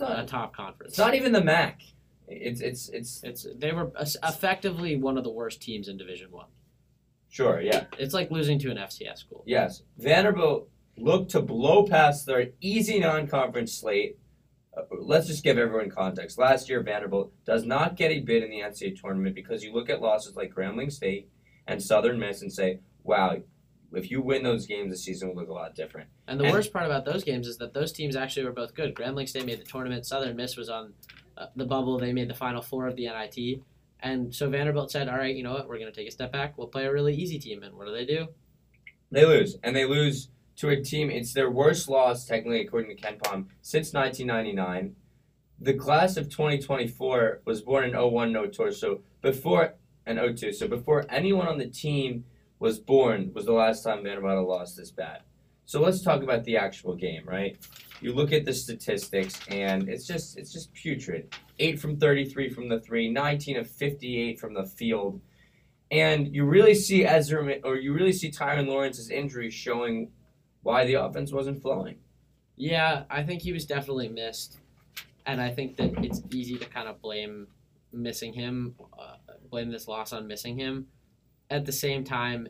It's 0.00 0.10
a 0.10 0.16
not, 0.16 0.28
top 0.28 0.56
conference. 0.56 0.92
it's 0.92 0.98
not 0.98 1.14
even 1.14 1.32
the 1.32 1.42
MAC. 1.42 1.80
It's 2.28 2.60
it's 2.60 2.88
it's 2.90 3.22
It's 3.24 3.46
they 3.56 3.72
were 3.72 3.90
effectively 4.22 4.96
one 4.96 5.18
of 5.18 5.24
the 5.24 5.30
worst 5.30 5.60
teams 5.60 5.88
in 5.88 5.96
Division 5.96 6.30
One. 6.30 6.46
sure, 7.28 7.60
yeah. 7.60 7.84
It's 7.98 8.14
like 8.14 8.30
losing 8.30 8.58
to 8.60 8.70
an 8.70 8.76
FCS 8.76 9.18
school. 9.18 9.42
Yes, 9.46 9.82
Vanderbilt 9.98 10.68
looked 10.96 11.30
to 11.32 11.42
blow 11.42 11.84
past 11.86 12.26
their 12.26 12.48
easy 12.60 13.00
non-conference 13.00 13.72
slate. 13.72 14.18
Uh, 14.76 14.82
let's 15.00 15.26
just 15.26 15.42
give 15.42 15.58
everyone 15.58 15.90
context. 15.90 16.38
Last 16.38 16.68
year, 16.68 16.82
Vanderbilt 16.82 17.32
does 17.44 17.64
not 17.64 17.96
get 17.96 18.12
a 18.12 18.20
bid 18.20 18.44
in 18.44 18.50
the 18.50 18.60
NCAA 18.60 19.00
tournament 19.00 19.34
because 19.34 19.64
you 19.64 19.72
look 19.72 19.90
at 19.90 20.00
losses 20.00 20.36
like 20.36 20.54
Grambling 20.54 20.92
State 20.92 21.28
and 21.66 21.82
Southern 21.82 22.18
Miss 22.20 22.42
and 22.42 22.52
say, 22.52 22.78
"Wow, 23.02 23.38
if 23.92 24.10
you 24.10 24.20
win 24.22 24.42
those 24.42 24.66
games, 24.66 24.90
the 24.90 24.96
season 24.96 25.28
will 25.28 25.36
look 25.36 25.48
a 25.48 25.52
lot 25.52 25.74
different." 25.74 26.08
And 26.26 26.38
the 26.38 26.44
And- 26.44 26.52
worst 26.52 26.72
part 26.72 26.86
about 26.86 27.04
those 27.04 27.24
games 27.24 27.46
is 27.46 27.58
that 27.58 27.74
those 27.74 27.92
teams 27.92 28.16
actually 28.16 28.44
were 28.44 28.52
both 28.52 28.74
good. 28.74 28.94
Grambling 28.94 29.28
State 29.28 29.46
made 29.46 29.58
the 29.60 29.64
tournament. 29.64 30.06
Southern 30.06 30.36
Miss 30.36 30.56
was 30.56 30.68
on 30.68 30.94
uh, 31.36 31.46
the 31.56 31.64
bubble. 31.64 31.98
They 31.98 32.12
made 32.12 32.28
the 32.28 32.34
Final 32.34 32.60
Four 32.60 32.86
of 32.86 32.96
the 32.96 33.06
NIT. 33.06 33.62
And 34.00 34.34
so 34.34 34.48
Vanderbilt 34.50 34.90
said, 34.90 35.08
"All 35.08 35.16
right, 35.16 35.34
you 35.34 35.42
know 35.42 35.52
what? 35.52 35.68
We're 35.68 35.78
going 35.78 35.92
to 35.92 35.98
take 35.98 36.08
a 36.08 36.10
step 36.10 36.32
back. 36.32 36.56
We'll 36.58 36.68
play 36.68 36.86
a 36.86 36.92
really 36.92 37.14
easy 37.14 37.38
team." 37.38 37.62
And 37.62 37.76
what 37.76 37.86
do 37.86 37.92
they 37.92 38.04
do? 38.04 38.28
They 39.10 39.24
lose, 39.24 39.56
and 39.62 39.74
they 39.74 39.84
lose 39.84 40.28
to 40.56 40.68
a 40.68 40.80
team. 40.82 41.10
It's 41.10 41.32
their 41.32 41.50
worst 41.50 41.88
loss, 41.88 42.26
technically, 42.26 42.60
according 42.60 42.94
to 42.96 43.02
KenPom, 43.02 43.46
since 43.62 43.92
1999. 43.92 44.94
The 45.58 45.74
class 45.74 46.16
of 46.16 46.28
2024 46.30 47.42
was 47.44 47.60
born 47.62 47.84
in 47.84 47.94
01 47.94 48.32
no 48.32 48.46
tour, 48.46 48.70
so 48.72 49.02
before 49.20 49.74
and 50.06 50.18
02. 50.18 50.52
So 50.52 50.68
before 50.68 51.04
anyone 51.10 51.46
on 51.46 51.58
the 51.58 51.66
team 51.68 52.24
was 52.60 52.78
born, 52.78 53.32
was 53.34 53.46
the 53.46 53.52
last 53.52 53.82
time 53.82 54.04
Vanderbilt 54.04 54.46
lost 54.46 54.76
this 54.76 54.92
bad. 54.92 55.22
So 55.64 55.80
let's 55.80 56.02
talk 56.02 56.22
about 56.22 56.44
the 56.44 56.56
actual 56.56 56.94
game, 56.94 57.22
right? 57.26 57.56
You 58.00 58.12
look 58.12 58.32
at 58.32 58.44
the 58.44 58.52
statistics, 58.52 59.40
and 59.48 59.88
it's 59.88 60.06
just 60.06 60.38
it's 60.38 60.52
just 60.52 60.72
putrid. 60.74 61.34
Eight 61.58 61.80
from 61.80 61.96
33 61.98 62.50
from 62.50 62.68
the 62.68 62.80
three, 62.80 63.10
19 63.10 63.56
of 63.56 63.68
58 63.68 64.38
from 64.38 64.54
the 64.54 64.64
field. 64.64 65.20
And 65.90 66.32
you 66.34 66.44
really 66.44 66.74
see 66.74 67.04
Ezra, 67.04 67.56
or 67.64 67.76
you 67.76 67.92
really 67.92 68.12
see 68.12 68.30
Tyrin 68.30 68.68
Lawrence's 68.68 69.10
injury 69.10 69.50
showing 69.50 70.10
why 70.62 70.84
the 70.86 70.94
offense 70.94 71.32
wasn't 71.32 71.60
flowing. 71.60 71.96
Yeah, 72.56 73.04
I 73.10 73.22
think 73.22 73.42
he 73.42 73.52
was 73.52 73.64
definitely 73.64 74.08
missed, 74.08 74.58
and 75.24 75.40
I 75.40 75.50
think 75.50 75.76
that 75.76 76.04
it's 76.04 76.22
easy 76.32 76.58
to 76.58 76.66
kind 76.66 76.88
of 76.88 77.00
blame 77.00 77.48
missing 77.92 78.32
him, 78.32 78.74
uh, 78.98 79.16
blame 79.50 79.70
this 79.70 79.88
loss 79.88 80.12
on 80.12 80.26
missing 80.26 80.56
him. 80.56 80.86
At 81.50 81.66
the 81.66 81.72
same 81.72 82.04
time, 82.04 82.48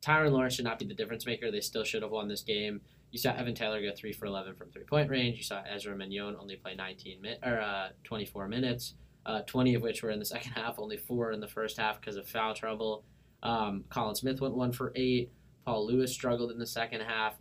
Tyrin 0.00 0.32
Lawrence 0.32 0.54
should 0.54 0.64
not 0.64 0.78
be 0.78 0.84
the 0.86 0.94
difference 0.94 1.26
maker. 1.26 1.50
They 1.50 1.60
still 1.60 1.84
should 1.84 2.02
have 2.02 2.12
won 2.12 2.28
this 2.28 2.42
game. 2.42 2.80
You 3.10 3.18
saw 3.18 3.32
Evan 3.32 3.54
Taylor 3.54 3.80
go 3.80 3.90
three 3.96 4.12
for 4.12 4.26
eleven 4.26 4.54
from 4.54 4.70
three 4.70 4.84
point 4.84 5.10
range. 5.10 5.38
You 5.38 5.42
saw 5.42 5.62
Ezra 5.62 5.96
Manjon 5.96 6.38
only 6.40 6.56
play 6.56 6.74
nineteen 6.74 7.20
min- 7.20 7.38
or 7.42 7.60
uh, 7.60 7.88
twenty 8.04 8.26
four 8.26 8.48
minutes, 8.48 8.94
uh, 9.26 9.40
twenty 9.46 9.74
of 9.74 9.82
which 9.82 10.02
were 10.02 10.10
in 10.10 10.18
the 10.18 10.24
second 10.36 10.52
half. 10.52 10.78
Only 10.78 10.96
four 10.96 11.32
in 11.32 11.40
the 11.40 11.48
first 11.48 11.78
half 11.78 12.00
because 12.00 12.16
of 12.16 12.28
foul 12.28 12.54
trouble. 12.54 13.04
Um, 13.42 13.84
Colin 13.90 14.14
Smith 14.14 14.40
went 14.40 14.54
one 14.54 14.72
for 14.72 14.92
eight. 14.94 15.32
Paul 15.64 15.86
Lewis 15.86 16.12
struggled 16.12 16.50
in 16.50 16.58
the 16.58 16.66
second 16.66 17.02
half 17.02 17.34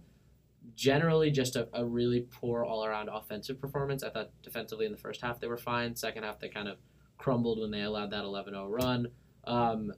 generally 0.76 1.32
just 1.32 1.56
a, 1.56 1.68
a 1.74 1.86
really 1.86 2.22
poor 2.30 2.64
all 2.64 2.86
around 2.86 3.10
offensive 3.10 3.60
performance. 3.60 4.04
I 4.04 4.10
thought 4.10 4.32
defensively 4.44 4.86
in 4.86 4.92
the 4.92 4.98
first 4.98 5.22
half 5.22 5.40
they 5.40 5.48
were 5.48 5.58
fine. 5.58 5.96
Second 5.96 6.24
half 6.24 6.40
they 6.40 6.50
kind 6.50 6.68
of 6.68 6.78
crumbled 7.18 7.60
when 7.60 7.72
they 7.72 7.82
allowed 7.82 8.12
that 8.12 8.24
11 8.24 8.54
0 8.54 8.68
run. 8.68 9.08
Um, 9.46 9.92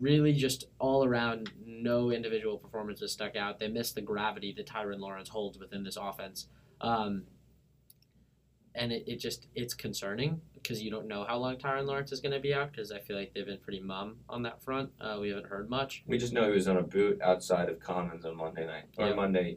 really 0.00 0.32
just 0.32 0.64
all 0.78 1.04
around 1.04 1.50
no 1.64 2.10
individual 2.10 2.58
performances 2.58 3.12
stuck 3.12 3.36
out. 3.36 3.58
They 3.58 3.68
missed 3.68 3.94
the 3.94 4.00
gravity 4.02 4.52
that 4.56 4.66
Tyrin 4.66 4.98
Lawrence 5.00 5.28
holds 5.28 5.58
within 5.58 5.82
this 5.84 5.96
offense. 5.96 6.48
Um, 6.80 7.24
and 8.74 8.92
it, 8.92 9.04
it 9.06 9.16
just 9.16 9.48
it's 9.54 9.74
concerning 9.74 10.40
because 10.54 10.82
you 10.82 10.90
don't 10.90 11.08
know 11.08 11.24
how 11.26 11.36
long 11.38 11.56
Tyrin 11.56 11.86
Lawrence 11.86 12.12
is 12.12 12.20
going 12.20 12.32
to 12.32 12.40
be 12.40 12.54
out 12.54 12.70
because 12.70 12.92
I 12.92 13.00
feel 13.00 13.16
like 13.16 13.32
they've 13.34 13.46
been 13.46 13.58
pretty 13.58 13.80
mum 13.80 14.16
on 14.28 14.42
that 14.42 14.62
front. 14.62 14.90
Uh, 15.00 15.18
we 15.20 15.30
haven't 15.30 15.46
heard 15.46 15.68
much. 15.68 16.04
We 16.06 16.18
just 16.18 16.32
know 16.32 16.44
he 16.46 16.52
was 16.54 16.68
on 16.68 16.76
a 16.76 16.82
boot 16.82 17.20
outside 17.22 17.68
of 17.68 17.80
Commons 17.80 18.24
on 18.24 18.36
Monday 18.36 18.66
night 18.66 18.84
or 18.96 19.08
Yeah. 19.08 19.14
Monday 19.14 19.56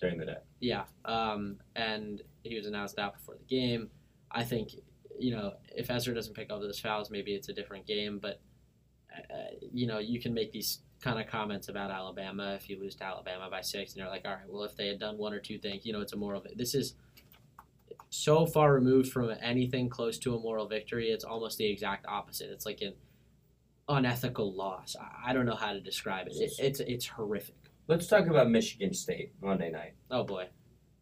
during 0.00 0.18
the 0.18 0.26
day. 0.26 0.36
Yeah, 0.60 0.84
um, 1.04 1.56
and 1.74 2.22
he 2.42 2.54
was 2.56 2.66
announced 2.66 2.98
out 2.98 3.14
before 3.14 3.36
the 3.36 3.44
game. 3.44 3.90
I 4.30 4.44
think, 4.44 4.70
you 5.18 5.32
know, 5.34 5.54
if 5.74 5.90
Ezra 5.90 6.14
doesn't 6.14 6.34
pick 6.34 6.50
up 6.50 6.60
those 6.60 6.78
fouls, 6.78 7.10
maybe 7.10 7.34
it's 7.34 7.48
a 7.48 7.52
different 7.52 7.86
game. 7.86 8.18
But, 8.20 8.40
Uh, 9.30 9.54
you 9.72 9.86
know, 9.86 9.98
you 9.98 10.20
can 10.20 10.32
make 10.32 10.52
these 10.52 10.80
kind 11.00 11.20
of 11.20 11.26
comments 11.26 11.68
about 11.68 11.90
Alabama 11.90 12.54
if 12.54 12.68
you 12.68 12.78
lose 12.78 12.94
to 12.96 13.04
Alabama 13.04 13.48
by 13.50 13.60
six, 13.60 13.92
and 13.92 14.00
you're 14.00 14.08
like, 14.08 14.22
all 14.24 14.32
right, 14.32 14.48
well, 14.48 14.64
if 14.64 14.76
they 14.76 14.88
had 14.88 14.98
done 14.98 15.18
one 15.18 15.32
or 15.32 15.40
two 15.40 15.58
things, 15.58 15.84
you 15.84 15.92
know, 15.92 16.00
it's 16.00 16.12
a 16.12 16.16
moral. 16.16 16.44
This 16.54 16.74
is 16.74 16.94
so 18.10 18.44
far 18.44 18.74
removed 18.74 19.10
from 19.12 19.32
anything 19.40 19.88
close 19.88 20.18
to 20.18 20.34
a 20.34 20.40
moral 20.40 20.66
victory. 20.66 21.10
It's 21.10 21.24
almost 21.24 21.58
the 21.58 21.66
exact 21.66 22.06
opposite. 22.06 22.50
It's 22.50 22.66
like 22.66 22.80
an 22.82 22.94
unethical 23.88 24.52
loss. 24.52 24.96
I, 25.00 25.30
I 25.30 25.32
don't 25.32 25.46
know 25.46 25.54
how 25.54 25.72
to 25.72 25.80
describe 25.80 26.26
it. 26.26 26.34
it 26.34 26.52
it's 26.58 26.80
it's 26.80 27.06
horrific. 27.06 27.54
Let's 27.88 28.06
talk 28.06 28.26
about 28.26 28.50
Michigan 28.50 28.94
State 28.94 29.32
Monday 29.42 29.70
night. 29.70 29.94
Oh 30.10 30.22
boy, 30.22 30.46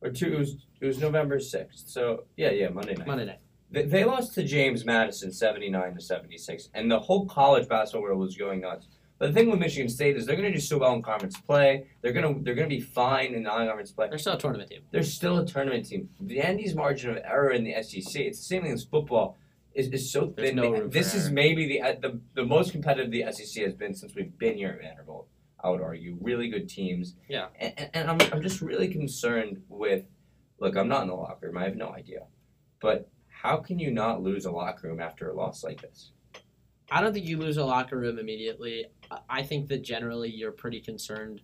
Or 0.01 0.11
two, 0.11 0.33
it 0.33 0.39
was, 0.39 0.57
it 0.81 0.87
was 0.87 0.99
November 0.99 1.39
6th. 1.39 1.87
So, 1.87 2.25
yeah, 2.37 2.51
yeah, 2.51 2.71
Monday 2.71 2.95
night. 2.95 3.07
Monday 3.07 3.27
night. 3.27 3.41
They, 3.71 3.85
they 3.85 4.05
lost 4.05 4.35
to 4.35 4.43
James 4.45 4.85
Madison 4.85 5.31
79 5.33 5.95
to 5.95 6.01
76, 6.01 6.69
and 6.75 6.91
the 6.91 6.99
whole 6.99 7.27
college 7.27 7.69
basketball 7.69 8.03
world 8.03 8.21
was 8.21 8.37
going 8.37 8.61
nuts. 8.61 8.87
But 9.19 9.29
the 9.29 9.33
thing 9.33 9.51
with 9.51 9.59
Michigan 9.59 9.89
State 9.89 10.17
is 10.17 10.27
they're 10.27 10.37
going 10.37 10.49
to 10.51 10.55
do 10.55 10.61
so 10.61 10.79
well 10.79 10.95
in 10.95 11.03
conference 11.03 11.37
play. 11.41 11.87
They're 12.03 12.13
going 12.13 12.37
to 12.37 12.41
they're 12.43 12.55
going 12.55 12.69
to 12.69 12.75
be 12.75 12.81
fine 12.81 13.35
in 13.35 13.43
non-conference 13.43 13.91
play. 13.91 14.09
They're 14.09 14.17
still 14.19 14.35
a 14.35 14.39
tournament 14.39 14.71
team. 14.71 14.83
They're 14.93 15.03
still 15.03 15.39
a 15.39 15.45
tournament 15.47 15.87
team. 15.87 16.09
The 16.21 16.41
Andy's 16.41 16.75
margin 16.77 17.11
of 17.11 17.17
error 17.25 17.51
in 17.51 17.65
the 17.65 17.75
SEC. 17.83 18.15
It's 18.23 18.39
the 18.39 18.45
same 18.45 18.63
thing 18.63 18.73
as 18.73 18.85
football. 18.85 19.37
is, 19.75 19.89
is 19.89 20.11
so 20.13 20.33
There's 20.37 20.51
thin. 20.51 20.57
no 20.57 20.71
room 20.71 20.83
for 20.83 20.89
this 20.89 21.15
is 21.15 21.25
error. 21.27 21.35
maybe 21.35 21.67
the, 21.67 21.83
uh, 21.83 21.95
the 22.01 22.21
the 22.35 22.45
most 22.45 22.71
competitive 22.71 23.11
the 23.11 23.25
SEC 23.33 23.65
has 23.65 23.75
been 23.75 23.93
since 23.93 24.15
we've 24.15 24.39
been 24.39 24.55
here 24.57 24.69
at 24.71 24.81
Vanderbilt. 24.81 25.27
I 25.63 25.71
would 25.71 25.81
argue, 25.83 26.17
really 26.21 26.49
good 26.49 26.69
teams. 26.69 27.15
Yeah. 27.29 27.47
and, 27.59 27.75
and- 27.77 27.91
and 27.95 28.11
I'm 28.11 28.33
I'm 28.33 28.41
just 28.43 28.61
really 28.63 28.87
concerned 28.89 29.63
with. 29.69 30.05
Look, 30.61 30.77
I'm 30.77 30.87
not 30.89 31.03
in 31.03 31.09
the 31.09 31.15
locker 31.15 31.47
room. 31.49 31.59
I 31.59 31.65
have 31.65 31.75
no 31.77 31.89
idea, 31.91 32.21
but 32.81 33.09
how 33.41 33.57
can 33.57 33.79
you 33.79 33.91
not 33.93 34.21
lose 34.21 34.47
a 34.47 34.51
locker 34.51 34.89
room 34.89 34.99
after 35.01 35.31
a 35.31 35.35
loss 35.35 35.63
like 35.63 35.81
this? 35.81 36.11
I 36.91 37.01
don't 37.01 37.13
think 37.13 37.27
you 37.27 37.39
lose 37.39 37.57
a 37.57 37.65
locker 37.65 37.97
room 37.97 38.19
immediately. 38.19 38.87
I- 39.31 39.43
think 39.45 39.69
that 39.69 39.83
generally 39.83 40.29
you're 40.31 40.51
pretty 40.53 40.81
concerned 40.81 41.43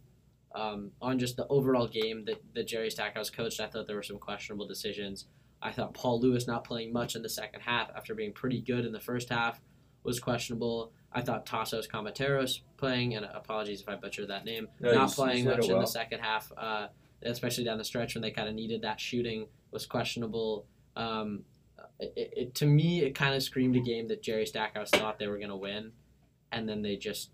um, 0.57 0.91
on 1.01 1.19
just 1.19 1.37
the 1.37 1.47
overall 1.49 1.87
game 1.87 2.25
that, 2.25 2.43
that 2.55 2.67
Jerry 2.67 2.91
Stackhouse 2.91 3.31
coached. 3.31 3.61
I 3.61 3.67
thought 3.67 3.87
there 3.87 3.97
were 3.97 4.03
some 4.03 4.19
questionable 4.19 4.67
decisions. 4.67 5.27
I 5.63 5.71
thought 5.71 5.95
Paul 5.95 6.21
Lewis 6.21 6.47
not 6.49 6.65
playing 6.65 6.93
much 6.93 7.15
in 7.15 7.23
the 7.23 7.29
second 7.29 7.61
half 7.61 7.91
after 7.97 8.15
being 8.15 8.33
pretty 8.33 8.61
good 8.61 8.85
in 8.85 8.93
the 8.93 9.01
first 9.01 9.29
half 9.29 9.61
was 10.03 10.19
questionable. 10.19 10.93
I 11.13 11.21
thought 11.23 11.47
Tassos 11.47 11.89
Kamateros 11.89 12.61
playing, 12.77 13.15
and 13.15 13.25
apologies 13.25 13.81
if 13.81 13.89
I 13.89 13.95
butchered 13.95 14.29
that 14.29 14.45
name, 14.45 14.69
No, 14.81 14.93
not 14.93 15.11
you 15.11 15.15
playing 15.15 15.45
much 15.45 15.69
in 15.69 15.79
the 15.79 15.87
second 15.87 16.21
half, 16.21 16.51
uh, 16.57 16.89
especially 17.23 17.65
down 17.65 17.79
the 17.79 17.85
stretch 17.85 18.15
when 18.15 18.23
they 18.23 18.33
kind 18.33 18.49
of 18.49 18.55
needed 18.55 18.83
that 18.83 19.01
shooting, 19.01 19.47
was 19.71 19.87
questionable. 19.87 20.67
Um, 20.97 21.45
it, 21.99 22.33
it, 22.37 22.55
to 22.57 22.67
me, 22.67 23.03
it 23.03 23.15
kind 23.15 23.35
of 23.35 23.43
screamed 23.43 23.77
a 23.77 23.81
game 23.81 24.09
that 24.09 24.23
Jerry 24.23 24.47
Stackhouse 24.47 24.91
thought 24.91 25.19
they 25.19 25.29
were 25.29 25.39
going 25.39 25.51
to 25.51 25.57
win, 25.57 25.93
and 26.53 26.69
then 26.69 26.83
they 26.83 26.97
just 26.97 27.31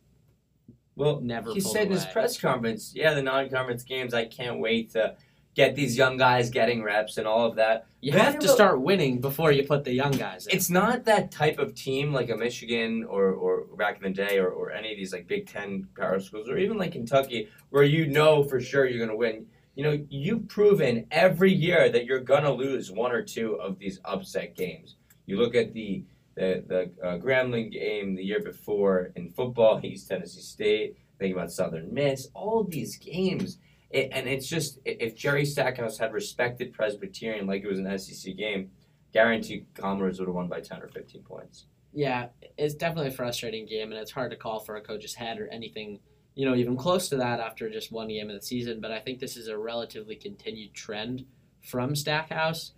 Well, 0.96 1.20
never 1.20 1.52
he 1.52 1.60
said 1.60 1.86
in 1.86 1.92
his 1.92 2.04
press 2.06 2.38
conference, 2.38 2.92
"Yeah, 2.94 3.14
the 3.14 3.22
non-conference 3.22 3.84
games. 3.84 4.14
I 4.14 4.26
can't 4.26 4.60
wait 4.60 4.90
to 4.92 5.16
get 5.54 5.74
these 5.74 5.96
young 5.96 6.16
guys 6.16 6.50
getting 6.50 6.82
reps 6.82 7.16
and 7.16 7.26
all 7.26 7.46
of 7.46 7.56
that." 7.56 7.86
You 8.02 8.12
have 8.12 8.38
to 8.38 8.48
start 8.48 8.80
winning 8.80 9.20
before 9.20 9.52
you 9.52 9.62
put 9.66 9.84
the 9.84 9.92
young 9.92 10.12
guys 10.12 10.46
in. 10.46 10.56
It's 10.56 10.70
not 10.70 11.04
that 11.04 11.30
type 11.30 11.58
of 11.58 11.74
team 11.74 12.12
like 12.12 12.30
a 12.30 12.36
Michigan 12.36 13.04
or, 13.04 13.32
or 13.32 13.64
back 13.76 13.96
in 13.96 14.02
the 14.02 14.10
day 14.10 14.38
or, 14.38 14.48
or 14.48 14.70
any 14.70 14.90
of 14.92 14.96
these 14.96 15.12
like 15.12 15.26
Big 15.26 15.46
Ten 15.46 15.86
power 15.96 16.18
schools 16.20 16.48
or 16.48 16.56
even 16.56 16.78
like 16.78 16.92
Kentucky 16.92 17.48
where 17.70 17.82
you 17.84 18.06
know 18.06 18.42
for 18.42 18.60
sure 18.60 18.86
you're 18.86 18.98
going 18.98 19.10
to 19.10 19.16
win. 19.16 19.46
You 19.80 19.86
know, 19.86 20.04
you've 20.10 20.46
proven 20.46 21.06
every 21.10 21.50
year 21.50 21.88
that 21.88 22.04
you're 22.04 22.20
going 22.20 22.42
to 22.42 22.52
lose 22.52 22.90
one 22.90 23.12
or 23.12 23.22
two 23.22 23.54
of 23.54 23.78
these 23.78 23.98
upset 24.04 24.54
games. 24.54 24.96
You 25.24 25.38
look 25.38 25.54
at 25.54 25.72
the 25.72 26.04
the, 26.34 26.62
the 26.68 26.90
uh, 27.02 27.16
Grambling 27.16 27.72
game 27.72 28.14
the 28.14 28.22
year 28.22 28.40
before 28.40 29.10
in 29.16 29.30
football, 29.30 29.80
East 29.82 30.06
Tennessee 30.06 30.42
State, 30.42 30.98
think 31.18 31.34
about 31.34 31.50
Southern 31.50 31.94
Miss, 31.94 32.28
all 32.34 32.62
these 32.62 32.98
games. 32.98 33.56
It, 33.88 34.10
and 34.12 34.28
it's 34.28 34.46
just, 34.46 34.80
if 34.84 35.16
Jerry 35.16 35.46
Stackhouse 35.46 35.96
had 35.96 36.12
respected 36.12 36.74
Presbyterian 36.74 37.46
like 37.46 37.62
it 37.62 37.66
was 37.66 37.78
an 37.78 37.98
SEC 37.98 38.36
game, 38.36 38.70
guarantee 39.14 39.64
Commodores 39.72 40.18
would 40.18 40.28
have 40.28 40.34
won 40.34 40.48
by 40.48 40.60
10 40.60 40.82
or 40.82 40.88
15 40.88 41.22
points. 41.22 41.64
yeah, 41.92 42.26
it's 42.58 42.74
definitely 42.74 43.08
a 43.08 43.12
frustrating 43.12 43.64
game, 43.64 43.92
and 43.92 44.00
it's 44.00 44.10
hard 44.10 44.30
to 44.30 44.36
call 44.36 44.60
for 44.60 44.76
a 44.76 44.80
coach's 44.82 45.14
head 45.14 45.38
or 45.40 45.48
anything, 45.48 45.98
you 46.34 46.46
know, 46.46 46.54
even 46.54 46.76
close 46.76 47.08
to 47.08 47.16
that 47.16 47.40
after 47.40 47.68
just 47.70 47.92
one 47.92 48.08
game 48.08 48.28
of 48.28 48.34
the 48.34 48.42
season. 48.42 48.80
But 48.80 48.92
I 48.92 49.00
think 49.00 49.18
this 49.18 49.36
is 49.36 49.48
a 49.48 49.58
relatively 49.58 50.16
continued 50.16 50.74
trend 50.74 51.24
from 51.62 51.94
Stackhouse, 51.94 52.72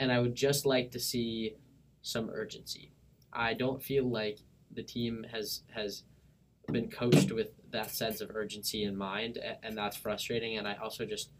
and 0.00 0.12
I 0.12 0.20
would 0.20 0.34
just 0.34 0.66
like 0.66 0.90
to 0.92 1.00
see 1.00 1.56
some 2.02 2.30
urgency. 2.30 2.92
I 3.32 3.54
don't 3.54 3.82
feel 3.82 4.08
like 4.08 4.38
the 4.72 4.82
team 4.82 5.24
has 5.32 5.62
has 5.74 6.04
been 6.72 6.90
coached 6.90 7.32
with 7.32 7.48
that 7.70 7.90
sense 7.90 8.20
of 8.20 8.30
urgency 8.34 8.84
in 8.84 8.96
mind, 8.96 9.38
and 9.62 9.76
that's 9.76 9.96
frustrating. 9.96 10.58
And 10.58 10.66
I 10.66 10.74
also 10.74 11.04
just 11.04 11.30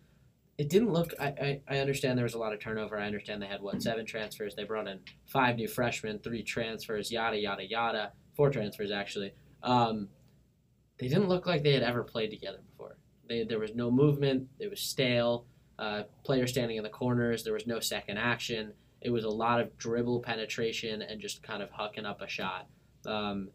it 0.58 0.70
didn't 0.70 0.92
look. 0.92 1.12
I, 1.20 1.26
I, 1.26 1.60
I 1.68 1.78
understand 1.78 2.16
there 2.16 2.24
was 2.24 2.34
a 2.34 2.38
lot 2.38 2.52
of 2.52 2.60
turnover. 2.60 2.98
I 2.98 3.06
understand 3.06 3.42
they 3.42 3.46
had 3.46 3.60
what 3.60 3.82
seven 3.82 4.06
transfers. 4.06 4.54
They 4.54 4.64
brought 4.64 4.88
in 4.88 5.00
five 5.26 5.56
new 5.56 5.68
freshmen, 5.68 6.18
three 6.20 6.42
transfers, 6.42 7.12
yada 7.12 7.38
yada 7.38 7.64
yada, 7.64 8.12
four 8.34 8.50
transfers 8.50 8.90
actually. 8.90 9.34
Um, 9.62 10.08
they 10.98 11.08
didn't 11.08 11.28
look 11.28 11.46
like 11.46 11.62
they 11.62 11.72
had 11.72 11.82
ever 11.82 12.02
played 12.02 12.30
together 12.30 12.58
before. 12.70 12.96
They, 13.28 13.44
there 13.44 13.58
was 13.58 13.74
no 13.74 13.90
movement. 13.90 14.48
It 14.58 14.70
was 14.70 14.80
stale. 14.80 15.46
Uh, 15.78 16.04
players 16.24 16.50
standing 16.50 16.78
in 16.78 16.82
the 16.82 16.88
corners. 16.88 17.44
There 17.44 17.52
was 17.52 17.66
no 17.66 17.80
second 17.80 18.16
action. 18.16 18.72
It 19.02 19.10
was 19.10 19.24
a 19.24 19.30
lot 19.30 19.60
of 19.60 19.76
dribble 19.76 20.20
penetration 20.20 21.02
and 21.02 21.20
just 21.20 21.42
kind 21.42 21.62
of 21.62 21.70
hucking 21.70 22.06
up 22.06 22.22
a 22.22 22.28
shot. 22.28 22.66
Um, 23.04 23.50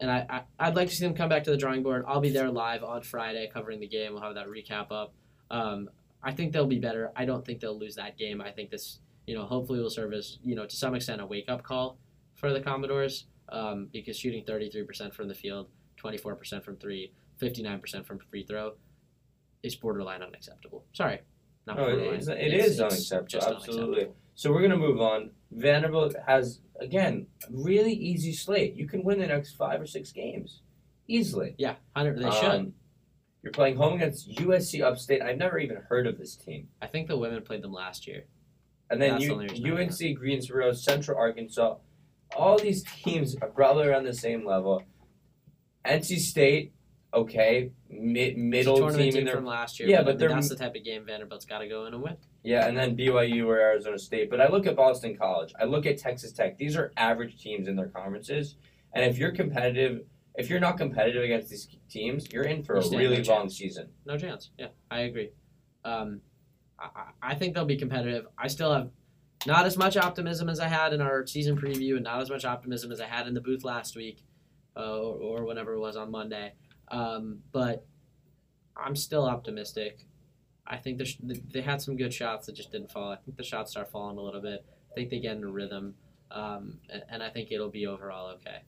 and 0.00 0.10
I, 0.10 0.26
I, 0.28 0.42
I'd 0.58 0.76
like 0.76 0.88
to 0.88 0.94
see 0.94 1.04
them 1.04 1.14
come 1.14 1.28
back 1.28 1.44
to 1.44 1.50
the 1.50 1.56
drawing 1.56 1.82
board. 1.82 2.04
I'll 2.06 2.20
be 2.20 2.30
there 2.30 2.50
live 2.50 2.84
on 2.84 3.02
Friday 3.02 3.50
covering 3.52 3.80
the 3.80 3.88
game. 3.88 4.12
We'll 4.12 4.22
have 4.22 4.34
that 4.34 4.46
recap 4.46 4.92
up. 4.92 5.14
Um, 5.50 5.88
I 6.22 6.32
think 6.32 6.52
they'll 6.52 6.66
be 6.66 6.78
better. 6.78 7.12
I 7.16 7.24
don't 7.24 7.44
think 7.44 7.60
they'll 7.60 7.78
lose 7.78 7.96
that 7.96 8.18
game. 8.18 8.40
I 8.40 8.50
think 8.50 8.70
this, 8.70 9.00
you 9.26 9.34
know, 9.34 9.44
hopefully 9.44 9.80
will 9.80 9.90
serve 9.90 10.12
as, 10.12 10.38
you 10.42 10.54
know, 10.54 10.66
to 10.66 10.76
some 10.76 10.94
extent 10.94 11.20
a 11.20 11.26
wake 11.26 11.48
up 11.48 11.62
call 11.62 11.98
for 12.34 12.52
the 12.52 12.60
Commodores 12.60 13.26
um, 13.48 13.88
because 13.92 14.16
shooting 14.16 14.44
33% 14.44 15.14
from 15.14 15.28
the 15.28 15.34
field, 15.34 15.68
24% 16.02 16.62
from 16.64 16.76
three, 16.76 17.12
59% 17.40 18.04
from 18.06 18.18
free 18.18 18.44
throw 18.44 18.72
is 19.62 19.74
borderline 19.74 20.22
unacceptable. 20.22 20.84
Sorry. 20.92 21.20
Not 21.66 21.76
No, 21.76 21.84
it 21.84 21.90
borderline. 21.92 22.14
is, 22.20 22.28
it 22.28 22.38
It's- 22.38 22.66
is 22.66 22.80
it's 22.80 23.12
unacceptable. 23.12 23.56
Absolutely. 23.56 24.08
So 24.34 24.52
we're 24.52 24.60
going 24.60 24.70
to 24.70 24.76
move 24.76 25.00
on. 25.00 25.30
Vanderbilt 25.50 26.14
has, 26.26 26.60
again, 26.80 27.26
really 27.50 27.92
easy 27.92 28.32
slate. 28.32 28.74
You 28.74 28.86
can 28.86 29.02
win 29.02 29.18
the 29.18 29.26
next 29.26 29.54
five 29.54 29.80
or 29.80 29.86
six 29.86 30.12
games 30.12 30.60
easily. 31.08 31.54
Yeah, 31.58 31.76
100, 31.94 32.18
they 32.22 32.30
should. 32.30 32.44
Um, 32.50 32.72
you're 33.42 33.52
playing 33.52 33.76
home 33.76 33.94
against 33.94 34.28
USC 34.28 34.82
Upstate. 34.82 35.22
I've 35.22 35.38
never 35.38 35.58
even 35.58 35.76
heard 35.88 36.06
of 36.06 36.18
this 36.18 36.36
team. 36.36 36.68
I 36.82 36.86
think 36.86 37.08
the 37.08 37.16
women 37.16 37.42
played 37.42 37.62
them 37.62 37.72
last 37.72 38.06
year. 38.06 38.24
And 38.90 39.00
then 39.00 39.16
the 39.18 39.22
U- 39.24 39.32
only 39.32 39.46
reason 39.48 39.64
I 39.66 39.68
know. 39.70 39.76
UNC 39.76 40.14
Greensboro, 40.16 40.72
Central 40.72 41.16
Arkansas, 41.18 41.76
all 42.36 42.58
these 42.58 42.82
teams 43.02 43.36
are 43.36 43.48
probably 43.48 43.86
around 43.86 44.04
the 44.04 44.14
same 44.14 44.44
level. 44.44 44.82
NC 45.86 46.18
State, 46.18 46.72
okay, 47.14 47.70
mid, 47.88 48.36
middle 48.36 48.76
team 48.90 48.98
team 48.98 49.16
in 49.16 49.24
their 49.24 49.36
from 49.36 49.46
last 49.46 49.78
year. 49.80 49.88
Yeah, 49.88 50.02
but, 50.02 50.18
but 50.18 50.28
that's 50.28 50.48
the 50.48 50.56
type 50.56 50.74
of 50.74 50.84
game 50.84 51.04
Vanderbilt's 51.06 51.44
got 51.44 51.58
to 51.58 51.68
go 51.68 51.86
in 51.86 51.94
and 51.94 52.02
win. 52.02 52.16
Yeah, 52.42 52.66
and 52.66 52.76
then 52.76 52.96
BYU 52.96 53.46
or 53.46 53.58
Arizona 53.58 53.98
State. 53.98 54.30
But 54.30 54.40
I 54.40 54.48
look 54.48 54.66
at 54.66 54.76
Boston 54.76 55.16
College. 55.16 55.52
I 55.60 55.64
look 55.64 55.86
at 55.86 55.98
Texas 55.98 56.32
Tech. 56.32 56.58
These 56.58 56.76
are 56.76 56.92
average 56.96 57.38
teams 57.40 57.68
in 57.68 57.76
their 57.76 57.88
conferences. 57.88 58.56
And 58.92 59.04
if 59.04 59.18
you're 59.18 59.32
competitive, 59.32 60.02
if 60.36 60.48
you're 60.48 60.60
not 60.60 60.78
competitive 60.78 61.22
against 61.24 61.48
these 61.50 61.68
teams, 61.90 62.30
you're 62.32 62.44
in 62.44 62.62
for 62.62 62.76
You 62.80 62.86
a 62.86 62.90
really 62.90 63.22
no 63.22 63.32
long 63.32 63.42
chance. 63.42 63.56
season. 63.56 63.88
No 64.04 64.16
chance. 64.16 64.50
Yeah, 64.58 64.68
I 64.90 65.00
agree. 65.00 65.30
Um, 65.84 66.20
I 66.78 66.88
I 67.22 67.34
think 67.34 67.54
they'll 67.54 67.64
be 67.64 67.76
competitive. 67.76 68.26
I 68.38 68.48
still 68.48 68.72
have 68.72 68.90
not 69.46 69.66
as 69.66 69.76
much 69.76 69.96
optimism 69.96 70.48
as 70.48 70.60
I 70.60 70.68
had 70.68 70.92
in 70.92 71.00
our 71.00 71.26
season 71.26 71.56
preview, 71.56 71.94
and 71.94 72.04
not 72.04 72.20
as 72.20 72.30
much 72.30 72.44
optimism 72.44 72.90
as 72.92 73.00
I 73.00 73.06
had 73.06 73.26
in 73.26 73.34
the 73.34 73.40
booth 73.40 73.64
last 73.64 73.96
week, 73.96 74.22
uh, 74.76 74.80
or, 74.80 75.40
or 75.40 75.44
whenever 75.44 75.72
it 75.74 75.80
was 75.80 75.96
on 75.96 76.10
Monday. 76.10 76.52
Um, 76.88 77.38
but 77.52 77.86
I'm 78.76 78.94
still 78.96 79.24
optimistic. 79.24 80.06
I 80.66 80.76
think 80.76 81.00
they 81.52 81.60
had 81.60 81.80
some 81.80 81.96
good 81.96 82.12
shots 82.12 82.46
that 82.46 82.54
just 82.56 82.72
didn't 82.72 82.90
fall. 82.90 83.10
I 83.12 83.16
think 83.16 83.36
the 83.36 83.44
shots 83.44 83.70
start 83.70 83.90
falling 83.90 84.18
a 84.18 84.20
little 84.20 84.40
bit. 84.42 84.64
I 84.90 84.94
think 84.94 85.10
they 85.10 85.20
get 85.20 85.36
into 85.36 85.48
rhythm, 85.48 85.94
um, 86.30 86.78
and, 86.90 87.02
and 87.08 87.22
I 87.22 87.30
think 87.30 87.52
it'll 87.52 87.70
be 87.70 87.86
overall 87.86 88.30
okay. 88.34 88.62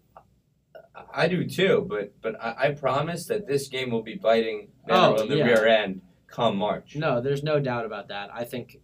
I- 1.14 1.28
do 1.28 1.44
too, 1.46 1.86
but 1.88 2.12
but 2.20 2.42
I, 2.42 2.68
I 2.68 2.70
promise 2.72 3.26
that 3.26 3.46
this 3.46 3.68
game 3.68 3.90
will 3.90 4.02
be 4.02 4.14
biting 4.16 4.68
Oh, 4.88 5.16
in 5.22 5.28
the 5.28 5.36
yeah. 5.38 5.44
rear 5.46 5.66
end 5.66 6.02
come 6.26 6.56
March. 6.56 6.94
No, 6.96 7.20
there's 7.20 7.42
no 7.42 7.58
doubt 7.60 7.84
about 7.86 8.08
that. 8.08 8.30
I 8.32 8.44
think 8.44 8.78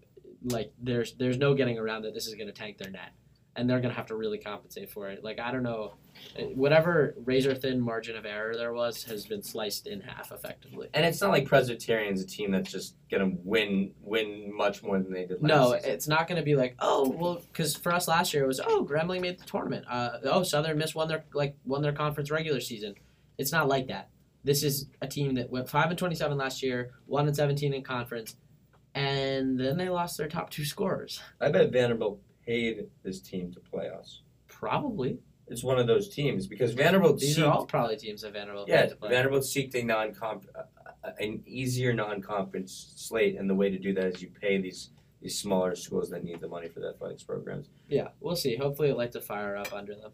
like 0.44 0.72
there's 0.80 1.14
there's 1.14 1.36
no 1.38 1.54
getting 1.54 1.78
around 1.78 2.02
that 2.02 2.14
this 2.14 2.26
is 2.26 2.34
going 2.34 2.46
to 2.46 2.52
tank 2.52 2.78
their 2.78 2.90
net, 2.90 3.12
and 3.56 3.68
they're 3.68 3.80
going 3.80 3.90
to 3.90 3.96
have 3.96 4.06
to 4.06 4.16
really 4.16 4.38
compensate 4.38 4.90
for 4.90 5.08
it. 5.08 5.22
Like 5.22 5.38
I 5.38 5.52
don't 5.52 5.62
know, 5.62 5.94
whatever 6.54 7.14
razor 7.24 7.54
thin 7.54 7.80
margin 7.80 8.16
of 8.16 8.24
error 8.24 8.54
there 8.56 8.72
was 8.72 9.04
has 9.04 9.26
been 9.26 9.42
sliced 9.42 9.86
in 9.86 10.00
half 10.00 10.32
effectively. 10.32 10.88
And 10.94 11.04
it's 11.04 11.20
not 11.20 11.30
like 11.30 11.46
Presbyterian's 11.46 12.22
a 12.22 12.26
team 12.26 12.50
that's 12.50 12.70
just 12.70 12.96
gonna 13.10 13.30
win 13.44 13.92
win 14.00 14.54
much 14.54 14.82
more 14.82 14.98
than 14.98 15.12
they 15.12 15.26
did 15.26 15.42
last 15.42 15.48
year. 15.50 15.58
No, 15.58 15.74
season. 15.74 15.90
it's 15.90 16.08
not 16.08 16.28
going 16.28 16.38
to 16.38 16.44
be 16.44 16.56
like 16.56 16.76
oh 16.80 17.08
well, 17.08 17.42
because 17.52 17.76
for 17.76 17.92
us 17.92 18.08
last 18.08 18.34
year 18.34 18.44
it 18.44 18.48
was 18.48 18.60
oh 18.60 18.84
Grambling 18.88 19.20
made 19.20 19.38
the 19.38 19.44
tournament. 19.44 19.84
Uh, 19.88 20.18
oh 20.24 20.42
Southern 20.42 20.78
Miss 20.78 20.94
won 20.94 21.08
their 21.08 21.24
like 21.32 21.56
won 21.64 21.82
their 21.82 21.92
conference 21.92 22.30
regular 22.30 22.60
season. 22.60 22.94
It's 23.38 23.52
not 23.52 23.68
like 23.68 23.88
that. 23.88 24.10
This 24.42 24.62
is 24.62 24.88
a 25.00 25.06
team 25.06 25.34
that 25.36 25.50
went 25.50 25.68
five 25.68 25.90
and 25.90 25.98
twenty 25.98 26.14
seven 26.14 26.36
last 26.36 26.62
year, 26.62 26.90
one 27.06 27.26
and 27.26 27.36
seventeen 27.36 27.72
in 27.72 27.82
conference, 27.82 28.36
and 28.94 29.58
then 29.58 29.76
they 29.76 29.88
lost 29.88 30.18
their 30.18 30.28
top 30.28 30.50
two 30.50 30.64
scorers. 30.64 31.20
I 31.40 31.50
bet 31.50 31.72
Vanderbilt 31.72 32.20
paid 32.44 32.86
this 33.02 33.20
team 33.20 33.52
to 33.52 33.60
play 33.60 33.88
us. 33.88 34.22
Probably. 34.48 35.18
It's 35.48 35.62
one 35.62 35.78
of 35.78 35.86
those 35.86 36.08
teams 36.08 36.46
because 36.46 36.72
Vanderbilt 36.72 37.18
These 37.20 37.36
seeked- 37.38 37.46
are 37.46 37.52
all 37.52 37.66
probably 37.66 37.96
teams 37.96 38.22
that 38.22 38.32
Vanderbilt 38.32 38.68
Yeah, 38.68 38.86
to 38.86 38.96
play. 38.96 39.10
Vanderbilt 39.10 39.42
seeked 39.42 39.74
a 39.74 39.82
non 39.82 40.14
comp 40.14 40.46
an 41.18 41.42
easier 41.46 41.92
non 41.92 42.22
conference 42.22 42.94
slate, 42.96 43.36
and 43.36 43.48
the 43.50 43.54
way 43.54 43.68
to 43.68 43.78
do 43.78 43.92
that 43.92 44.06
is 44.06 44.22
you 44.22 44.28
pay 44.40 44.58
these 44.58 44.90
these 45.20 45.38
smaller 45.38 45.74
schools 45.74 46.08
that 46.10 46.24
need 46.24 46.40
the 46.40 46.48
money 46.48 46.68
for 46.68 46.80
the 46.80 46.88
athletics 46.88 47.22
programs. 47.22 47.68
yeah, 47.88 48.08
we'll 48.20 48.36
see. 48.36 48.56
Hopefully, 48.56 48.88
it 48.90 48.96
lights 48.96 49.16
a 49.16 49.20
fire 49.20 49.56
up 49.56 49.72
under 49.72 49.94
them. 49.94 50.12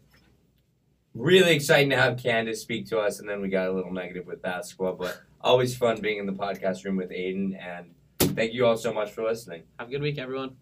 Really 1.13 1.53
exciting 1.53 1.89
to 1.89 1.97
have 1.97 2.15
Candice 2.17 2.57
speak 2.57 2.87
to 2.87 2.99
us, 2.99 3.19
and 3.19 3.27
then 3.27 3.41
we 3.41 3.49
got 3.49 3.67
a 3.67 3.71
little 3.73 3.91
negative 3.91 4.25
with 4.25 4.41
basketball, 4.41 4.93
but 4.93 5.21
always 5.41 5.75
fun 5.75 5.99
being 6.01 6.17
in 6.19 6.25
the 6.25 6.31
podcast 6.33 6.83
room 6.85 6.95
with 6.97 7.09
Aiden. 7.09 7.57
And 7.61 7.93
thank 8.35 8.53
you 8.53 8.65
all 8.65 8.77
so 8.77 8.93
much 8.93 9.11
for 9.11 9.23
listening. 9.23 9.63
Have 9.79 9.89
a 9.89 9.91
good 9.91 10.01
week, 10.01 10.17
everyone. 10.17 10.55